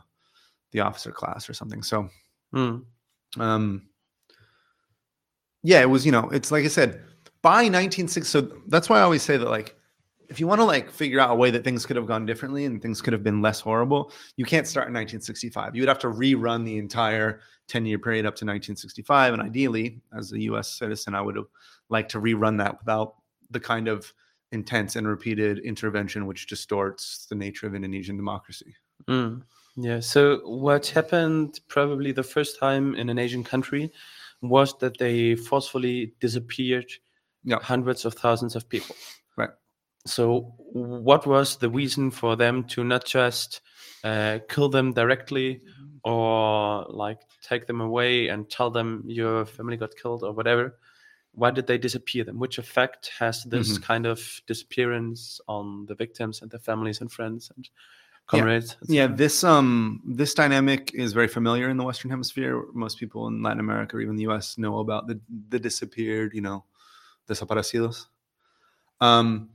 [0.70, 2.08] the officer class or something so
[2.52, 2.76] Hmm.
[3.38, 3.88] um
[5.64, 7.02] yeah it was you know it's like i said
[7.42, 9.74] by 1960 so that's why i always say that like
[10.28, 12.64] if you want to like figure out a way that things could have gone differently
[12.64, 15.98] and things could have been less horrible you can't start in 1965 you would have
[15.98, 20.78] to rerun the entire 10 year period up to 1965 and ideally as a us
[20.78, 21.46] citizen i would have
[21.88, 23.14] liked to rerun that without
[23.50, 24.12] the kind of
[24.52, 28.74] intense and repeated intervention which distorts the nature of indonesian democracy
[29.08, 29.42] Mm.
[29.76, 30.00] Yeah.
[30.00, 33.90] So what happened probably the first time in an Asian country
[34.40, 36.86] was that they forcefully disappeared
[37.42, 37.58] Yeah.
[37.60, 38.94] hundreds of thousands of people.
[40.06, 43.60] So what was the reason for them to not just
[44.02, 45.62] uh, kill them directly
[46.02, 50.78] or like take them away and tell them your family got killed or whatever,
[51.32, 52.24] why did they disappear?
[52.24, 53.82] Then which effect has this Mhm.
[53.82, 57.68] kind of disappearance on the victims and their families and friends and
[58.26, 58.76] comrades?
[58.82, 62.62] et Yeah, this um this dynamic is very familiar in the Western Hemisphere.
[62.74, 64.58] Most people in Latin America or even the U.S.
[64.58, 66.64] know about the the disappeared, you know,
[67.28, 68.06] desaparecidos.
[69.00, 69.50] Um,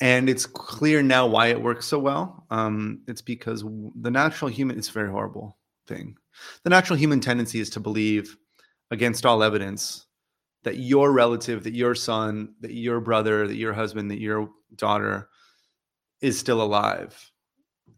[0.00, 2.46] and it's clear now why it works so well.
[2.50, 6.16] Um, it's because the natural human it's a very horrible thing.
[6.62, 8.36] The natural human tendency is to believe,
[8.90, 10.06] against all evidence,
[10.62, 15.28] that your relative, that your son, that your brother, that your husband, that your daughter
[16.20, 17.30] is still alive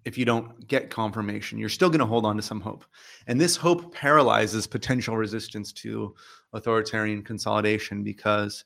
[0.05, 2.84] if you don't get confirmation you're still going to hold on to some hope
[3.26, 6.14] and this hope paralyzes potential resistance to
[6.53, 8.64] authoritarian consolidation because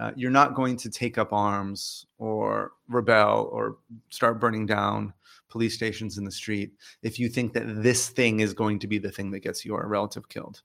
[0.00, 3.76] uh, you're not going to take up arms or rebel or
[4.08, 5.12] start burning down
[5.48, 6.72] police stations in the street
[7.02, 9.86] if you think that this thing is going to be the thing that gets your
[9.86, 10.62] relative killed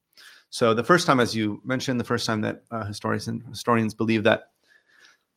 [0.50, 4.24] so the first time as you mentioned the first time that uh, historians historians believe
[4.24, 4.52] that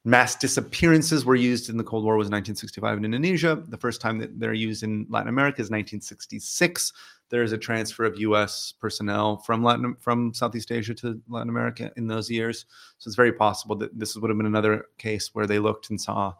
[0.05, 3.63] mass disappearances were used in the Cold War was 1965 in Indonesia.
[3.69, 6.93] The first time that they're used in Latin America is 1966.
[7.31, 8.75] There is a transfer of U.S.
[8.79, 12.67] personnel from Latin from Southeast Asia to Latin America in those years.
[12.99, 16.01] So it's very possible that this would have been another case where they looked and
[16.01, 16.35] saw,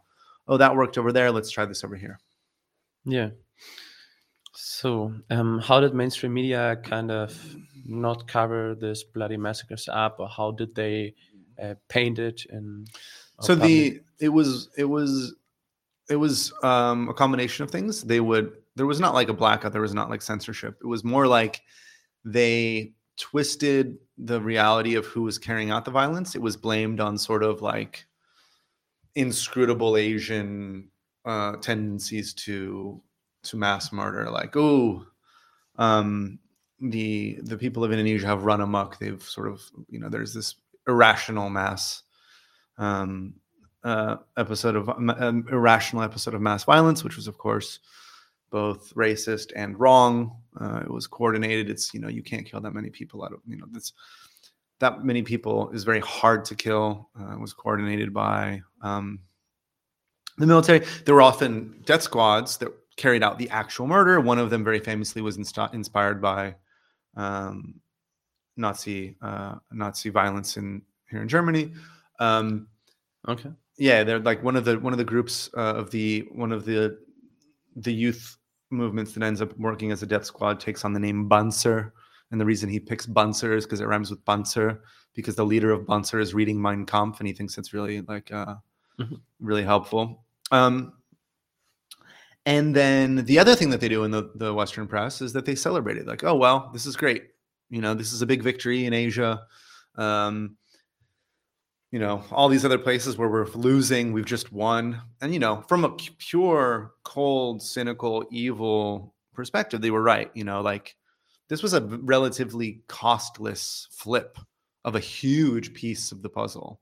[0.49, 1.31] oh, that worked over there.
[1.31, 2.19] Let's try this over here.
[3.05, 3.31] Yeah.
[4.53, 10.29] So, um, how did mainstream media kind of not cover this bloody massacres up, or
[10.29, 11.15] how did they
[11.63, 12.89] uh, paint it And
[13.41, 13.69] so public?
[13.69, 15.35] the it was it was
[16.09, 19.73] it was um a combination of things they would there was not like a blackout
[19.73, 20.79] there was not like censorship.
[20.83, 21.61] It was more like
[22.25, 26.35] they twisted the reality of who was carrying out the violence.
[26.35, 28.07] It was blamed on sort of like
[29.17, 30.89] inscrutable asian
[31.25, 33.03] uh tendencies to
[33.43, 34.31] to mass murder.
[34.31, 35.05] Like oh
[35.77, 36.39] um
[36.81, 38.99] the the people of indonesia have run amok.
[38.99, 40.55] They've sort of you know there's this
[40.87, 42.03] irrational mass
[42.79, 43.35] um,
[43.85, 47.79] uh, episode of um, irrational episode of mass violence, which was of course
[48.51, 50.37] both racist and wrong.
[50.61, 51.71] Uh, it was coordinated.
[51.71, 53.93] It's you know you can't kill that many people out of you know this
[54.81, 57.11] that many people is very hard to kill.
[57.19, 59.21] Uh, it was coordinated by um,
[60.39, 60.85] the military.
[61.05, 64.21] There were often death squads that carried out the actual murder.
[64.21, 66.57] One of them, very famously, was insta- inspired by
[67.17, 67.75] um,
[68.57, 71.73] Nazi uh, Nazi violence in here in Germany.
[72.19, 72.69] Um,
[73.29, 73.51] okay.
[73.79, 76.65] yeah, they're like one of the one of the groups uh, of the one of
[76.65, 76.99] the
[77.77, 78.37] the youth
[78.71, 81.93] movements that ends up working as a death squad takes on the name Banser,
[82.31, 84.81] and the reason he picks Banser is because it rhymes with Panzer,
[85.15, 88.33] because the leader of Banser is reading Mein Kampf, and he thinks it's really like
[88.33, 88.55] uh,
[88.99, 89.21] Mhm.
[89.41, 90.25] really helpful.
[90.53, 90.93] Um,
[92.47, 95.45] and then the other thing that they do in the, the Western press is that
[95.45, 97.25] they celebrate it, like, oh well, this is great.
[97.69, 99.43] You know, this is a big victory in Asia.
[99.97, 100.57] Um,
[101.91, 105.01] you know, all these other places where we're losing, we've just won.
[105.21, 110.31] And, you know, from a pure, cold, cynical, evil perspective, they were right.
[110.35, 110.97] You know, like
[111.49, 114.39] this was a relatively costless flip
[114.85, 116.81] of a huge piece of the puzzle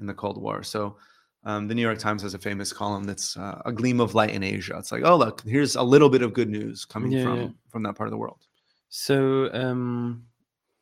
[0.00, 0.62] in the Cold War.
[0.62, 0.96] So,
[1.44, 4.30] um, the New York Times has a famous column that's uh, a gleam of light
[4.30, 4.76] in Asia.
[4.76, 7.48] It's like, oh, look, here's a little bit of good news coming Yeah, from yeah.
[7.70, 8.46] from that part of the world.
[8.90, 10.24] So um,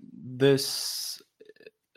[0.00, 1.22] this,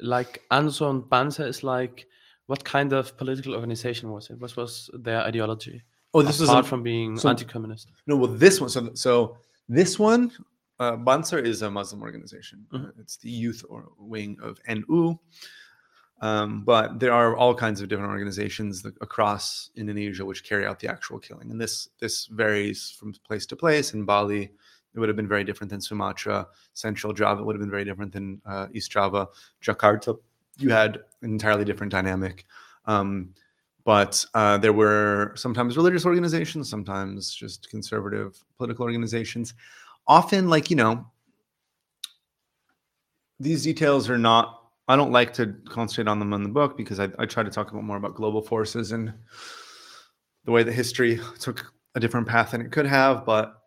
[0.02, 2.08] like Ansor and Banser, is like
[2.48, 4.40] what kind of political organization was it?
[4.40, 5.82] What was their ideology?
[6.14, 7.90] Oh, this was apart from being so- anti-communist.
[8.08, 8.70] No, well, this one.
[8.70, 9.38] So, so
[9.70, 10.32] this one,
[10.80, 12.66] uh, Banser is a Muslim organization.
[12.74, 12.90] Mhm.
[12.90, 15.18] Uh, It's the youth or wing of NU.
[16.22, 20.80] Um, but there are all kinds of different organizations that, across Indonesia which carry out
[20.80, 23.94] the actual killing, and this this varies from place to place.
[23.96, 24.52] In Bali,
[24.94, 26.48] it would have been very different than Sumatra.
[26.74, 29.28] Central Java It would have been very different than uh, East Java.
[29.64, 30.18] Jakarta,
[30.58, 32.46] you had an entirely different dynamic.
[32.86, 33.34] Um,
[33.84, 39.54] but uh, there were sometimes religious organizations, sometimes just conservative political organizations.
[40.08, 41.06] Often, like you know,
[43.40, 44.58] these details are not.
[44.88, 47.50] I don't like to concentrate on them in the book because I, I try to
[47.50, 49.14] talk about more about global forces and
[50.44, 53.26] the way that history took a different path than it could have.
[53.26, 53.61] But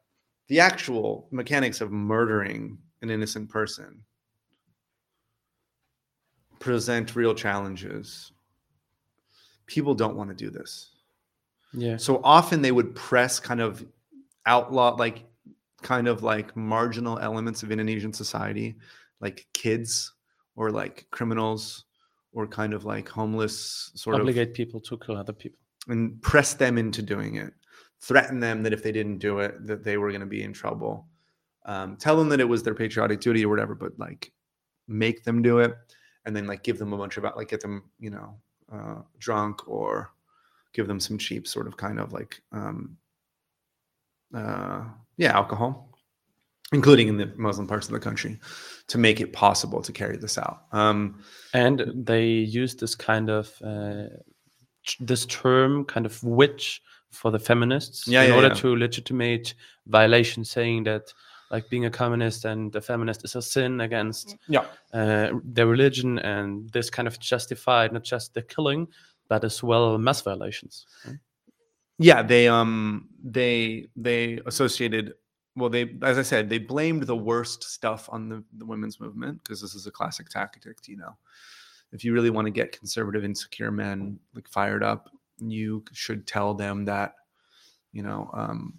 [0.49, 4.03] the actual mechanics of murdering an innocent person
[6.59, 8.33] present real challenges.
[9.67, 10.91] People don't want to do this.
[11.73, 11.97] Yeah.
[11.97, 13.85] So often they would press kind of
[14.47, 15.25] outlaw, like
[15.83, 18.77] kind of like marginal elements of Indonesian society,
[19.21, 20.13] like kids
[20.57, 21.85] or like criminals
[22.33, 25.59] or kind of like homeless sort of Obligate people to kill other people.
[25.89, 27.53] and press them into doing it.
[28.07, 30.53] Threaten them that if they didn't do it, that they were going to be in
[30.53, 31.07] trouble.
[31.67, 34.33] Um, tell them that it was their patriotic duty or whatever, but like
[34.87, 35.75] make them do it.
[36.25, 38.37] and then like give them a bunch of like get them you know
[38.73, 40.11] uh, drunk or
[40.73, 42.97] give them some cheap sort of kind of like um,
[44.35, 44.85] uh,
[45.17, 45.91] yeah alcohol
[46.73, 48.39] including in the muslim parts of the country
[48.89, 53.53] to make it possible to carry this out um, and they use this kind of
[53.63, 54.05] uh,
[55.01, 56.83] this term kind of witch
[57.15, 58.55] for the feminists Yeah, in yeah, order yeah.
[58.55, 59.55] to legitimate
[59.87, 61.13] violation saying that
[61.51, 64.65] like being a communist and a feminist is a sin against yeah.
[64.93, 68.89] uh, their religion and this kind of justified not just the killing
[69.29, 70.87] but as well mass violations
[71.99, 75.13] yeah they um they they associated
[75.55, 79.41] well they as i said they blamed the worst stuff on the, the women's movement
[79.43, 81.17] because this is a classic tactic you know.
[81.93, 86.55] If you really want to get conservative insecure men like fired up you should tell
[86.55, 87.15] them that
[87.93, 88.75] you know um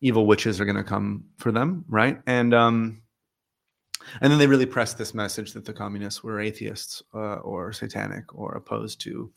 [0.00, 2.20] evil witches are going to come for them right?
[2.26, 3.02] And um
[4.20, 8.34] and then they really pressed this message that the communists were atheists uh, or satanic
[8.34, 9.32] or opposed to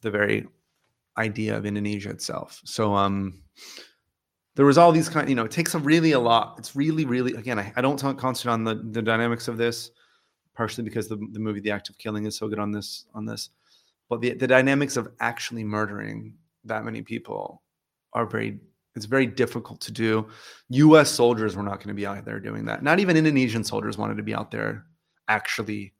[0.00, 0.46] the very
[1.18, 2.60] idea of Indonesia itself.
[2.64, 3.42] So um
[4.54, 6.54] there was all these kind you know it takes a really a lot.
[6.58, 9.90] It's really really again i, I don't talk concentrate on the, the dynamics of this
[10.54, 13.24] partially because the, the movie the act of killing is so good on this on
[13.24, 13.50] this
[14.12, 16.34] but the, the dynamics of actually murdering
[16.64, 17.62] that many people
[18.12, 18.60] are very
[18.94, 20.28] it's very difficult to do.
[20.70, 22.82] Us soldiers were not going to be out there doing that.
[22.82, 24.84] Not even indonesian soldiers wanted to be out there
[25.28, 25.94] actually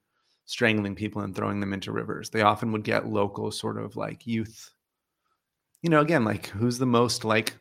[0.45, 2.29] strangling people and throwing them into rivers.
[2.29, 4.69] They often would get local sort of like youth.
[5.81, 7.57] You know again like who's the most like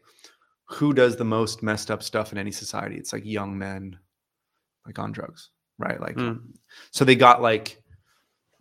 [0.66, 2.98] who does the most messed up stuff in any society?
[2.98, 3.98] It's like young men
[4.86, 5.50] like on drugs
[5.80, 6.02] right?
[6.02, 6.42] Like Mm.
[6.92, 7.82] so they got like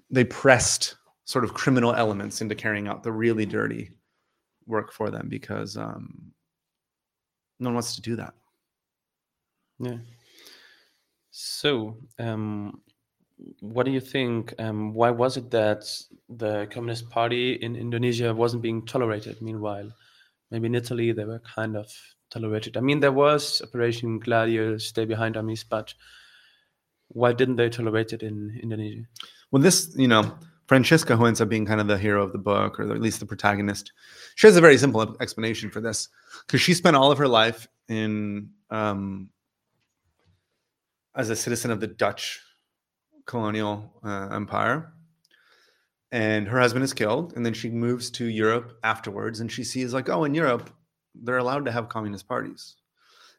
[0.08, 0.94] they pressed
[1.30, 3.84] sort of criminal elements into carrying out the really dirty
[4.66, 6.32] work for them because um
[7.60, 8.34] no one wants to do that
[9.88, 10.00] Yeah.
[11.30, 12.82] So, um,
[13.60, 14.52] what do you think?
[14.58, 15.82] Um, why was it that
[16.28, 19.40] the Communist Party in Indonesia wasn't being tolerated?
[19.40, 19.88] Meanwhile,
[20.50, 21.88] maybe in Italy they were kind of
[22.28, 22.76] tolerated.
[22.76, 25.94] I mean, there was Operation Gladio, Stay Behind Armies, but
[27.08, 29.06] why didn't they tolerate it in Indonesia?
[29.50, 30.24] well this you know
[30.70, 33.18] francesca who ends up being kind of the hero of the book or at least
[33.18, 33.90] the protagonist.
[34.36, 36.08] She has a very simple explanation for this
[36.46, 39.30] because she spent all of her life in um
[41.16, 42.38] as a citizen of the dutch
[43.26, 44.92] colonial uh, empire.
[46.12, 49.92] And her husband is killed and then she moves to europe afterwards and she sees
[49.92, 50.70] like oh in europe
[51.16, 52.76] they're allowed to have communist parties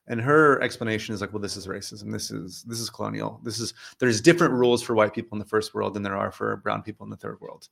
[0.08, 2.12] and her explanation is like well this is racism.
[2.12, 3.40] This is this is colonial.
[3.44, 6.32] This is there's different rules for white people in the first world than there are
[6.32, 7.70] for brown people in the third world.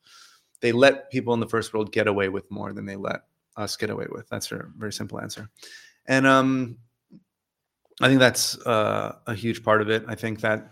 [0.61, 3.21] They let people in the first world get away with more than they let
[3.57, 4.27] us get away with.
[4.29, 5.49] That's her very simple answer.
[6.05, 6.77] And um
[8.01, 10.03] i think that's uh, a huge part of it.
[10.07, 10.71] I think that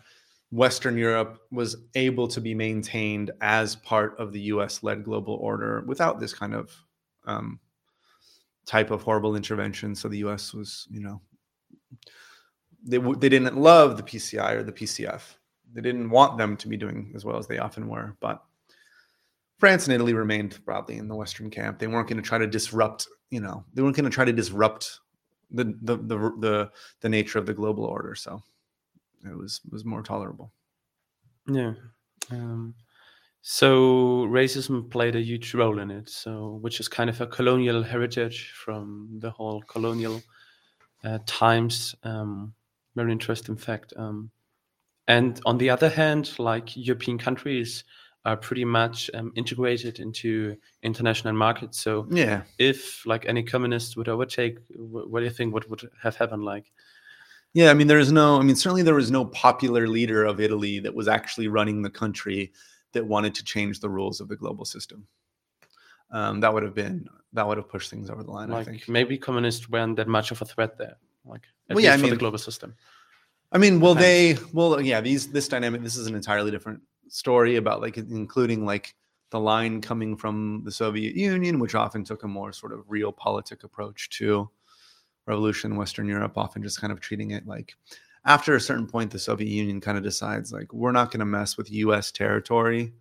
[0.49, 5.83] western europe was able to be maintained as part of the us led global order
[5.85, 6.71] without this kind of
[7.25, 7.59] um,
[8.67, 9.95] type of horrible intervention.
[9.95, 11.21] So the us was you know
[12.83, 15.21] they, w- they didn't love the PCI or the PCF.
[15.73, 18.15] They didn't want them to be doing as well as they often were.
[18.19, 18.43] But
[19.59, 21.79] France and Italy remained broadly in the Western camp.
[21.79, 24.33] They weren't going to try to disrupt, you know, they weren't going to try to
[24.33, 24.99] disrupt
[25.51, 26.71] the, the the the
[27.01, 28.15] the nature of the global order.
[28.15, 28.41] So
[29.23, 30.51] it was was more tolerable.
[31.47, 31.73] Yeah.
[32.29, 32.75] Um,
[33.41, 36.09] so racism played a huge role in it.
[36.09, 40.21] So, which is kind of a colonial heritage from the whole colonial
[41.03, 41.95] uh, times.
[42.03, 42.53] Um,
[42.97, 43.93] very interesting fact.
[43.95, 44.31] Um,
[45.07, 47.83] and on the other hand, like European countries
[48.25, 51.79] are pretty much um, integrated into international markets.
[51.79, 52.43] So, Yeah.
[52.59, 55.53] if like any communist would overtake, what do you think?
[55.53, 56.43] What would have happened?
[56.43, 56.65] Like,
[57.53, 60.41] Yeah, I mean, there is no, I mean, certainly there was no popular leader of
[60.41, 62.51] Italy that was actually running the country
[62.91, 65.07] that wanted to change the rules of the global system.
[66.11, 68.65] Um, that would have been, that would have pushed things over the line, I like
[68.65, 68.89] think.
[68.89, 70.97] maybe communists weren't that much of a threat there.
[71.27, 72.75] Like, Well, yeah, I for the global system.
[73.51, 77.55] I mean, will they, well, yeah, these, this dynamic, this is an entirely different story
[77.55, 78.93] about like, including like
[79.31, 83.63] the line coming from the Soviet Union, which often took a more sort of realpolitik
[83.63, 84.49] approach to
[85.25, 87.75] revolution in Western Europe, often just kind of treating it like,
[88.25, 91.25] after a certain point, the Soviet Union kind of decides like we're not going to
[91.25, 92.11] mess with U.S.
[92.11, 92.93] territory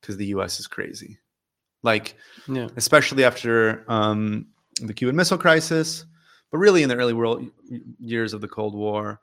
[0.00, 0.60] because the U.S.
[0.60, 1.18] is crazy.
[1.82, 2.16] Like
[2.48, 2.68] Yeah.
[2.76, 4.46] especially after um,
[4.80, 6.04] the Cuban Missile Crisis,
[6.50, 7.48] but really in the early world
[7.98, 9.20] years of the Cold War,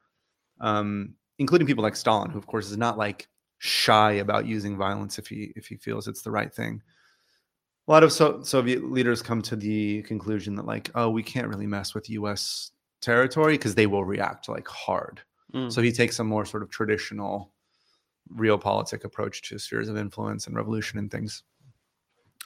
[0.60, 3.28] um, including people like Stalin, who of course is not like
[3.58, 6.82] shy about using violence if he if he feels it's the right thing.
[7.88, 11.48] A lot of so- Soviet leaders come to the conclusion that like, oh, we can't
[11.48, 12.72] really mess with U.S.
[13.00, 15.22] territory because they will react like hard.
[15.54, 15.72] Mm.
[15.72, 17.52] So he takes a more sort of traditional
[18.34, 21.44] realpolitik approach to spheres of influence and revolution and things.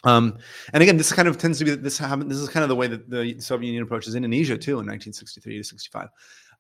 [0.04, 0.38] Um,
[0.74, 2.32] and again, this kind of tends to be this happened.
[2.32, 5.58] This is kind of the way that the Soviet Union approaches Indonesia too in 1963
[5.58, 6.10] to 65.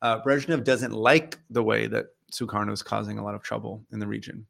[0.01, 3.99] Uh, Brezhnev doesn't like the way that Sukarno is causing a lot of trouble in
[3.99, 4.45] the region.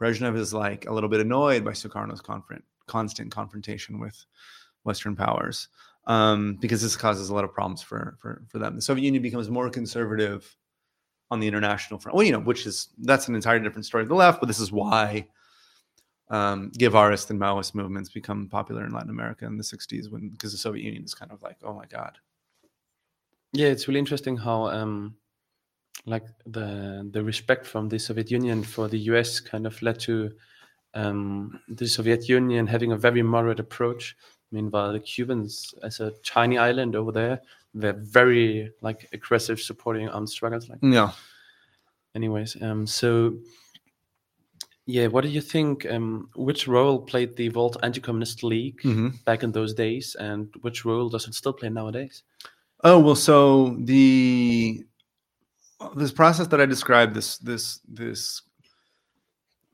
[0.00, 4.24] Brezhnev is like a little bit annoyed by Sukarno's confront, constant confrontation with
[4.84, 5.68] Western powers
[6.06, 8.76] um, because this causes a lot of problems for, for for them.
[8.76, 10.56] The Soviet Union becomes more conservative
[11.30, 12.14] on the international front.
[12.14, 14.60] Well, you know, which is that's an entirely different story to the left, but this
[14.60, 15.26] is why
[16.28, 20.52] um, Guevarist and Maoist movements become popular in Latin America in the 60s when because
[20.52, 22.18] the Soviet Union is kind of like, oh my god.
[23.52, 25.16] Yeah, it's really interesting how um,
[26.04, 30.32] like the the respect from the Soviet Union for the US kind of led to
[30.94, 34.16] um, the Soviet Union having a very moderate approach.
[34.50, 37.40] Meanwhile, the Cubans, as a tiny island over there,
[37.74, 40.68] they're very like aggressive, supporting armed struggles.
[40.68, 41.12] Like, Yeah.
[42.14, 43.38] anyways, um, so
[44.86, 45.84] yeah, what do you think?
[45.86, 49.24] Um, which role played the World Anti-Communist League Mhm.
[49.24, 52.22] back in those days, and which role does it still play nowadays?
[52.84, 54.84] Oh well, so the
[55.96, 58.42] this process that I described, this this this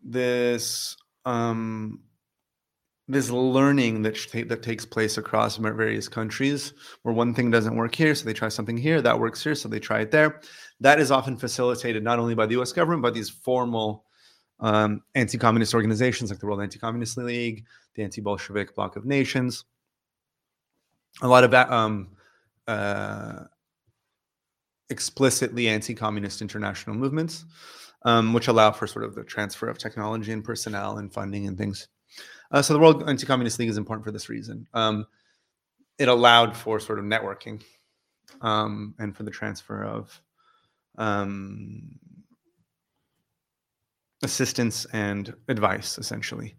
[0.02, 2.00] this um
[3.08, 6.72] this learning that sh- that takes place across various countries,
[7.02, 9.68] where one thing doesn't work here, so they try something here, that works here, so
[9.68, 10.40] they try it there.
[10.80, 12.72] That is often facilitated not only by the U.S.
[12.72, 14.06] government, but these formal
[14.62, 19.64] um, anti-communist organizations like the World Anti-Communist League, the Anti-Bolshevik Bloc of Nations.
[21.20, 21.52] A lot of.
[21.52, 22.08] Um,
[22.66, 23.44] uh,
[24.92, 27.44] explicitly anti-communist international movements,
[28.04, 31.58] um, which allow for sort of the transfer of technology and personnel and funding and
[31.58, 31.88] things.
[32.52, 34.68] Uh, so the World Anti-Communist League is important for this reason.
[34.74, 35.06] Um,
[35.98, 37.62] it allowed for sort of networking
[38.42, 40.20] um, and for the transfer of
[40.98, 41.98] um,
[44.22, 46.56] assistance and advice, essentially.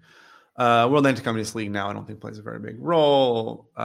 [0.57, 3.69] Uh, World Anti-Communist League now, I don't think plays a very big role.
[3.75, 3.81] Uh,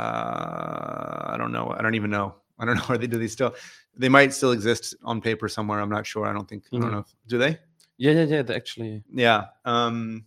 [1.32, 1.74] I don't know.
[1.76, 2.34] I don't even know.
[2.58, 3.54] I don't know where they do these still.
[3.96, 5.80] They might still exist on paper somewhere.
[5.80, 6.26] I'm not sure.
[6.26, 6.64] I don't think.
[6.72, 6.80] I Mhm.
[6.82, 6.98] don't know.
[7.00, 7.58] If, do they?
[7.96, 8.42] Yeah, yeah, yeah.
[8.42, 9.46] They actually, Yeah.
[9.64, 10.24] Um,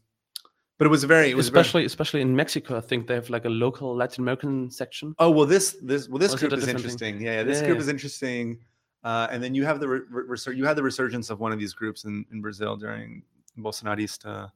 [0.78, 1.30] but it was very.
[1.30, 4.24] It was very- especially especially in Mexico, I think they have like a local Latin
[4.24, 5.14] American section.
[5.20, 6.76] Oh well, this this well this group is thing?
[6.76, 7.22] interesting.
[7.22, 7.82] Yeah, yeah, this Yeah, group yeah.
[7.84, 8.60] is interesting.
[9.04, 11.74] Uh, and then you have the re- you had the resurgence of one of these
[11.74, 13.24] groups in, in Brazil during
[13.58, 14.52] Bolsonarista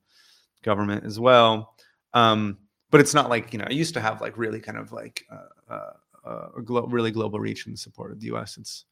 [0.64, 1.76] government as well.
[2.14, 2.58] Um,
[2.92, 5.26] but it's not like you know it used to have like really kind of like
[5.32, 5.92] uh, uh,
[6.26, 8.58] uh, a glo- really global reach and support of the U.S.
[8.58, 8.86] It's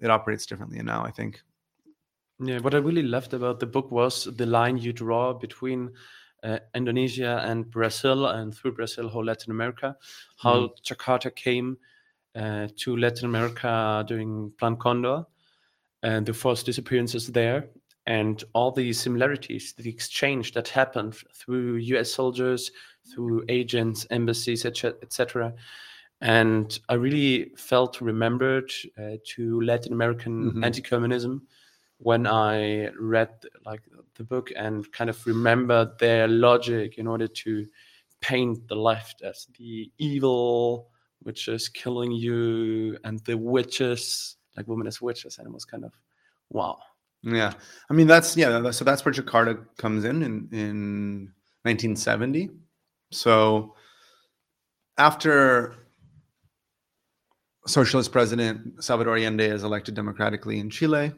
[0.00, 1.04] it operates differently now.
[1.04, 1.42] I think.
[2.38, 5.92] Yeah, what I really loved about the book was the line you draw between
[6.42, 9.96] uh, Indonesia and Brazil, and through Brazil, whole Latin America.
[10.36, 11.78] How Jakarta came
[12.34, 15.24] uh, to Latin America during Plan Condor,
[16.02, 17.68] and the forced disappearances there,
[18.06, 22.12] and all the similarities, the exchange that happened through U.S.
[22.12, 22.70] soldiers,
[23.12, 25.52] through agents, embassies, etc., etc.
[26.20, 30.64] And I really felt remembered uh, to Latin American Mhm.
[30.64, 31.46] anti-communism
[31.98, 33.30] when I read
[33.64, 33.82] like
[34.14, 37.66] the book and kind of remembered their logic in order to
[38.20, 40.90] paint the left as the evil,
[41.22, 45.84] which is killing you, and the witches, like women as witches, and it was kind
[45.84, 45.92] of
[46.50, 46.78] wow.
[47.26, 47.54] Yeah,
[47.90, 48.70] I mean that's yeah.
[48.70, 51.32] So that's where Jakarta comes in in in
[51.64, 52.50] 1970.
[53.10, 53.74] So
[54.96, 55.74] after
[57.66, 61.12] socialist president Salvador Allende is elected democratically in Chile,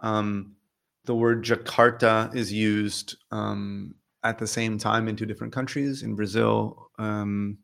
[0.00, 0.56] um,
[1.04, 6.02] the word Jakarta is used um, at the same time in two different countries.
[6.02, 7.58] In Brazil, um,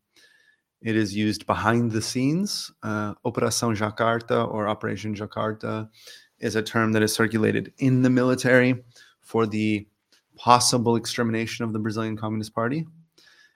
[0.83, 2.71] it is used behind the scenes.
[2.85, 5.89] Uh, Operação Jakarta or Operation Jakarta
[6.41, 8.83] is a term that is circulated in the military
[9.21, 9.87] for the
[10.37, 12.87] possible extermination of the Brazilian Communist Party.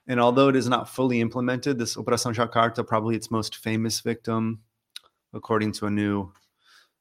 [0.06, 4.60] And although it is not fully implemented, this Operação Jakarta, probably its most famous victim,
[5.32, 6.30] according to a new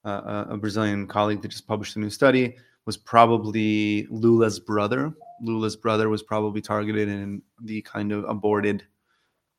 [0.05, 5.14] uh, a- a Brazilian colleague that just published a new study, was probably Lula's brother.
[5.41, 8.84] Lula's brother was probably targeted in the kind of aborted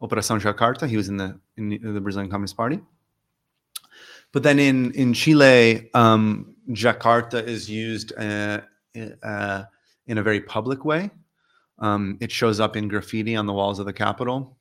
[0.02, 0.86] Operação Jakarta.
[0.86, 2.80] He was in the in the Brazilian Communist Party.
[4.34, 8.62] But then in in Chile, um, Jakarta is used uh,
[9.22, 9.62] uh,
[10.08, 11.10] in a very public way.
[11.78, 14.58] Um, it shows up in graffiti on the walls of the Capitol,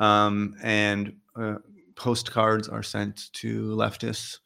[0.00, 1.58] um, and uh,
[1.94, 4.38] postcards are sent to leftists,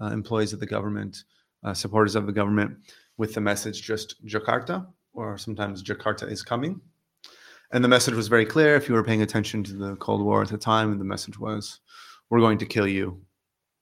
[0.00, 1.24] uh, employees of the government,
[1.62, 2.74] uh, supporters of the government,
[3.18, 6.80] with the message just Jakarta, or sometimes Jakarta is coming.
[7.70, 8.76] And the message was very clear.
[8.76, 11.80] If you were paying attention to the Cold War at the time, the message was,
[12.30, 13.25] "We're going to kill you."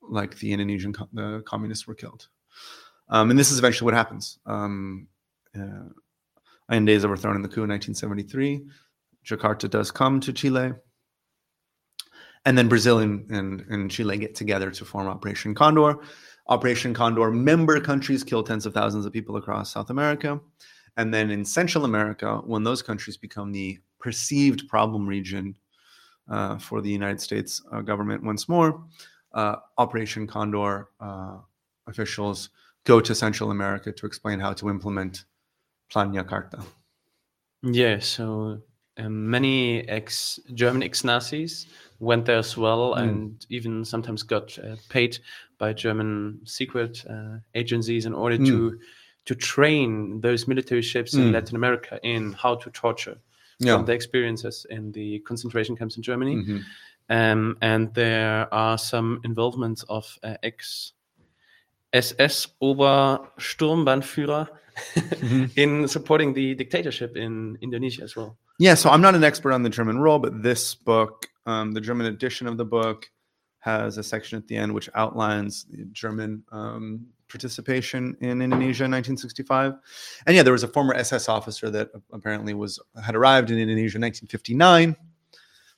[0.09, 2.29] Like the Indonesian co- the communists were killed.
[3.09, 4.39] Um, and this is eventually what happens.
[4.47, 5.09] Um,
[5.59, 5.89] uh,
[6.71, 8.65] Allende is overthrown in the coup in 1973.
[9.25, 10.73] Jakarta does come to Chile.
[12.47, 15.97] And then Brazil and, and, and Chile get together to form Operation Condor.
[16.49, 20.41] Operation Condor member countries kill tens of thousands of people across South America.
[20.97, 25.57] And then in Central America, when those countries become the perceived problem region
[26.29, 28.85] uh, for the United States uh, government once more,
[29.35, 31.37] uh, Operation Condor uh,
[31.87, 32.51] officials
[32.85, 35.25] go to Central America to explain how to implement
[35.91, 36.65] Plan Jakarta.
[37.63, 38.61] Yeah, so
[38.99, 41.67] um, many ex German ex Nazis
[41.99, 43.03] went there as well, Mm.
[43.03, 45.19] and even sometimes got uh, paid
[45.59, 48.47] by German secret uh, agencies in order Mm.
[48.47, 48.79] to
[49.27, 51.33] to train those military ships in Mm.
[51.33, 53.17] Latin America in how to torture
[53.59, 53.77] Yeah.
[53.77, 56.37] from the experiences in the concentration camps in Germany.
[56.37, 56.63] Mhm.
[57.11, 60.93] Um, and there are some involvements of uh, ex
[61.93, 64.49] SS Obersturmbannführer
[64.97, 65.51] Mhm.
[65.57, 68.37] in supporting the dictatorship in Indonesia as well.
[68.59, 71.81] Yeah, so I'm not an expert on the German role, but this book, um, the
[71.81, 73.11] German edition of the book,
[73.61, 78.91] has a section at the end which outlines the German um, participation in Indonesia in
[78.91, 79.73] 1965.
[80.27, 83.97] And yeah, there was a former SS officer that apparently was had arrived in Indonesia
[83.97, 84.97] in 1959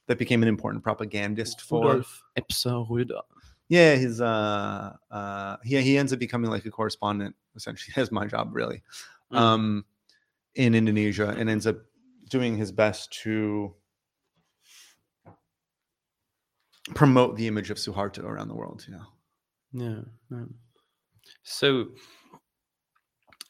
[0.07, 1.85] that became an important propagandist for.
[1.87, 3.23] Rudolf Röder.
[3.69, 7.93] Yeah, his uh, uh, he he ends up becoming like a correspondent essentially.
[7.97, 8.83] Has my job really,
[9.33, 9.37] Mm.
[9.39, 9.85] um,
[10.55, 11.78] in Indonesia, and ends up
[12.31, 13.74] doing his best to
[16.95, 18.87] promote the image of Suharto around the world.
[18.89, 19.03] Yeah.
[19.73, 20.01] Yeah.
[20.31, 20.45] yeah.
[21.43, 21.89] So,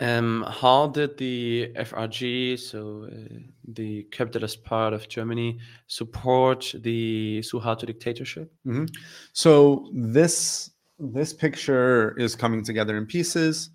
[0.01, 7.87] um, how did the FRG, so uh, the capitalist part of Germany, support the Suharto
[7.87, 8.53] dictatorship?
[9.33, 13.71] So this this picture is coming together in pieces.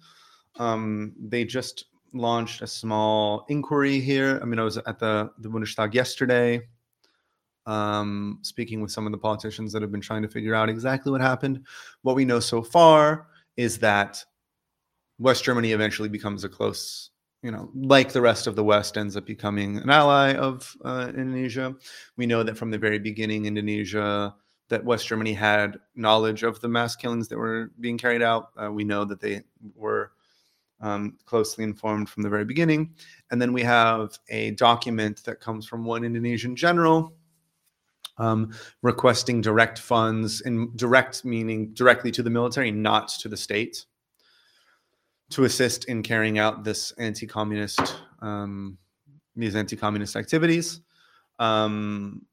[0.58, 4.40] Um, they just launched a small inquiry here.
[4.42, 6.62] I mean, I was at the the Bundestag yesterday,
[7.66, 11.12] um, speaking with some of the politicians that have been trying to figure out exactly
[11.12, 11.66] what happened.
[12.04, 13.28] What we know so far
[13.58, 14.24] is that
[15.22, 17.12] West Germany eventually becomes a close,
[17.44, 21.08] you know, like the rest of the West, ends up becoming an ally of uh,
[21.10, 21.76] Indonesia.
[22.18, 24.34] We know that from the very beginning, Indonesia
[24.70, 28.50] that West Germany had knowledge of the mass killings that were being carried out.
[28.62, 29.44] Uh, we know that they
[29.76, 30.12] were
[30.80, 32.96] um, closely informed from the very beginning.
[33.30, 37.14] And then we have a document that comes from one Indonesian general
[38.18, 43.86] um, requesting direct funds, and direct meaning directly to the military, not to the state,
[45.32, 47.80] to assist in carrying out this anti-communist
[48.22, 48.78] um,
[49.36, 50.82] these anti-communist activities.
[51.40, 52.26] Um,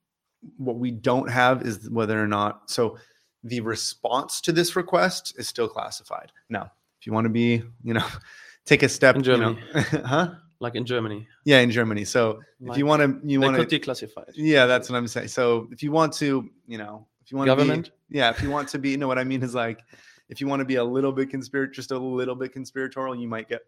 [0.56, 2.96] what we don't have is whether or not so
[3.44, 6.70] the response to this request is still classified now
[7.00, 8.04] if you want to be you know
[8.64, 10.04] take a step In you know Germany.
[10.06, 13.78] huh Like in Germany, yeah in germany so if you want to you want to
[13.80, 14.36] declassify it.
[14.36, 17.46] yeah that's what i'm saying so if you want to you know if you want
[17.46, 17.86] Government?
[17.86, 19.80] to be, yeah if you want to be you know what i mean is like
[20.28, 23.28] if you want to be a little bit conspiratorial just a little bit conspiratorial you
[23.28, 23.62] might get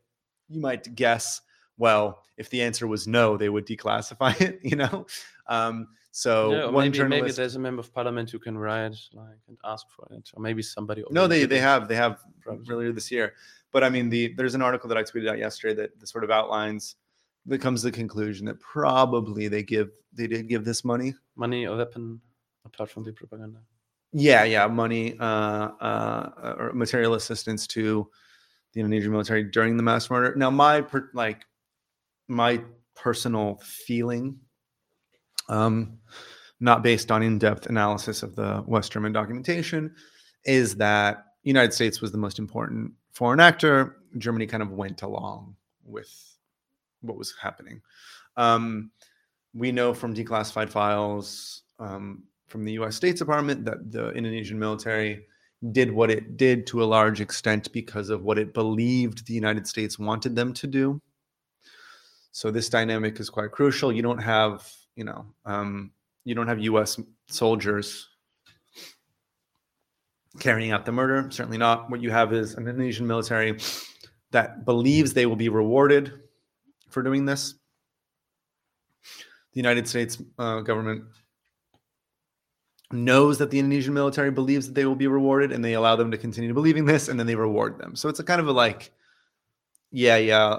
[0.48, 1.40] you might guess
[1.78, 5.06] well if the answer was no they would declassify it you know
[5.46, 9.38] um so or one maybe, maybe there's a member of parliament who can write like
[9.48, 11.04] and ask for it, or maybe somebody.
[11.10, 12.66] No, they they have they have Probably.
[12.68, 13.34] earlier this year.
[13.70, 16.24] But I mean, the there's an article that I tweeted out yesterday that, that sort
[16.24, 16.96] of outlines
[17.46, 21.14] that comes to the conclusion that probably they give they did give this money.
[21.36, 22.20] money or weapon
[22.64, 23.60] apart from the propaganda.
[24.12, 28.08] Yeah, yeah, money uh, uh, or material assistance to
[28.72, 30.34] the Indonesian military during the mass murder.
[30.36, 31.44] Now, my per, like
[32.28, 32.60] my
[32.96, 34.38] personal feeling,
[35.48, 35.98] um,
[36.58, 39.94] not based on in-depth analysis of the West German documentation,
[40.44, 43.96] is that United States was the most important foreign actor.
[44.18, 46.36] Germany kind of went along with
[47.00, 47.80] what was happening.
[48.36, 48.90] Um,
[49.54, 52.96] we know from declassified files um, from the U.S.
[52.96, 55.26] State Department that the Indonesian military
[55.72, 59.66] did what it did to a large extent because of what it believed the United
[59.66, 61.00] States wanted them to do.
[62.32, 63.92] So this dynamic is quite crucial.
[63.92, 65.92] You don't have, you know, um,
[66.24, 67.00] you don't have U.S.
[67.28, 68.08] soldiers
[70.38, 71.30] carrying out the murder.
[71.30, 71.90] Certainly not.
[71.90, 73.58] What you have is an Indonesian military
[74.30, 76.20] that believes they will be rewarded
[76.88, 77.54] for doing this.
[79.52, 81.04] The United States uh, government
[82.92, 86.10] knows that the Indonesian military believes that they will be rewarded, and they allow them
[86.10, 87.94] to continue believing this, and then they reward them.
[87.94, 88.92] So it's a kind of a like,
[89.90, 90.58] yeah, yeah.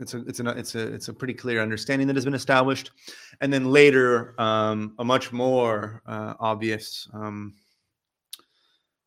[0.00, 2.90] It's a it's a it's a it's a pretty clear understanding that has been established,
[3.40, 7.54] and then later, um, a much more uh, obvious um,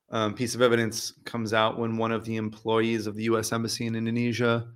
[0.10, 3.52] um, piece of evidence comes out when one of the employees of the U.S.
[3.52, 4.68] embassy in Indonesia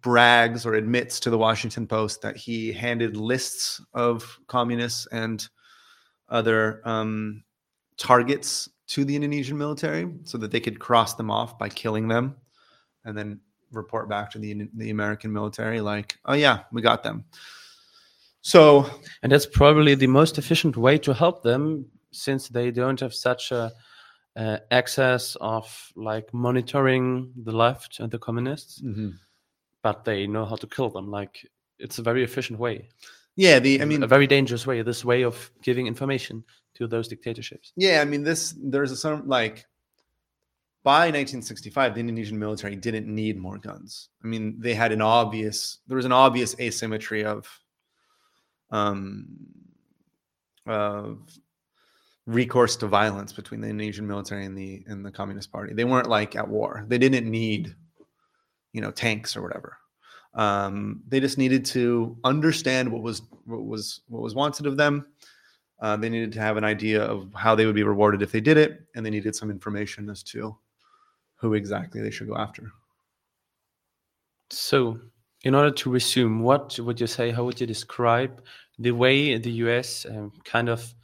[0.00, 5.48] brags or admits to the Washington Post that he handed lists of communists and
[6.32, 7.44] other um,
[7.96, 12.36] targets to the Indonesian military so that they could cross them off by killing them
[13.04, 13.40] and then
[13.70, 17.24] report back to the the American military like, "Oh yeah, we got them."
[18.42, 18.90] So,
[19.22, 23.52] and that's probably the most efficient way to help them since they don't have such
[23.52, 23.72] a
[24.36, 29.10] uh, access of like monitoring the left and the communists, mm-hmm.
[29.82, 31.10] but they know how to kill them.
[31.10, 31.46] Like
[31.78, 32.88] it's a very efficient way.
[33.36, 34.82] Yeah, the I mean a very dangerous way.
[34.82, 36.44] This way of giving information
[36.74, 37.72] to those dictatorships.
[37.76, 38.54] Yeah, I mean this.
[38.58, 39.66] There's a some like
[40.82, 44.08] by 1965, the Indonesian military didn't need more guns.
[44.22, 47.48] I mean, they had an obvious there was an obvious asymmetry of
[48.70, 49.26] um
[50.66, 51.18] of
[52.26, 55.72] recourse to violence between the Indonesian military and the and the Communist Party.
[55.72, 56.84] They weren't like at war.
[56.88, 57.74] They didn't need,
[58.72, 59.78] you know, tanks or whatever.
[60.34, 65.06] Um, they just needed to understand what was what was what was wanted of them.
[65.80, 68.40] Uh, they needed to have an idea of how they would be rewarded if they
[68.40, 70.56] did it, and they needed some information as to
[71.34, 72.70] who exactly they should go after.
[74.50, 75.00] So,
[75.42, 77.30] in order to resume, what would you say?
[77.30, 78.42] How would you describe
[78.78, 80.06] the way the U.S.
[80.08, 80.94] Um, kind of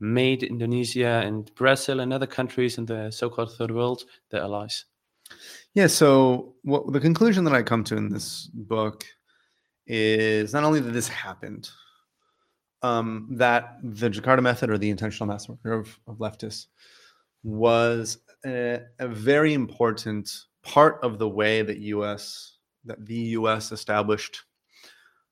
[0.00, 4.84] made Indonesia and Brazil and other countries in the so-called third world their allies?
[5.74, 5.88] Yeah.
[5.88, 9.04] So what the conclusion that I come to in this book
[9.86, 11.68] is not only that this happened,
[12.82, 16.66] um, that the Jakarta method or the intentional massacre of, of leftists
[17.42, 20.30] was a, a, very important
[20.62, 22.56] part of the way that U.S.
[22.84, 23.72] that the U.S.
[23.72, 24.42] established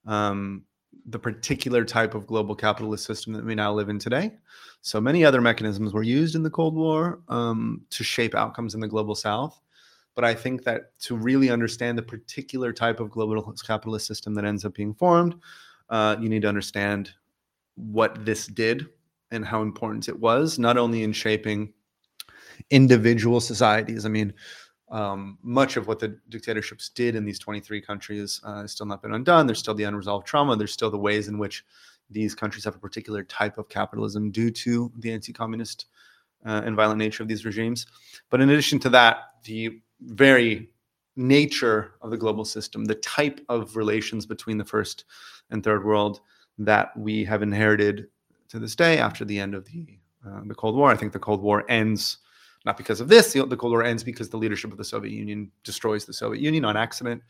[0.06, 0.64] um,
[1.06, 4.32] the particular type of global capitalist system that we now live in today.
[4.80, 8.80] So many other mechanisms were used in the Cold War um, to shape outcomes in
[8.80, 9.60] the global South.
[10.14, 14.44] But I think that to really understand the particular type of global capitalist system that
[14.44, 15.36] ends up being formed,
[15.88, 17.10] uh, you need to understand
[17.76, 18.86] what this did
[19.30, 21.72] and how important it was, not only in shaping
[22.70, 24.04] individual societies.
[24.04, 24.34] I mean,
[24.90, 29.00] um, much of what the dictatorships did in these 23 countries uh, has still not
[29.00, 29.46] been undone.
[29.46, 30.54] There's still the unresolved trauma.
[30.54, 31.64] There's still the ways in which
[32.10, 35.86] these countries have a particular type of capitalism due to the anti-communist
[36.44, 37.86] uh, and violent nature of these regimes.
[38.28, 40.70] But in addition to that, the very
[41.16, 45.04] nature of the global system, the type of relations between the first
[45.50, 46.20] and third world
[46.58, 48.08] that we have inherited
[48.48, 50.90] to this day after the end of the uh, the Cold War.
[50.90, 52.18] I think the Cold War ends
[52.64, 53.32] not because of this.
[53.32, 56.64] The, Cold War ends because the leadership of the Soviet Union destroys the Soviet Union
[56.64, 57.22] on accident.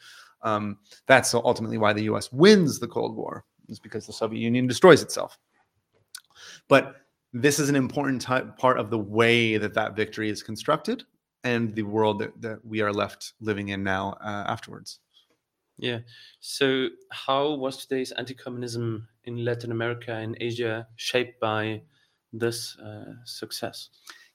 [0.43, 2.31] Um, that's ultimately why the U.S.
[2.33, 5.39] wins the Cold War, is because the Soviet Union destroys itself.
[6.69, 6.97] But
[7.33, 11.05] this is an important t- part of the way that that victory is constructed
[11.45, 15.01] and the world that, that we are left living in now uh, afterwards.
[15.79, 16.01] Yeah.
[16.41, 21.83] So, how was today's anti communism in Latin America and Asia shaped by
[22.33, 23.89] this uh, success?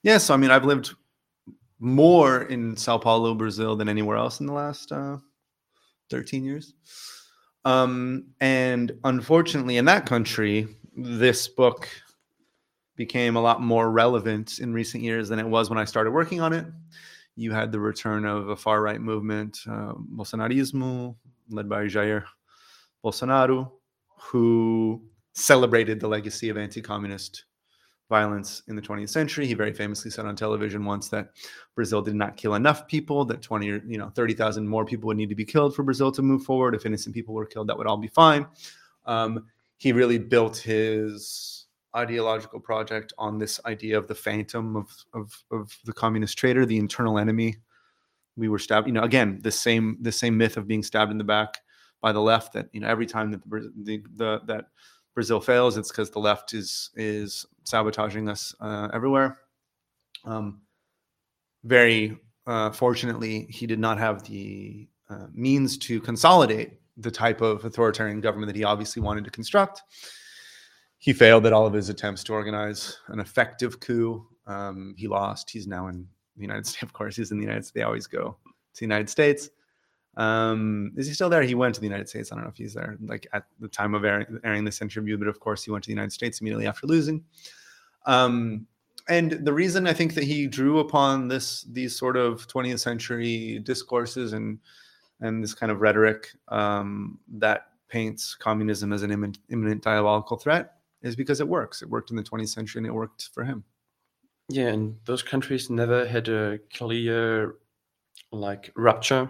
[0.03, 0.93] Yeah, so I mean, I've lived
[1.79, 5.17] more in Sao Paulo, Brazil, than anywhere else in the last uh,
[6.09, 6.73] 13 years.
[7.65, 11.87] Um, and unfortunately, in that country, this book
[12.97, 16.41] became a lot more relevant in recent years than it was when I started working
[16.41, 16.65] on it.
[17.35, 21.15] You had the return of a far right movement, uh, Bolsonarismo,
[21.49, 22.23] led by Jair
[23.05, 23.71] Bolsonaro,
[24.19, 25.01] who
[25.33, 27.45] celebrated the legacy of anti communist
[28.09, 29.45] violence in the 20th century.
[29.45, 31.29] He very famously said on television once that
[31.75, 35.17] Brazil did not kill enough people, that 20 or you know 30,000 more people would
[35.17, 36.73] need to be killed for Brazil to move forward.
[36.73, 38.47] If innocent people were killed, that would all be fine.
[39.05, 39.45] Um,
[39.77, 45.77] he really built his ideological project on this idea of the phantom of, of, of
[45.85, 47.55] the communist traitor, the internal enemy.
[48.35, 51.17] We were stabbed, you know, again, the same the same myth of being stabbed in
[51.17, 51.59] the back
[52.01, 54.65] by the left that you know every time that the, the, the that
[55.15, 59.39] Brazil fails, it's because the left is is sabotaging us uh, everywhere.
[60.23, 60.61] Um,
[61.63, 67.63] very uh, fortunately, he did not have the uh, means to consolidate the type of
[67.65, 69.81] authoritarian government that he obviously wanted to construct.
[70.99, 74.25] He failed at all of his attempts to organize an effective coup.
[74.47, 75.49] Um, he lost.
[75.49, 76.83] He's now in the United States.
[76.87, 77.73] Of course, he's in the United States.
[77.73, 78.37] They always go
[78.73, 79.49] to the United States.
[80.15, 81.43] Um, is he still there?
[81.43, 82.31] He went to the United States.
[82.31, 85.15] I don't know if he's there, like at the time of airing, airing this interview,
[85.17, 87.23] but of course he went to the United States immediately after losing.
[88.07, 88.65] Um,
[89.09, 93.59] and the reason I think that he drew upon this these sort of 20th century
[93.59, 94.59] discourses and
[95.21, 100.76] and this kind of rhetoric um, that paints communism as an imminent, imminent diabolical threat
[101.07, 101.81] is because it works.
[101.81, 103.63] It worked in the 20th century and it worked for him.
[104.49, 107.55] Yeah, and those countries never had a clear
[108.31, 109.29] like rupture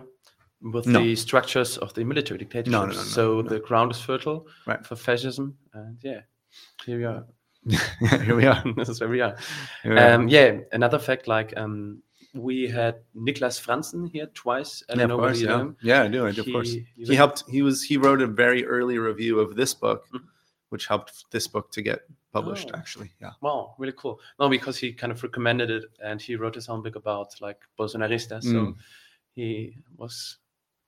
[0.62, 1.00] with No.
[1.04, 2.72] the structures of the military dictatorship.
[2.72, 3.02] no, no, no.
[3.02, 3.50] so no.
[3.50, 4.86] the ground is fertile Right.
[4.86, 6.22] for fascism, and yeah,
[6.86, 7.26] here we are.
[8.24, 8.64] Here we are.
[8.78, 9.36] this is where we are.
[9.84, 10.14] We are.
[10.14, 12.02] Um, yeah, another fact like um,
[12.34, 14.84] we had Niklas Franzen here twice.
[14.90, 15.62] I yeah, don't of know whether course, know yeah.
[15.62, 15.76] him.
[15.82, 16.28] yeah, I do.
[16.28, 16.70] I do, of course.
[16.72, 17.44] He- he He helped.
[17.50, 17.84] He was.
[17.84, 20.22] He wrote a very early review of this book, Mhm.
[20.70, 22.02] Which helped this book to get
[22.34, 22.72] published.
[22.74, 22.78] Oh.
[22.78, 23.32] Actually, yeah.
[23.42, 24.20] Wow, really cool.
[24.40, 27.60] No, because he kind of recommended it, and he wrote his own book about like
[27.80, 28.44] Bolsonaristas.
[28.44, 28.76] So Mm.
[29.34, 30.38] he was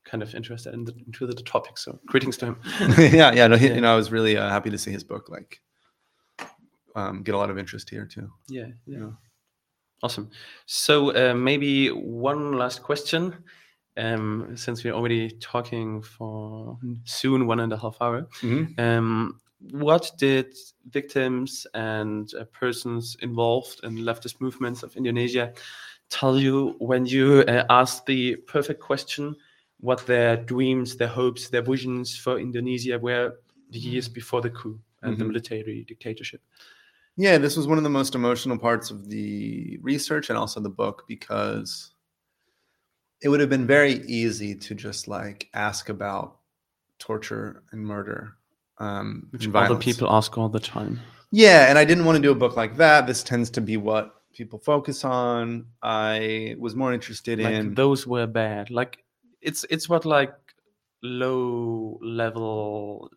[0.06, 1.77] kind of interested in the, into the topic.
[1.77, 2.57] So greetings to him.
[2.97, 3.47] yeah, yeah.
[3.47, 3.76] No, he, Yeah.
[3.76, 5.61] you know, I was really uh, happy to see his book like
[6.95, 8.30] um, get a lot of interest here too.
[8.47, 9.10] yeah, yeah, Yeah.
[10.03, 10.30] awesome.
[10.65, 13.35] So uh, maybe one last question,
[13.97, 18.27] um, since we're already talking for soon one and a half hour.
[18.41, 18.80] Mhm.
[18.80, 20.56] Um, what did
[20.90, 25.53] victims and uh, persons involved in leftist movements of Indonesia
[26.10, 29.36] tell you when you uh, asked the perfect question
[29.80, 33.34] what their dreams, their hopes, their visions for Indonesia were
[33.72, 35.27] the years before the coup and the Mhm.
[35.27, 36.41] military dictatorship?
[37.18, 40.69] Yeah, this was one of the most emotional parts of the research and also the
[40.69, 41.94] book because
[43.22, 46.40] it would have been very easy to just like ask about
[46.98, 48.38] torture and murder.
[48.80, 49.85] Um, Which other violence.
[49.85, 50.99] people ask all the time.
[51.31, 53.06] Yeah, and I didn't want to do a book like that.
[53.06, 55.65] This tends to be what people focus on.
[55.84, 58.72] I was more interested Like in those were bad.
[58.72, 59.03] Like
[59.41, 60.34] it's it's what like
[61.01, 63.10] low level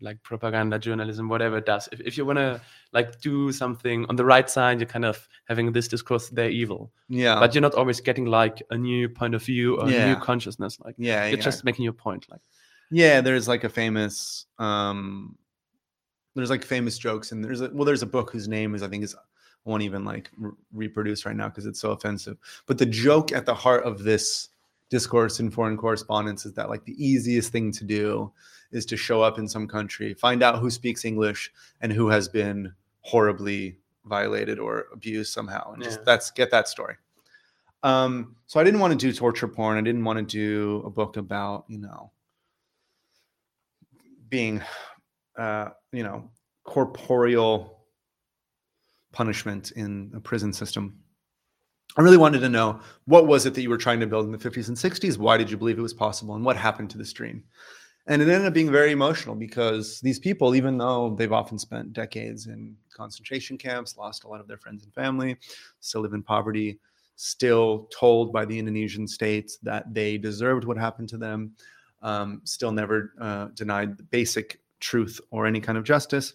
[0.00, 2.60] like propaganda journalism whatever it does if, if you want to
[2.92, 6.92] like do something on the right side you're kind of having this discourse they're evil
[7.08, 10.16] yeah, but you're not always getting like a new point of view or a new
[10.16, 11.44] consciousness like yeah, you're yeah.
[11.44, 12.40] just making your point like
[12.94, 15.36] Yeah, there's like a famous um
[16.36, 18.88] there's like famous jokes and there's a well there's a book whose name is I
[18.88, 19.18] think is I
[19.64, 22.36] won't even like re- reproduce right now because it's so offensive.
[22.66, 24.50] But the joke at the heart of this
[24.90, 28.30] discourse in foreign correspondence is that like the easiest thing to do
[28.70, 32.28] is to show up in some country, find out who speaks English and who has
[32.28, 36.94] been horribly violated or abused somehow and just that's get that story.
[37.82, 39.78] Um so I didn't want to do torture porn.
[39.78, 42.12] I didn't want to do a book about, you know,
[44.34, 44.60] being
[45.38, 46.28] uh, you know
[46.64, 47.86] corporeal
[49.12, 50.98] punishment in a prison system.
[51.96, 54.32] I really wanted to know what was it that you were trying to build in
[54.32, 56.34] the 50s and 60s why did you believe it was possible?
[56.34, 57.44] And what happened to this dream?
[58.08, 61.92] And it ended up being very emotional because these people even though they've often spent
[61.92, 65.36] decades in concentration camps lost a lot of their friends and family
[65.78, 66.80] still live in poverty
[67.14, 71.52] still told by the indonesian states that they deserved what happened to them
[72.04, 76.34] um, still never uh, denied the basic truth or any kind of justice.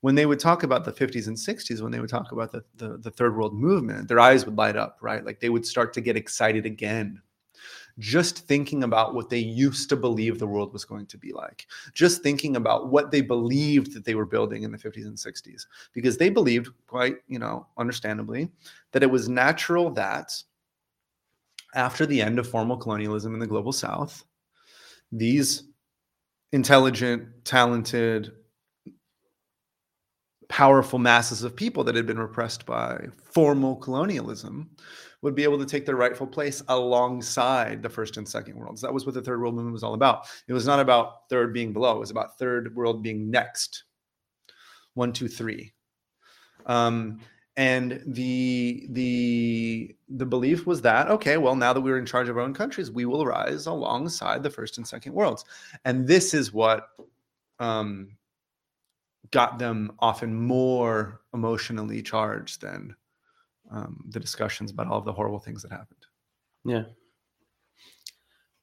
[0.00, 2.64] When they would talk about the 50s and 60s, when they would talk about the,
[2.76, 5.24] the, the third world movement, their eyes would light up, right?
[5.24, 7.20] Like they would start to get excited again.
[7.98, 11.66] Just thinking about what they used to believe the world was going to be like.
[11.92, 15.66] Just thinking about what they believed that they were building in the 50s and 60s.
[15.92, 18.50] Because they believed, quite, you know, understandably,
[18.92, 20.32] that it was natural that
[21.74, 24.24] after the end of formal colonialism in the global south,
[25.12, 25.64] these
[26.52, 28.32] intelligent, talented,
[30.48, 34.70] powerful masses of people that had been repressed by formal colonialism
[35.22, 38.80] would be able to take their rightful place alongside the first and second worlds.
[38.82, 40.26] That was what the third world movement was all about.
[40.48, 43.84] It was not about third being below, it was about third world being next.
[44.94, 45.72] One, two, three.
[46.66, 47.20] Um,
[47.56, 52.36] and the the the belief was that okay well now that we're in charge of
[52.38, 55.44] our own countries we will rise alongside the first and second worlds.
[55.84, 56.88] And this is what
[57.58, 58.16] um
[59.30, 62.94] got them often more emotionally charged than
[63.70, 66.04] um, the discussions about all of the horrible things that happened.
[66.64, 66.84] Yeah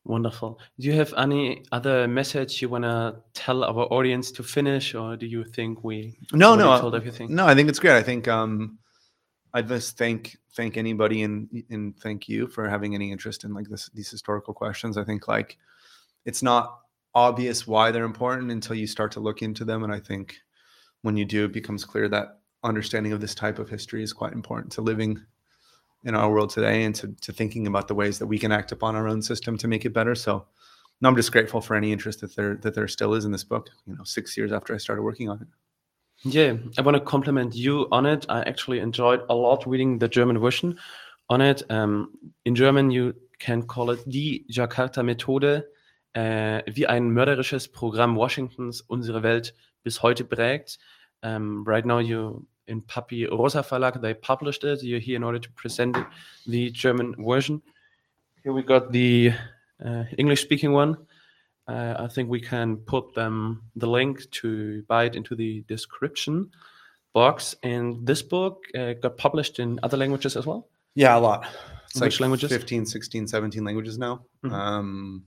[0.10, 0.60] wonderful.
[0.80, 5.16] Do you have any other message you want to tell our audience to finish or
[5.16, 7.34] do you think we no no told everything?
[7.34, 7.96] no i think it's great.
[7.96, 8.78] I think um
[9.54, 13.70] i just thank thank anybody and and thank you for having any interest in like
[13.70, 14.98] this these historical questions.
[14.98, 15.58] I think like
[16.26, 16.80] it's not
[17.16, 20.38] obvious why they're important until you start to look into them and i think
[21.02, 24.34] when you do it becomes clear that understanding of this type of history is quite
[24.34, 25.20] important to living
[26.04, 28.72] in our world today and to, to thinking about the ways that we can act
[28.72, 30.46] upon our own system to make it better so
[31.02, 33.44] no, i'm just grateful for any interest that there that there still is in this
[33.44, 35.48] book you know six years after i started working on it
[36.26, 38.26] Yeah, I want to compliment you on it.
[38.28, 40.78] I actually enjoyed a lot reading the German version
[41.30, 41.64] on it.
[41.70, 42.12] Um,
[42.44, 45.64] in German, you can call it die Jakarta-Methode,
[46.14, 49.54] äh, wie ein mörderisches Programm Washingtons unsere Welt
[49.84, 50.78] bis heute prägt.
[51.22, 54.84] Um, right now, you in PapyRossa Verlag, they published it.
[54.84, 56.06] You're here in order to present it,
[56.48, 57.62] the German version.
[58.44, 59.34] Here we got the
[59.84, 60.98] uh, English speaking one.
[61.68, 66.52] Uh, I think we can put them the link to buy it into the description
[67.14, 67.56] box.
[67.64, 70.68] And this book uh, got published in other languages as well.
[70.96, 71.46] Yeah, a lot.
[71.90, 72.50] It's Which like languages?
[72.50, 74.26] 15, 16, 17 languages now.
[74.44, 74.52] Mhm.
[74.52, 75.26] Um,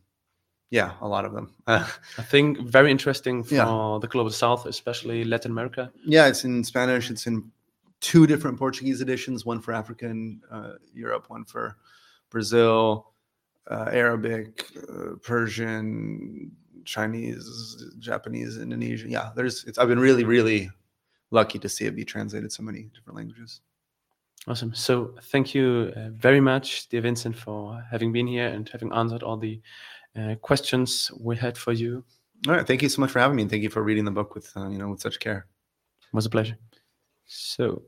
[0.73, 1.47] yeah, a lot of them.
[1.67, 1.87] Uh,
[2.19, 3.99] I think very interesting for Yeah.
[4.01, 5.93] the global south, especially Latin America.
[6.07, 7.11] yeah, it's in Spanish.
[7.11, 7.53] It's in
[8.01, 11.77] two different Portuguese editions one for Africa and uh, Europe, one for
[12.31, 13.13] Brazil,
[13.71, 16.51] uh, Arabic, uh, Persian,
[16.85, 17.45] Chinese,
[17.99, 19.11] Japanese, Indonesian.
[19.11, 19.65] Yeah, there's.
[19.67, 19.79] It's.
[19.79, 20.71] I've been really, really
[21.31, 23.61] lucky to see it be translated so many different languages.
[24.49, 24.75] Awesome.
[24.75, 29.23] So thank you uh, very much, dear Vincent, for having been here and having answered
[29.23, 29.61] all the
[30.17, 32.05] uh, questions we had for you.
[32.49, 34.11] All right, thank you so much for having me, and thank you for reading the
[34.11, 35.47] book with uh, you know with such care.
[36.03, 36.59] It was a pleasure.
[37.27, 37.83] So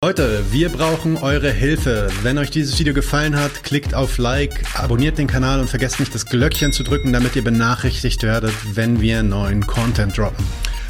[0.00, 2.08] Leute, wir brauchen eure Hilfe.
[2.22, 6.14] Wenn euch dieses Video gefallen hat, klickt auf Like, abonniert den Kanal und vergesst nicht
[6.14, 10.46] das Glöckchen zu drücken, damit ihr benachrichtigt werdet, wenn wir neuen Content droppen.